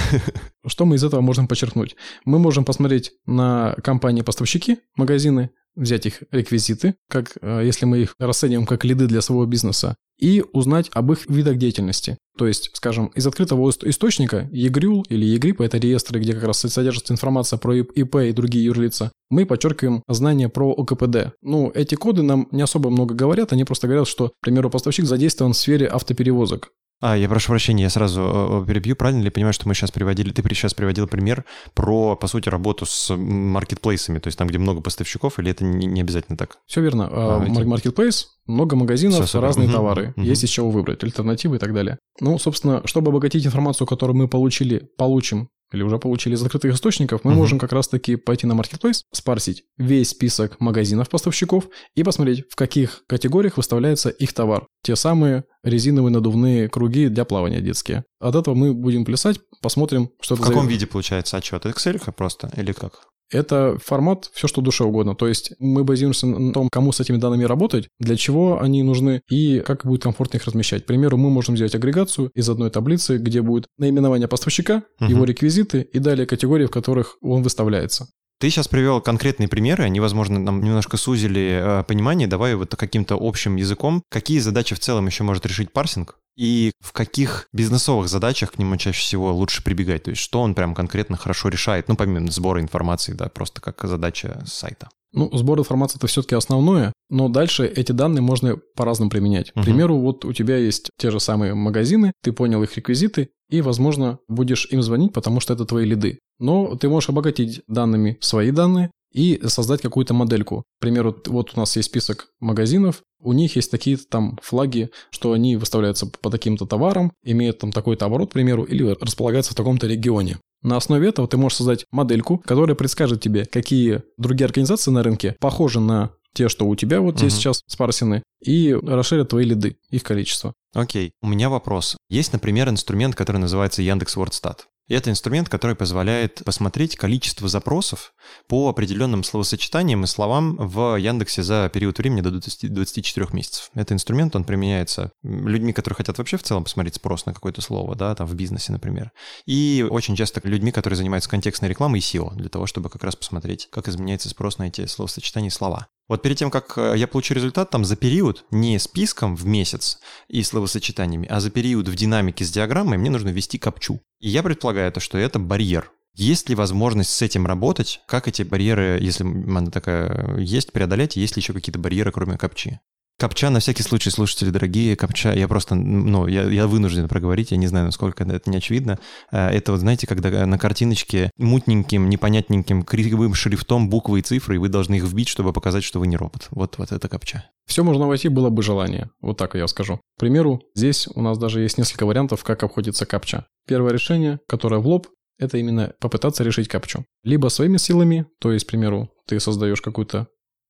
Что 0.65 0.85
мы 0.85 0.95
из 0.95 1.03
этого 1.03 1.21
можем 1.21 1.47
подчеркнуть? 1.47 1.95
Мы 2.25 2.39
можем 2.39 2.65
посмотреть 2.65 3.11
на 3.25 3.75
компании-поставщики, 3.83 4.79
магазины, 4.95 5.51
взять 5.75 6.05
их 6.07 6.23
реквизиты, 6.31 6.95
как 7.07 7.37
э, 7.41 7.61
если 7.63 7.85
мы 7.85 7.99
их 7.99 8.15
расцениваем 8.19 8.65
как 8.65 8.83
лиды 8.83 9.07
для 9.07 9.21
своего 9.21 9.45
бизнеса, 9.45 9.95
и 10.17 10.43
узнать 10.51 10.89
об 10.93 11.11
их 11.11 11.29
видах 11.29 11.57
деятельности. 11.57 12.17
То 12.37 12.47
есть, 12.47 12.69
скажем, 12.73 13.07
из 13.15 13.25
открытого 13.25 13.69
источника 13.69 14.49
EGRUL 14.53 15.03
или 15.09 15.35
EGRIP, 15.35 15.63
это 15.63 15.77
реестры, 15.77 16.19
где 16.19 16.33
как 16.33 16.43
раз 16.43 16.59
содержится 16.59 17.13
информация 17.13 17.57
про 17.57 17.75
ИП 17.75 18.15
и 18.15 18.31
другие 18.31 18.65
юрлица, 18.65 19.11
мы 19.29 19.45
подчеркиваем 19.45 20.03
знания 20.07 20.47
про 20.47 20.71
ОКПД. 20.71 21.33
Ну, 21.41 21.71
эти 21.73 21.95
коды 21.95 22.21
нам 22.21 22.47
не 22.51 22.61
особо 22.61 22.89
много 22.89 23.15
говорят, 23.15 23.53
они 23.53 23.63
просто 23.63 23.87
говорят, 23.87 24.07
что, 24.07 24.29
к 24.29 24.33
примеру, 24.41 24.69
поставщик 24.69 25.05
задействован 25.05 25.53
в 25.53 25.57
сфере 25.57 25.87
автоперевозок. 25.87 26.71
А, 26.99 27.15
я 27.15 27.29
прошу 27.29 27.49
прощения, 27.49 27.83
я 27.83 27.89
сразу 27.89 28.21
э, 28.21 28.63
э, 28.63 28.65
перебью. 28.65 28.95
Правильно 28.95 29.21
ли 29.21 29.29
понимаю, 29.29 29.53
что 29.53 29.67
мы 29.67 29.75
сейчас 29.75 29.91
приводили, 29.91 30.31
ты 30.31 30.41
сейчас 30.55 30.73
приводил 30.73 31.07
пример 31.07 31.45
про, 31.75 32.15
по 32.15 32.27
сути, 32.27 32.49
работу 32.49 32.85
с 32.87 33.15
маркетплейсами, 33.15 34.17
то 34.17 34.27
есть 34.27 34.37
там, 34.37 34.47
где 34.47 34.57
много 34.57 34.81
поставщиков, 34.81 35.37
или 35.37 35.51
это 35.51 35.63
не, 35.63 35.85
не 35.85 36.01
обязательно 36.01 36.37
так? 36.37 36.57
Все 36.65 36.81
верно. 36.81 37.07
А, 37.11 37.39
маркетплейс, 37.39 38.29
много 38.47 38.75
магазинов, 38.75 39.25
Все, 39.25 39.39
разные 39.39 39.67
угу, 39.67 39.75
товары, 39.75 40.13
угу. 40.15 40.25
есть 40.25 40.43
из 40.43 40.49
чего 40.49 40.71
выбрать, 40.71 41.03
альтернативы 41.03 41.57
и 41.57 41.59
так 41.59 41.73
далее. 41.73 41.99
Ну, 42.19 42.39
собственно, 42.39 42.81
чтобы 42.85 43.09
обогатить 43.09 43.45
информацию, 43.45 43.85
которую 43.85 44.17
мы 44.17 44.27
получили, 44.27 44.89
получим 44.97 45.49
или 45.73 45.83
уже 45.83 45.99
получили 45.99 46.35
из 46.35 46.39
закрытых 46.39 46.73
источников, 46.73 47.23
мы 47.23 47.33
uh 47.33 47.35
можем 47.35 47.59
как 47.59 47.73
раз-таки 47.73 48.15
пойти 48.15 48.47
на 48.47 48.53
Marketplace, 48.53 49.01
спарсить 49.11 49.63
весь 49.77 50.09
список 50.09 50.59
магазинов-поставщиков 50.59 51.67
и 51.95 52.03
посмотреть, 52.03 52.45
в 52.49 52.55
каких 52.55 53.03
категориях 53.07 53.57
выставляется 53.57 54.09
их 54.09 54.33
товар. 54.33 54.65
Те 54.81 54.95
самые 54.95 55.43
резиновые 55.67 56.11
надувные 56.11 56.69
круги 56.69 57.07
для 57.07 57.25
плавания 57.25 57.61
детские. 57.61 58.03
От 58.19 58.35
этого 58.35 58.55
мы 58.55 58.73
будем 58.73 59.05
плясать, 59.05 59.39
посмотрим, 59.61 60.09
что 60.21 60.35
в 60.35 60.39
это 60.39 60.47
В 60.47 60.49
каком 60.51 60.65
за... 60.65 60.71
виде 60.71 60.87
получается 60.87 61.37
отчет? 61.37 61.65
Excel 61.65 62.11
просто 62.11 62.49
или 62.55 62.71
как? 62.71 63.07
Это 63.29 63.77
формат 63.83 64.29
все, 64.33 64.47
что 64.47 64.61
душе 64.61 64.85
угодно. 64.85 65.15
То 65.15 65.27
есть 65.27 65.51
мы 65.59 65.83
базируемся 65.83 66.27
на 66.27 66.53
том, 66.53 66.69
кому 66.69 66.91
с 66.91 66.99
этими 66.99 67.17
данными 67.17 67.43
работать, 67.43 67.89
для 67.99 68.15
чего 68.15 68.61
они 68.61 68.83
нужны 68.83 69.21
и 69.29 69.59
как 69.59 69.85
будет 69.85 70.03
комфортно 70.03 70.37
их 70.37 70.45
размещать. 70.45 70.83
К 70.83 70.87
примеру, 70.87 71.17
мы 71.17 71.29
можем 71.29 71.57
сделать 71.57 71.75
агрегацию 71.75 72.29
из 72.33 72.49
одной 72.49 72.71
таблицы, 72.71 73.17
где 73.17 73.41
будет 73.41 73.67
наименование 73.77 74.27
поставщика, 74.29 74.83
угу. 74.99 75.09
его 75.09 75.25
реквизиты 75.25 75.81
и 75.81 75.99
далее 75.99 76.25
категории, 76.25 76.67
в 76.67 76.71
которых 76.71 77.17
он 77.21 77.43
выставляется. 77.43 78.07
Ты 78.39 78.49
сейчас 78.51 78.67
привел 78.67 79.01
конкретные 79.01 79.47
примеры, 79.47 79.83
они, 79.83 79.99
возможно, 79.99 80.37
нам 80.37 80.63
немножко 80.63 80.97
сузили 80.97 81.59
э, 81.59 81.83
понимание. 81.83 82.27
Давай 82.27 82.53
вот 82.53 82.75
каким-то 82.75 83.17
общим 83.19 83.55
языком. 83.55 84.03
Какие 84.09 84.39
задачи 84.39 84.75
в 84.75 84.79
целом 84.79 85.07
еще 85.07 85.23
может 85.23 85.45
решить 85.45 85.73
парсинг? 85.73 86.17
И 86.35 86.71
в 86.79 86.93
каких 86.93 87.47
бизнесовых 87.51 88.07
задачах 88.07 88.51
к 88.51 88.59
нему 88.59 88.77
чаще 88.77 89.01
всего 89.01 89.33
лучше 89.33 89.63
прибегать? 89.63 90.03
То 90.03 90.11
есть 90.11 90.21
что 90.21 90.41
он 90.41 90.53
прям 90.53 90.75
конкретно 90.75 91.17
хорошо 91.17 91.49
решает? 91.49 91.87
Ну, 91.87 91.95
помимо 91.95 92.29
сбора 92.29 92.61
информации, 92.61 93.13
да, 93.13 93.27
просто 93.27 93.59
как 93.59 93.83
задача 93.83 94.43
сайта. 94.45 94.89
Ну, 95.13 95.35
сбор 95.35 95.57
информации 95.57 95.97
это 95.97 96.05
все-таки 96.05 96.35
основное, 96.35 96.93
но 97.09 97.29
дальше 97.29 97.65
эти 97.65 97.91
данные 97.91 98.21
можно 98.21 98.57
по-разному 98.75 99.09
применять. 99.09 99.51
К 99.51 99.63
примеру, 99.63 99.97
вот 99.97 100.25
у 100.25 100.33
тебя 100.33 100.57
есть 100.57 100.91
те 100.99 101.09
же 101.09 101.19
самые 101.19 101.55
магазины, 101.55 102.11
ты 102.21 102.33
понял 102.33 102.61
их 102.61 102.75
реквизиты, 102.75 103.29
и, 103.49 103.61
возможно, 103.61 104.19
будешь 104.27 104.67
им 104.69 104.83
звонить, 104.83 105.13
потому 105.13 105.39
что 105.39 105.53
это 105.53 105.65
твои 105.65 105.85
лиды. 105.85 106.19
Но 106.39 106.75
ты 106.75 106.89
можешь 106.89 107.09
обогатить 107.09 107.61
данными 107.67 108.17
свои 108.21 108.51
данные 108.51 108.91
и 109.13 109.39
создать 109.47 109.81
какую-то 109.81 110.13
модельку. 110.13 110.63
К 110.79 110.81
примеру, 110.81 111.15
вот 111.25 111.53
у 111.55 111.59
нас 111.59 111.75
есть 111.75 111.89
список 111.89 112.27
магазинов, 112.39 113.01
у 113.19 113.33
них 113.33 113.55
есть 113.55 113.71
такие 113.71 113.97
там 113.97 114.37
флаги, 114.43 114.89
что 115.09 115.31
они 115.31 115.55
выставляются 115.55 116.05
по 116.05 116.29
таким-то 116.29 116.65
товарам, 116.65 117.11
имеют 117.23 117.59
там 117.59 117.71
такой-то 117.71 118.05
оборот, 118.05 118.29
к 118.29 118.33
примеру, 118.33 118.63
или 118.63 118.83
располагаются 118.83 119.53
в 119.53 119.55
таком-то 119.55 119.87
регионе. 119.87 120.37
На 120.61 120.77
основе 120.77 121.09
этого 121.09 121.27
ты 121.27 121.37
можешь 121.37 121.57
создать 121.57 121.85
модельку, 121.91 122.39
которая 122.39 122.75
предскажет 122.75 123.21
тебе, 123.21 123.45
какие 123.45 124.03
другие 124.17 124.45
организации 124.45 124.91
на 124.91 125.03
рынке 125.03 125.35
похожи 125.39 125.79
на 125.79 126.11
те, 126.33 126.49
что 126.49 126.67
у 126.67 126.75
тебя 126.75 127.01
вот 127.01 127.17
здесь 127.17 127.33
угу. 127.33 127.39
сейчас 127.39 127.61
спарсены, 127.67 128.21
и 128.43 128.73
расширят 128.73 129.29
твои 129.29 129.45
лиды, 129.45 129.77
их 129.89 130.03
количество. 130.03 130.53
Окей, 130.73 131.11
у 131.21 131.27
меня 131.27 131.49
вопрос. 131.49 131.97
Есть, 132.09 132.33
например, 132.33 132.69
инструмент, 132.69 133.15
который 133.15 133.37
называется 133.37 133.81
Яндекс 133.81 134.15
Вордстат. 134.15 134.67
И 134.87 134.93
это 134.93 135.09
инструмент, 135.09 135.49
который 135.49 135.75
позволяет 135.75 136.43
посмотреть 136.45 136.95
количество 136.95 137.47
запросов 137.49 138.13
по 138.47 138.69
определенным 138.69 139.23
словосочетаниям 139.23 140.03
и 140.03 140.07
словам 140.07 140.55
в 140.55 140.95
Яндексе 140.95 141.43
за 141.43 141.69
период 141.73 141.97
времени 141.97 142.21
до 142.21 142.31
20, 142.31 142.73
24 142.73 143.27
месяцев. 143.33 143.69
Это 143.73 143.93
инструмент, 143.93 144.35
он 144.35 144.45
применяется 144.45 145.11
людьми, 145.23 145.73
которые 145.73 145.97
хотят 145.97 146.17
вообще 146.17 146.37
в 146.37 146.43
целом 146.43 146.63
посмотреть 146.63 146.95
спрос 146.95 147.25
на 147.25 147.33
какое-то 147.33 147.61
слово, 147.61 147.95
да, 147.95 148.15
там 148.15 148.27
в 148.27 148.35
бизнесе, 148.35 148.71
например. 148.71 149.11
И 149.45 149.85
очень 149.89 150.15
часто 150.15 150.39
людьми, 150.43 150.71
которые 150.71 150.97
занимаются 150.97 151.29
контекстной 151.29 151.69
рекламой 151.69 151.99
и 151.99 152.03
SEO, 152.03 152.33
для 152.35 152.49
того, 152.49 152.65
чтобы 152.65 152.89
как 152.89 153.03
раз 153.03 153.15
посмотреть, 153.15 153.67
как 153.71 153.89
изменяется 153.89 154.29
спрос 154.29 154.57
на 154.57 154.67
эти 154.67 154.85
словосочетания 154.85 155.49
и 155.49 155.53
слова. 155.53 155.87
Вот 156.07 156.21
перед 156.21 156.37
тем, 156.37 156.49
как 156.49 156.77
э, 156.77 156.93
я 156.95 157.07
получу 157.07 157.33
результат, 157.33 157.69
там 157.69 157.83
за 157.83 157.95
период, 157.95 158.45
не 158.49 158.79
списком 158.79 159.35
в 159.35 159.45
месяц 159.45 159.99
и 160.29 160.41
словосочетаниями, 160.41 161.27
а 161.29 161.39
за 161.39 161.49
период 161.49 161.87
в 161.87 161.95
динамике 161.95 162.45
с 162.45 162.51
диаграммой 162.51 162.97
мне 162.97 163.09
нужно 163.09 163.29
ввести 163.29 163.57
капчу. 163.57 163.99
И 164.19 164.29
я 164.29 164.41
предполагаю, 164.41 164.91
то, 164.91 164.99
что 164.99 165.17
это 165.17 165.37
барьер. 165.37 165.91
Есть 166.13 166.49
ли 166.49 166.55
возможность 166.55 167.11
с 167.11 167.21
этим 167.21 167.45
работать? 167.45 168.01
Как 168.07 168.27
эти 168.27 168.41
барьеры, 168.41 168.97
если 168.99 169.23
она 169.23 169.69
такая 169.69 170.37
есть, 170.39 170.71
преодолеть? 170.71 171.15
Есть 171.15 171.35
ли 171.35 171.41
еще 171.41 171.53
какие-то 171.53 171.77
барьеры, 171.77 172.11
кроме 172.11 172.37
капчи? 172.37 172.79
Копча, 173.19 173.49
на 173.49 173.59
всякий 173.59 173.81
случай, 173.81 174.11
слушатели 174.11 174.51
дорогие, 174.51 174.95
Копча, 174.95 175.33
я 175.33 175.47
просто, 175.47 175.73
ну, 175.73 176.27
я, 176.27 176.43
я 176.43 176.67
вынужден 176.67 177.07
проговорить, 177.07 177.49
я 177.49 177.57
не 177.57 177.65
знаю, 177.65 177.87
насколько 177.87 178.23
это 178.23 178.47
не 178.47 178.57
очевидно. 178.57 178.99
Э, 179.31 179.49
это 179.49 179.71
вот, 179.71 179.79
знаете, 179.79 180.05
когда 180.05 180.45
на 180.45 180.59
картиночке 180.59 181.31
мутненьким, 181.37 182.09
непонятненьким, 182.09 182.83
кривым 182.83 183.33
шрифтом 183.33 183.89
буквы 183.89 184.19
и 184.19 184.21
цифры, 184.21 184.55
и 184.55 184.57
вы 184.59 184.69
должны 184.69 184.95
их 184.95 185.03
вбить, 185.03 185.29
чтобы 185.29 185.51
показать, 185.51 185.83
что 185.83 185.99
вы 185.99 186.05
не 186.05 186.15
робот. 186.15 186.47
Вот, 186.51 186.77
вот 186.77 186.91
это 186.91 187.09
Копча. 187.09 187.49
Все 187.65 187.83
можно 187.83 188.07
войти, 188.07 188.29
было 188.29 188.51
бы 188.51 188.61
желание. 188.61 189.09
Вот 189.19 189.37
так 189.37 189.55
я 189.55 189.67
скажу. 189.67 189.97
К 189.97 190.19
примеру, 190.19 190.61
здесь 190.75 191.07
у 191.07 191.21
нас 191.21 191.39
даже 191.39 191.61
есть 191.61 191.79
несколько 191.79 192.05
вариантов, 192.05 192.43
как 192.43 192.61
обходится 192.61 193.07
Капча. 193.07 193.47
Первое 193.67 193.93
решение, 193.93 194.39
которое 194.47 194.79
в 194.79 194.87
лоб, 194.87 195.07
это 195.39 195.57
именно 195.57 195.93
попытаться 195.99 196.43
решить 196.43 196.67
капчу. 196.67 197.05
Либо 197.23 197.49
своими 197.49 197.77
силами, 197.77 198.25
то 198.39 198.51
есть, 198.51 198.65
к 198.65 198.69
примеру, 198.69 199.09
ты 199.27 199.39
создаешь 199.39 199.81
какую-то 199.81 200.27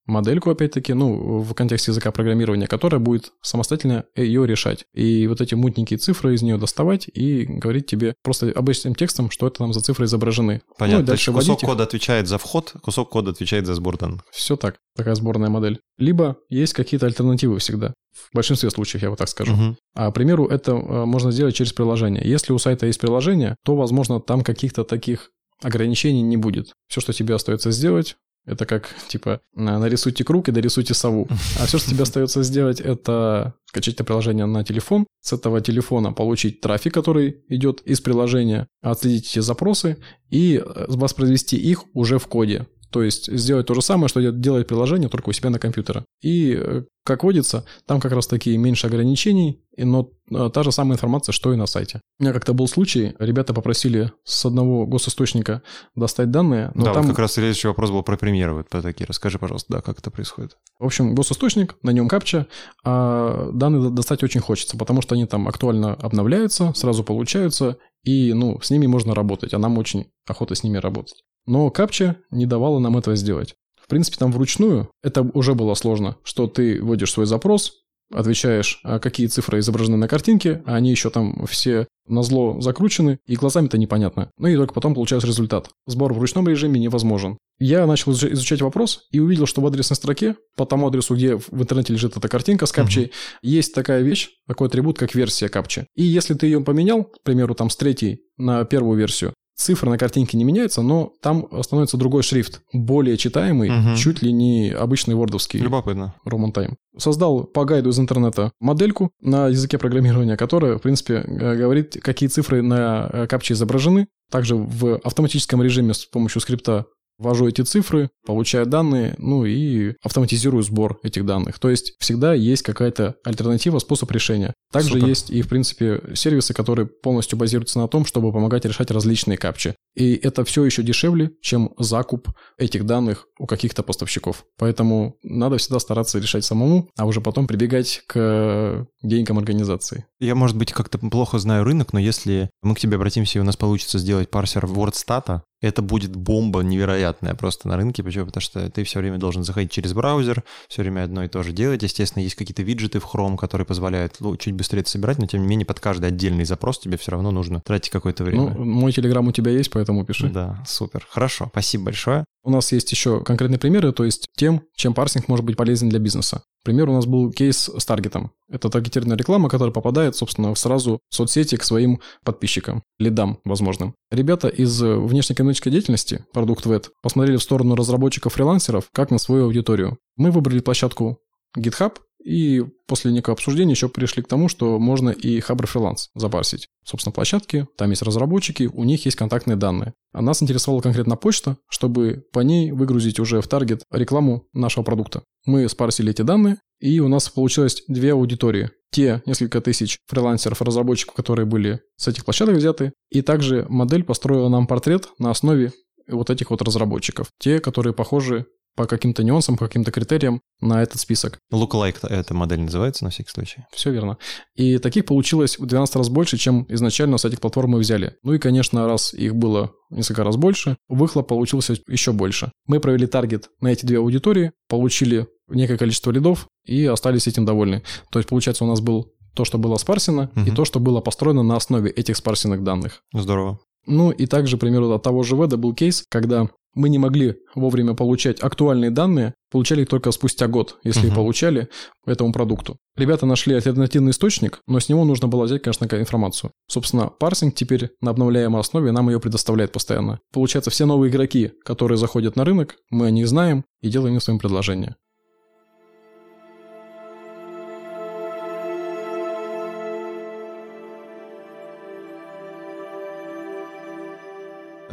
модельку, 0.08 0.50
опять-таки, 0.50 0.94
ну, 0.94 1.42
в 1.42 1.54
контексте 1.54 1.92
языка 1.92 2.12
программирования, 2.12 2.68
которая 2.68 3.00
будет 3.00 3.32
самостоятельно 3.42 4.06
ее 4.16 4.48
решать. 4.48 4.86
И 4.94 5.28
вот 5.28 5.42
эти 5.42 5.56
мутненькие 5.56 6.00
цифры 6.00 6.34
из 6.34 6.42
нее 6.42 6.58
доставать 6.58 7.08
и 7.14 7.46
говорить 7.46 7.86
тебе 7.86 8.16
просто 8.24 8.52
обычным 8.52 8.96
текстом, 8.96 9.30
что 9.30 9.48
это 9.48 9.60
там 9.60 9.74
за 9.74 9.82
цифры 9.82 10.06
изображены. 10.06 10.62
Понятно. 10.78 11.00
Ну, 11.00 11.04
и 11.04 11.08
дальше 11.08 11.32
кусок 11.32 11.62
кода 11.62 11.84
отвечает 11.84 12.28
за 12.28 12.38
вход, 12.38 12.74
кусок 12.82 13.10
кода 13.10 13.32
отвечает 13.32 13.66
за 13.66 13.76
сбор 13.76 13.98
данных. 13.98 14.22
Все 14.32 14.56
так, 14.56 14.78
такая 14.96 15.16
сборная 15.16 15.50
модель. 15.50 15.80
Либо 15.98 16.38
есть 16.50 16.74
какие-то 16.74 17.06
альтернативы 17.06 17.60
всегда. 17.60 17.94
В 18.14 18.34
большинстве 18.34 18.70
случаев, 18.70 19.04
я 19.04 19.10
вот 19.10 19.20
так 19.20 19.30
скажу. 19.30 19.54
Угу. 19.54 19.78
А, 19.96 20.12
к 20.12 20.14
примеру, 20.14 20.48
это 20.48 20.72
э, 20.72 21.06
можно 21.06 21.32
сделать 21.32 21.56
через 21.56 21.74
приложение. 21.74 22.28
Если 22.28 22.52
у 22.52 22.58
сайта 22.58 22.88
есть 22.88 23.00
приложение, 23.00 23.56
то, 23.64 23.76
возможно, 23.76 24.20
там 24.20 24.44
каких-то 24.44 24.84
таких 24.84 25.30
ограничений 25.62 26.22
не 26.22 26.38
будет. 26.38 26.74
Все, 26.88 27.02
что 27.02 27.14
тебе 27.14 27.36
остается 27.36 27.72
сделать, 27.72 28.16
это 28.48 28.66
как, 28.66 28.96
типа, 29.10 29.42
нарисуйте 29.54 30.24
круг 30.24 30.48
и 30.48 30.54
дорисуйте 30.54 30.94
сову. 30.94 31.28
А 31.60 31.66
все, 31.66 31.78
что 31.78 31.92
тебе 31.92 32.04
остается 32.04 32.44
сделать, 32.44 32.80
это 32.80 33.54
скачать 33.66 33.96
это 33.96 34.06
приложение 34.06 34.46
на 34.46 34.64
телефон, 34.64 35.06
с 35.22 35.34
этого 35.34 35.60
телефона 35.60 36.14
получить 36.14 36.62
трафик, 36.62 36.94
который 36.94 37.44
идет 37.50 37.82
из 37.82 38.00
приложения, 38.00 38.68
отследить 38.82 39.30
эти 39.30 39.40
запросы 39.40 39.98
и 40.30 40.56
э, 40.58 40.86
воспроизвести 40.88 41.58
их 41.58 41.84
уже 41.94 42.18
в 42.18 42.28
коде. 42.28 42.68
То 42.92 43.04
есть 43.04 43.32
сделать 43.32 43.68
то 43.68 43.74
же 43.74 43.82
самое, 43.82 44.08
что 44.08 44.32
делает 44.32 44.68
приложение, 44.68 45.10
только 45.10 45.30
у 45.30 45.34
себя 45.34 45.50
на 45.50 45.60
компьютере. 45.60 46.06
И, 46.22 46.58
э, 46.58 46.84
как 47.04 47.24
водится, 47.24 47.66
там 47.86 48.00
как 48.00 48.12
раз 48.12 48.28
таки 48.28 48.58
меньше 48.58 48.88
ограничений, 48.88 49.62
но 49.78 50.10
э, 50.32 50.50
та 50.54 50.64
же 50.64 50.72
самая 50.72 50.96
информация, 50.96 51.34
что 51.34 51.54
и 51.54 51.56
на 51.56 51.66
сайте. 51.66 52.02
У 52.20 52.24
меня 52.24 52.34
как-то 52.34 52.54
был 52.54 52.68
случай, 52.68 53.14
ребята 53.20 53.54
попросили 53.54 54.12
с 54.24 54.46
одного 54.46 54.86
госисточника 54.86 55.62
достать 55.96 56.32
данные, 56.32 56.72
но 56.76 56.86
да, 56.86 56.94
там... 56.94 57.04
Вот 57.04 57.10
как 57.12 57.20
раз 57.20 57.34
следующий 57.34 57.68
вопрос 57.68 57.92
был 57.92 58.04
про 58.04 58.18
примеры 58.18 58.54
вот 58.54 58.70
про 58.70 58.82
такие. 58.82 59.06
Расскажи, 59.06 59.38
пожалуйста, 59.38 59.74
да, 59.74 59.82
как 59.82 60.00
это 60.00 60.10
происходит. 60.10 60.58
В 60.80 60.86
общем, 60.86 61.14
госисточник, 61.14 61.76
на 61.84 61.92
нем 61.92 62.08
капча, 62.08 62.48
а 62.84 63.52
данные 63.52 63.90
достать 63.90 64.24
очень 64.24 64.42
хочется, 64.42 64.78
потому 64.78 65.02
что 65.02 65.16
они 65.16 65.26
там 65.26 65.48
актуально 65.48 65.94
обновляются, 65.94 66.74
сразу 66.74 67.04
получаются, 67.04 67.78
и, 68.04 68.34
ну, 68.34 68.60
с 68.62 68.70
ними 68.70 68.88
можно 68.88 69.14
работать, 69.14 69.54
а 69.54 69.60
нам 69.60 69.78
очень 69.78 70.08
охота 70.26 70.56
с 70.56 70.64
ними 70.64 70.78
работать. 70.78 71.24
Но 71.48 71.72
капча 71.72 72.18
не 72.30 72.46
давала 72.46 72.78
нам 72.80 72.98
этого 72.98 73.16
сделать. 73.16 73.56
В 73.82 73.88
принципе, 73.88 74.18
там 74.18 74.32
вручную 74.32 74.90
это 75.02 75.22
уже 75.22 75.56
было 75.56 75.74
сложно, 75.74 76.18
что 76.24 76.48
ты 76.48 76.82
вводишь 76.82 77.12
свой 77.14 77.26
запрос, 77.26 77.74
отвечаешь, 78.14 78.80
а 78.84 79.00
какие 79.00 79.28
цифры 79.28 79.60
изображены 79.60 79.98
на 79.98 80.08
картинке, 80.08 80.62
а 80.66 80.76
они 80.76 80.92
еще 80.92 81.10
там 81.10 81.46
все 81.48 81.88
на 82.08 82.24
зло 82.24 82.62
закручены, 82.62 83.20
и 83.26 83.36
глазами-то 83.36 83.78
непонятно. 83.78 84.30
Ну 84.38 84.48
и 84.48 84.56
только 84.56 84.74
потом 84.74 84.94
получаешь 84.94 85.24
результат. 85.24 85.70
Сбор 85.88 86.14
в 86.14 86.20
ручном 86.20 86.48
режиме 86.48 86.80
невозможен. 86.80 87.38
Я 87.60 87.86
начал 87.86 88.14
изучать 88.14 88.62
вопрос 88.62 89.08
и 89.12 89.20
увидел, 89.20 89.46
что 89.46 89.62
в 89.62 89.68
адресной 89.68 89.96
строке, 89.96 90.36
по 90.56 90.66
тому 90.66 90.88
адресу, 90.88 91.16
где 91.16 91.38
в 91.38 91.62
интернете 91.62 91.94
лежит 91.94 92.16
эта 92.16 92.30
картинка 92.30 92.66
с 92.66 92.72
капчей, 92.72 93.06
uh-huh. 93.06 93.12
есть 93.42 93.74
такая 93.74 94.02
вещь, 94.02 94.30
такой 94.48 94.68
атрибут, 94.68 94.98
как 94.98 95.16
версия 95.16 95.50
капчи. 95.50 95.88
И 95.96 96.04
если 96.04 96.34
ты 96.34 96.46
ее 96.46 96.62
поменял, 96.62 97.04
к 97.04 97.24
примеру, 97.24 97.56
там 97.56 97.70
с 97.70 97.76
третьей 97.76 98.22
на 98.38 98.64
первую 98.64 98.98
версию, 98.98 99.34
Цифры 99.58 99.90
на 99.90 99.98
картинке 99.98 100.38
не 100.38 100.44
меняются, 100.44 100.84
но 100.84 101.14
там 101.20 101.48
становится 101.64 101.98
другой 101.98 102.22
шрифт, 102.22 102.62
более 102.74 103.18
читаемый, 103.18 103.72
угу. 103.72 103.98
чуть 103.98 104.22
ли 104.22 104.32
не 104.32 104.70
обычный 104.70 105.16
вордовский. 105.16 105.60
Любопытно. 105.60 106.14
Roman 106.26 106.54
Time. 106.54 106.76
Создал 106.96 107.44
по 107.44 107.66
гайду 107.66 107.90
из 107.90 108.00
интернета 108.00 108.52
модельку 108.60 109.10
на 109.20 109.48
языке 109.48 109.80
программирования, 109.80 110.38
которая, 110.38 110.78
в 110.78 110.82
принципе, 110.82 111.22
говорит, 111.22 111.98
какие 112.04 112.30
цифры 112.30 112.62
на 112.62 113.10
э, 113.12 113.28
капче 113.28 113.56
изображены. 113.56 114.08
Также 114.30 114.56
в 114.56 115.00
автоматическом 115.04 115.64
режиме 115.64 115.94
с 115.94 116.06
помощью 116.06 116.42
скрипта 116.42 116.86
ввожу 117.18 117.48
эти 117.48 117.62
цифры, 117.62 118.10
получаю 118.26 118.66
данные, 118.66 119.16
ну 119.18 119.46
и 119.46 119.96
автоматизирую 120.04 120.64
сбор 120.64 121.00
этих 121.04 121.26
данных. 121.26 121.60
То 121.60 121.70
есть 121.70 121.94
всегда 122.00 122.34
есть 122.34 122.64
какая-то 122.64 123.16
альтернатива, 123.24 123.80
способ 123.80 124.12
решения. 124.12 124.54
Также 124.72 124.94
Супер. 124.94 125.08
есть 125.08 125.30
и, 125.30 125.42
в 125.42 125.48
принципе, 125.48 126.02
сервисы, 126.14 126.54
которые 126.54 126.88
полностью 126.88 127.38
базируются 127.38 127.80
на 127.80 127.88
том, 127.88 128.06
чтобы 128.06 128.32
помогать 128.32 128.66
решать 128.66 128.92
различные 128.92 129.38
капчи. 129.38 129.76
И 129.96 130.14
это 130.16 130.44
все 130.44 130.64
еще 130.64 130.84
дешевле, 130.84 131.32
чем 131.42 131.74
закуп 131.80 132.30
этих 132.58 132.86
данных 132.86 133.28
у 133.40 133.48
каких-то 133.48 133.82
поставщиков. 133.82 134.46
Поэтому 134.58 135.16
надо 135.24 135.58
всегда 135.58 135.80
стараться 135.80 136.20
решать 136.20 136.46
самому, 136.46 136.90
а 136.98 137.06
уже 137.06 137.22
потом 137.22 137.48
прибегать 137.48 138.02
к 138.08 138.88
деньгам 139.02 139.40
организации. 139.40 140.06
Я, 140.20 140.36
может 140.36 140.58
быть, 140.58 140.74
как-то 140.74 140.98
плохо 141.00 141.40
знаю 141.40 141.64
рынок, 141.64 141.94
но 141.94 142.00
если 142.00 142.50
мы 142.62 142.76
к 142.76 142.80
тебе 142.80 142.98
обратимся, 142.98 143.40
и 143.40 143.42
у 143.42 143.46
нас 143.46 143.56
получится 143.56 144.00
сделать 144.00 144.30
парсер 144.30 144.66
WordStat, 144.66 145.42
это 145.62 145.82
будет 145.82 146.16
бомба 146.16 146.62
невероятная 146.62 147.34
просто 147.34 147.68
на 147.68 147.78
рынке. 147.78 148.04
Почему? 148.04 148.26
Потому 148.26 148.42
что 148.42 148.70
ты 148.70 148.84
все 148.84 149.00
время 149.00 149.18
должен 149.18 149.44
заходить 149.44 149.72
через 149.72 149.94
браузер, 149.94 150.44
все 150.68 150.82
время 150.84 151.04
одно 151.04 151.24
и 151.24 151.28
то 151.28 151.42
же 151.44 151.52
делать. 151.52 151.84
Естественно, 151.84 152.24
есть 152.24 152.36
какие-то 152.36 152.62
виджеты 152.64 153.00
в 153.00 153.06
Chrome, 153.06 153.38
которые 153.38 153.66
позволяют 153.66 154.16
ну, 154.20 154.36
чуть 154.38 154.54
быстрее 154.54 154.82
это 154.82 154.90
собирать, 154.90 155.18
но 155.18 155.26
тем 155.26 155.42
не 155.42 155.48
менее 155.48 155.66
под 155.66 155.80
каждый 155.80 156.08
отдельный 156.10 156.46
запрос 156.46 156.80
тебе 156.80 156.98
все 156.98 157.12
равно 157.12 157.32
нужно 157.32 157.62
тратить 157.62 157.92
какое-то 157.92 158.24
время. 158.24 158.54
Ну, 158.56 158.66
мой 158.66 158.92
телеграм 158.92 159.28
у 159.28 159.32
тебя 159.32 159.52
есть, 159.52 159.72
поэтому 159.72 160.06
пиши. 160.06 160.30
Да, 160.30 160.64
супер. 160.68 161.06
Хорошо, 161.10 161.48
спасибо 161.52 161.86
большое. 161.86 162.26
У 162.44 162.52
нас 162.52 162.72
есть 162.72 162.92
еще 162.92 163.24
конкретные 163.24 163.60
примеры, 163.60 163.92
то 163.92 164.06
есть 164.06 164.28
тем, 164.38 164.62
чем 164.76 164.94
парсинг 164.94 165.28
может 165.28 165.46
быть 165.46 165.58
полезен 165.58 165.90
для 165.90 166.00
бизнеса. 166.00 166.44
Пример 166.68 166.90
у 166.90 166.94
нас 166.94 167.06
был 167.06 167.32
кейс 167.32 167.70
с 167.74 167.86
таргетом. 167.86 168.32
Это 168.50 168.70
таргетированная 168.70 169.16
реклама, 169.16 169.48
которая 169.48 169.74
попадает, 169.74 170.18
собственно, 170.18 170.54
сразу 170.54 171.00
в 171.10 171.16
соцсети 171.16 171.56
к 171.56 171.64
своим 171.64 172.02
подписчикам, 172.26 172.84
лидам 173.00 173.40
возможным. 173.46 173.96
Ребята 174.12 174.50
из 174.50 174.82
внешнеэкономической 174.82 175.72
деятельности, 175.72 176.26
продукт 176.34 176.66
ВЭД, 176.66 176.90
посмотрели 177.02 177.38
в 177.38 177.42
сторону 177.42 177.76
разработчиков-фрилансеров 177.76 178.90
как 178.92 179.12
на 179.12 179.18
свою 179.18 179.46
аудиторию. 179.46 179.98
Мы 180.18 180.30
выбрали 180.30 180.60
площадку 180.60 181.20
GitHub, 181.58 181.94
и 182.28 182.62
после 182.88 183.14
некого 183.14 183.36
обсуждения 183.36 183.72
еще 183.72 183.88
пришли 183.88 184.22
к 184.22 184.28
тому, 184.28 184.50
что 184.50 184.78
можно 184.80 185.12
и 185.12 185.40
Хабр 185.40 185.66
фриланс 185.66 186.10
запарсить. 186.14 186.68
Собственно, 186.84 187.14
площадки, 187.14 187.68
там 187.78 187.90
есть 187.92 188.02
разработчики, 188.02 188.70
у 188.72 188.84
них 188.84 189.06
есть 189.06 189.16
контактные 189.16 189.56
данные. 189.56 189.94
А 190.12 190.22
нас 190.22 190.44
интересовала 190.44 190.82
конкретно 190.82 191.16
почта, 191.16 191.56
чтобы 191.70 192.26
по 192.34 192.42
ней 192.42 192.72
выгрузить 192.72 193.22
уже 193.22 193.40
в 193.40 193.48
таргет 193.48 193.84
рекламу 193.92 194.46
нашего 194.52 194.84
продукта. 194.84 195.24
Мы 195.46 195.70
спарсили 195.70 196.12
эти 196.12 196.22
данные, 196.22 196.58
и 196.82 197.00
у 197.00 197.08
нас 197.08 197.30
получилось 197.30 197.84
две 197.88 198.12
аудитории. 198.12 198.72
Те 198.92 199.22
несколько 199.26 199.62
тысяч 199.62 199.98
фрилансеров, 200.08 200.62
разработчиков, 200.62 201.16
которые 201.16 201.46
были 201.46 201.80
с 201.96 202.10
этих 202.10 202.26
площадок 202.26 202.58
взяты, 202.58 202.92
и 203.10 203.22
также 203.22 203.66
модель 203.70 204.04
построила 204.04 204.50
нам 204.50 204.68
портрет 204.68 205.08
на 205.18 205.32
основе 205.32 205.72
вот 206.10 206.30
этих 206.30 206.50
вот 206.52 206.62
разработчиков. 206.62 207.28
Те, 207.40 207.60
которые 207.60 207.94
похожи 207.94 208.46
по 208.78 208.86
каким-то 208.86 209.24
нюансам, 209.24 209.58
по 209.58 209.68
каким-то 209.68 209.92
критериям 209.92 210.40
на 210.62 210.84
этот 210.84 211.02
список. 211.02 211.40
Lookalike 211.52 212.08
эта 212.08 212.34
модель 212.34 212.62
называется 212.62 213.04
на 213.04 213.10
всякий 213.10 213.32
случай. 213.32 213.66
Все 213.74 213.92
верно. 213.92 214.18
И 214.56 214.78
таких 214.78 215.06
получилось 215.06 215.58
в 215.58 215.66
12 215.66 215.96
раз 215.96 216.10
больше, 216.10 216.38
чем 216.38 216.66
изначально 216.70 217.18
с 217.18 217.26
этих 217.26 217.42
платформ 217.42 217.72
мы 217.72 217.80
взяли. 217.80 218.16
Ну 218.24 218.34
и, 218.34 218.40
конечно, 218.40 218.86
раз 218.86 219.14
их 219.16 219.36
было 219.36 219.72
несколько 219.90 220.24
раз 220.24 220.38
больше, 220.38 220.78
выхлоп 220.88 221.28
получился 221.28 221.76
еще 221.88 222.14
больше. 222.14 222.52
Мы 222.68 222.80
провели 222.80 223.08
таргет 223.08 223.50
на 223.62 223.70
эти 223.70 223.86
две 223.86 223.98
аудитории, 223.98 224.52
получили 224.70 225.28
некое 225.50 225.78
количество 225.78 226.12
лидов 226.12 226.48
и 226.64 226.86
остались 226.86 227.28
этим 227.28 227.46
довольны. 227.46 227.82
То 228.12 228.20
есть, 228.20 228.30
получается, 228.30 228.64
у 228.64 228.68
нас 228.68 228.80
был 228.80 229.12
то, 229.34 229.44
что 229.44 229.58
было 229.58 229.78
спарсено, 229.78 230.30
угу. 230.36 230.46
и 230.46 230.52
то, 230.52 230.66
что 230.66 230.80
было 230.80 231.02
построено 231.02 231.42
на 231.42 231.56
основе 231.56 231.90
этих 231.90 232.16
спарсенных 232.16 232.64
данных. 232.64 233.02
Здорово. 233.14 233.60
Ну 233.88 234.12
и 234.12 234.26
также, 234.26 234.58
к 234.58 234.60
примеру, 234.60 234.92
от 234.92 235.02
того 235.02 235.24
же 235.24 235.36
Веда 235.36 235.58
был 235.58 235.74
кейс, 235.74 236.04
когда 236.10 236.50
мы 236.78 236.90
не 236.90 237.00
могли 237.00 237.36
вовремя 237.56 237.94
получать 237.96 238.42
актуальные 238.42 238.92
данные, 238.92 239.34
получали 239.52 239.82
их 239.82 239.90
только 239.90 240.12
спустя 240.12 240.48
год, 240.48 240.78
если 240.84 241.10
uh-huh. 241.10 241.12
и 241.12 241.16
получали 241.16 241.68
этому 242.06 242.32
продукту. 242.32 242.78
Ребята 242.96 243.26
нашли 243.26 243.56
альтернативный 243.56 244.12
источник, 244.12 244.60
но 244.68 244.80
с 244.80 244.88
него 244.88 245.04
нужно 245.04 245.28
было 245.28 245.46
взять, 245.46 245.64
конечно, 245.64 245.86
информацию. 245.86 246.52
Собственно, 246.68 247.08
парсинг 247.08 247.56
теперь 247.56 247.90
на 248.02 248.12
обновляемой 248.12 248.62
основе 248.62 248.92
нам 248.92 249.10
ее 249.10 249.20
предоставляет 249.20 249.72
постоянно. 249.72 250.20
Получается, 250.32 250.70
все 250.70 250.86
новые 250.86 251.12
игроки, 251.12 251.52
которые 251.66 251.98
заходят 251.98 252.36
на 252.36 252.46
рынок, 252.46 252.76
мы 252.92 253.08
о 253.08 253.12
них 253.12 253.28
знаем 253.28 253.66
и 253.82 253.90
делаем 253.90 254.16
им 254.16 254.22
своим 254.22 254.40
предложение. 254.40 254.96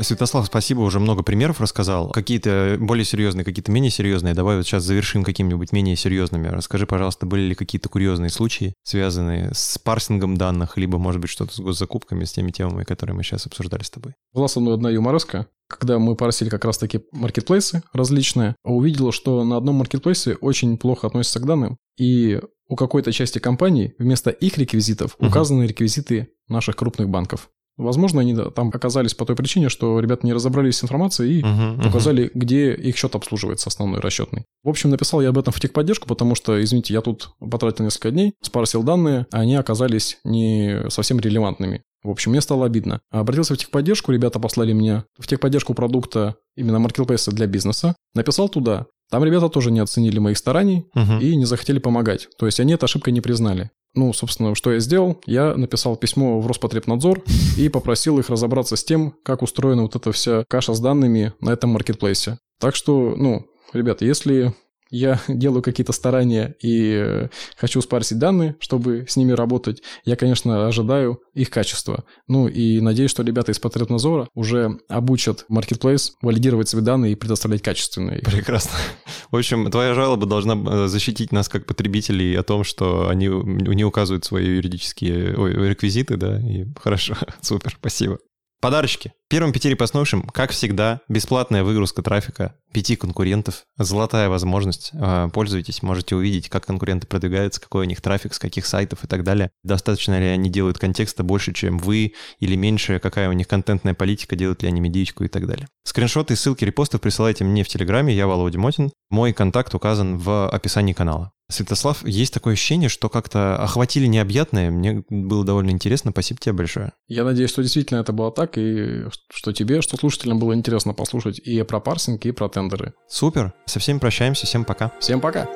Святослав, 0.01 0.47
спасибо, 0.47 0.81
уже 0.81 0.99
много 0.99 1.23
примеров 1.23 1.61
рассказал. 1.61 2.11
Какие-то 2.11 2.77
более 2.81 3.05
серьезные, 3.05 3.45
какие-то 3.45 3.71
менее 3.71 3.91
серьезные. 3.91 4.35
Давай 4.35 4.57
вот 4.57 4.67
сейчас 4.67 4.83
завершим 4.83 5.25
какими-нибудь 5.25 5.73
менее 5.73 5.97
серьезными. 5.97 6.49
Расскажи, 6.49 6.87
пожалуйста, 6.87 7.27
были 7.27 7.43
ли 7.43 7.55
какие-то 7.55 7.89
курьезные 7.89 8.31
случаи, 8.31 8.75
связанные 8.83 9.53
с 9.55 9.79
парсингом 9.79 10.37
данных, 10.37 10.77
либо, 10.77 10.99
может 10.99 11.21
быть, 11.21 11.31
что-то 11.31 11.55
с 11.55 11.61
госзакупками, 11.61 12.25
с 12.25 12.33
теми 12.33 12.51
темами, 12.51 12.85
которые 12.85 13.15
мы 13.15 13.23
сейчас 13.23 13.47
обсуждали 13.47 13.83
с 13.83 13.91
тобой? 13.91 14.15
Была 14.33 14.49
со 14.49 14.61
мной 14.61 14.75
одна 14.75 14.91
юмореска, 14.91 15.47
когда 15.69 15.99
мы 15.99 16.17
парсили 16.17 16.49
как 16.49 16.65
раз-таки 16.65 17.01
маркетплейсы 17.13 17.83
различные, 17.93 18.57
увидела, 18.65 19.13
что 19.13 19.45
на 19.45 19.57
одном 19.57 19.77
маркетплейсе 19.77 20.35
очень 20.35 20.77
плохо 20.77 21.07
относятся 21.07 21.41
к 21.41 21.47
данным, 21.47 21.79
и 21.97 22.41
у 22.69 22.77
какой-то 22.77 23.13
части 23.13 23.39
компании 23.39 23.95
вместо 23.99 24.31
их 24.31 24.59
реквизитов 24.59 25.17
указаны 25.19 25.65
реквизиты 25.65 26.29
наших 26.49 26.77
крупных 26.77 27.09
банков. 27.09 27.51
Возможно, 27.77 28.21
они 28.21 28.37
там 28.55 28.69
оказались 28.69 29.15
по 29.15 29.25
той 29.25 29.35
причине, 29.35 29.69
что 29.69 29.99
ребята 29.99 30.27
не 30.27 30.33
разобрались 30.33 30.77
с 30.77 30.85
информацией 30.85 31.41
и 31.41 31.43
uh-huh, 31.43 31.89
указали, 31.89 32.27
uh-huh. 32.27 32.31
где 32.35 32.73
их 32.73 32.97
счет 32.97 33.15
обслуживается, 33.15 33.69
основной 33.69 34.01
расчетный. 34.01 34.45
В 34.63 34.69
общем, 34.69 34.91
написал 34.91 35.21
я 35.21 35.31
об 35.31 35.39
этом 35.39 35.53
в 35.53 35.59
техподдержку, 35.59 36.07
потому 36.07 36.35
что, 36.37 36.63
извините, 36.63 36.95
я 36.95 37.01
тут 37.01 37.31
потратил 37.39 37.85
несколько 37.85 38.13
дней, 38.13 38.35
спарсил 38.41 38.85
данные, 38.85 39.27
а 39.33 39.41
они 39.41 39.57
оказались 39.57 40.19
не 40.25 40.89
совсем 40.89 41.19
релевантными. 41.19 41.83
В 42.05 42.11
общем, 42.11 42.33
мне 42.33 42.43
стало 42.43 42.67
обидно. 42.67 43.01
Обратился 43.11 43.55
в 43.55 43.59
техподдержку, 43.59 44.13
ребята 44.13 44.39
послали 44.39 44.75
мне 44.75 45.05
в 45.19 45.27
техподдержку 45.27 45.73
продукта 45.73 46.37
именно 46.55 46.79
маркетплейса 46.79 47.33
для 47.33 47.47
бизнеса. 47.47 47.97
Написал 48.15 48.51
туда. 48.51 48.87
Там 49.11 49.25
ребята 49.25 49.49
тоже 49.49 49.71
не 49.71 49.81
оценили 49.81 50.19
моих 50.19 50.39
стараний 50.39 50.87
uh-huh. 50.97 51.21
и 51.21 51.37
не 51.37 51.45
захотели 51.45 51.79
помогать. 51.79 52.29
То 52.39 52.47
есть 52.47 52.61
они 52.61 52.75
эту 52.75 52.85
ошибку 52.87 53.11
не 53.11 53.21
признали. 53.21 53.71
Ну, 53.95 54.13
собственно, 54.13 54.55
что 54.55 54.73
я 54.73 54.81
сделал? 54.81 55.21
Я 55.25 55.55
написал 55.55 55.97
письмо 55.97 56.41
в 56.41 56.47
Роспотребнадзор 56.47 57.23
и 57.59 57.69
попросил 57.69 58.19
их 58.19 58.29
разобраться 58.29 58.77
с 58.77 58.85
тем, 58.85 59.15
как 59.25 59.43
устроена 59.43 59.83
вот 59.83 59.95
эта 59.95 60.11
вся 60.13 60.45
каша 60.49 60.75
с 60.75 60.81
данными 60.81 61.33
на 61.41 61.51
этом 61.51 61.71
маркетплейсе. 61.71 62.39
Так 62.59 62.75
что, 62.75 63.15
ну, 63.17 63.47
ребята, 63.73 64.05
если 64.05 64.55
я 64.91 65.21
делаю 65.29 65.63
какие-то 65.63 65.93
старания 65.93 66.55
и 66.61 66.93
э, 66.93 67.29
хочу 67.57 67.81
спарсить 67.81 68.19
данные, 68.19 68.57
чтобы 68.61 69.07
с 69.09 69.17
ними 69.17 69.33
работать, 69.33 69.83
я, 70.05 70.17
конечно, 70.17 70.67
ожидаю 70.67 71.21
их 71.35 71.51
качества. 71.51 72.05
Ну 72.29 72.49
и 72.49 72.81
надеюсь, 72.81 73.11
что 73.11 73.23
ребята 73.23 73.53
из 73.53 73.59
Потребнадзора 73.59 74.29
уже 74.35 74.79
обучат 74.89 75.47
Marketplace 75.51 76.11
валидировать 76.23 76.69
свои 76.69 76.83
данные 76.83 77.13
и 77.13 77.17
предоставлять 77.17 77.63
качественные. 77.63 78.21
Прекрасно. 78.21 78.73
В 79.31 79.37
общем, 79.37 79.71
твоя 79.71 79.95
жалоба 79.95 80.27
должна 80.27 80.55
э, 80.55 80.87
защитить 80.89 81.33
нас 81.33 81.49
как 81.49 81.67
потребителей 81.67 82.35
о 82.39 82.43
том, 82.43 82.65
что 82.65 83.09
они 83.09 83.27
не 83.27 83.85
указывают 83.85 84.25
свои 84.25 84.47
юридические 84.47 85.37
ой, 85.37 85.69
реквизиты, 85.69 86.17
да, 86.17 86.39
и 86.39 86.65
хорошо, 86.83 87.17
супер, 87.41 87.77
спасибо. 87.79 88.19
Подарочки. 88.61 89.13
Первым 89.35 89.53
пяти 89.53 89.69
репостнувшим, 89.69 90.23
как 90.29 90.53
всегда, 90.53 91.01
бесплатная 91.09 91.65
выгрузка 91.65 92.03
трафика 92.03 92.55
пяти 92.73 92.95
конкурентов. 92.95 93.65
Золотая 93.77 94.29
возможность. 94.29 94.91
А, 94.95 95.29
пользуйтесь, 95.29 95.83
можете 95.83 96.15
увидеть, 96.15 96.49
как 96.49 96.67
конкуренты 96.67 97.09
продвигаются, 97.09 97.61
какой 97.61 97.85
у 97.85 97.89
них 97.89 98.01
трафик, 98.01 98.33
с 98.33 98.39
каких 98.39 98.65
сайтов 98.65 99.03
и 99.03 99.09
так 99.09 99.25
далее. 99.25 99.51
Достаточно 99.65 100.21
ли 100.21 100.27
они 100.27 100.51
делают 100.51 100.79
контекста 100.79 101.25
больше, 101.25 101.53
чем 101.53 101.79
вы, 101.79 102.15
или 102.39 102.55
меньше, 102.55 103.01
какая 103.01 103.29
у 103.29 103.33
них 103.33 103.49
контентная 103.49 103.95
политика, 103.95 104.37
делают 104.37 104.63
ли 104.63 104.69
они 104.69 104.81
медичку 104.81 105.25
и 105.25 105.29
так 105.29 105.49
далее. 105.49 105.67
Скриншоты 105.83 106.35
и 106.35 106.37
ссылки 106.37 106.65
репостов 106.65 107.01
присылайте 107.01 107.43
мне 107.43 107.65
в 107.65 107.69
Телеграме, 107.69 108.15
я 108.15 108.29
Володя 108.29 108.61
Мотин. 108.61 108.93
Мой 109.11 109.33
контакт 109.33 109.75
указан 109.75 110.19
в 110.19 110.49
описании 110.49 110.93
канала. 110.93 111.33
Святослав, 111.51 112.05
есть 112.07 112.33
такое 112.33 112.55
ощущение, 112.55 112.89
что 112.89 113.11
как-то 113.11 113.63
охватили 113.63 114.07
необъятное. 114.07 114.71
Мне 114.71 115.05
было 115.11 115.45
довольно 115.45 115.71
интересно. 115.71 116.11
Спасибо 116.11 116.41
тебе 116.41 116.55
большое. 116.55 116.93
Я 117.07 117.23
надеюсь, 117.25 117.51
что 117.51 117.63
действительно 117.63 117.99
это 117.99 118.13
было 118.13 118.33
так, 118.33 118.57
и 118.57 119.05
что 119.33 119.53
тебе, 119.53 119.83
что 119.83 119.97
слушателям 119.97 120.39
было 120.39 120.55
интересно 120.55 120.95
послушать 120.95 121.39
и 121.39 121.63
про 121.63 121.81
парсинг, 121.81 122.25
и 122.27 122.33
про 122.33 122.49
тендеры. 122.49 122.95
Супер. 123.09 123.53
Со 123.67 123.79
всеми 123.79 123.99
прощаемся. 123.99 124.47
Всем 124.47 124.65
пока. 124.65 124.93
Всем 125.01 125.21
пока. 125.21 125.49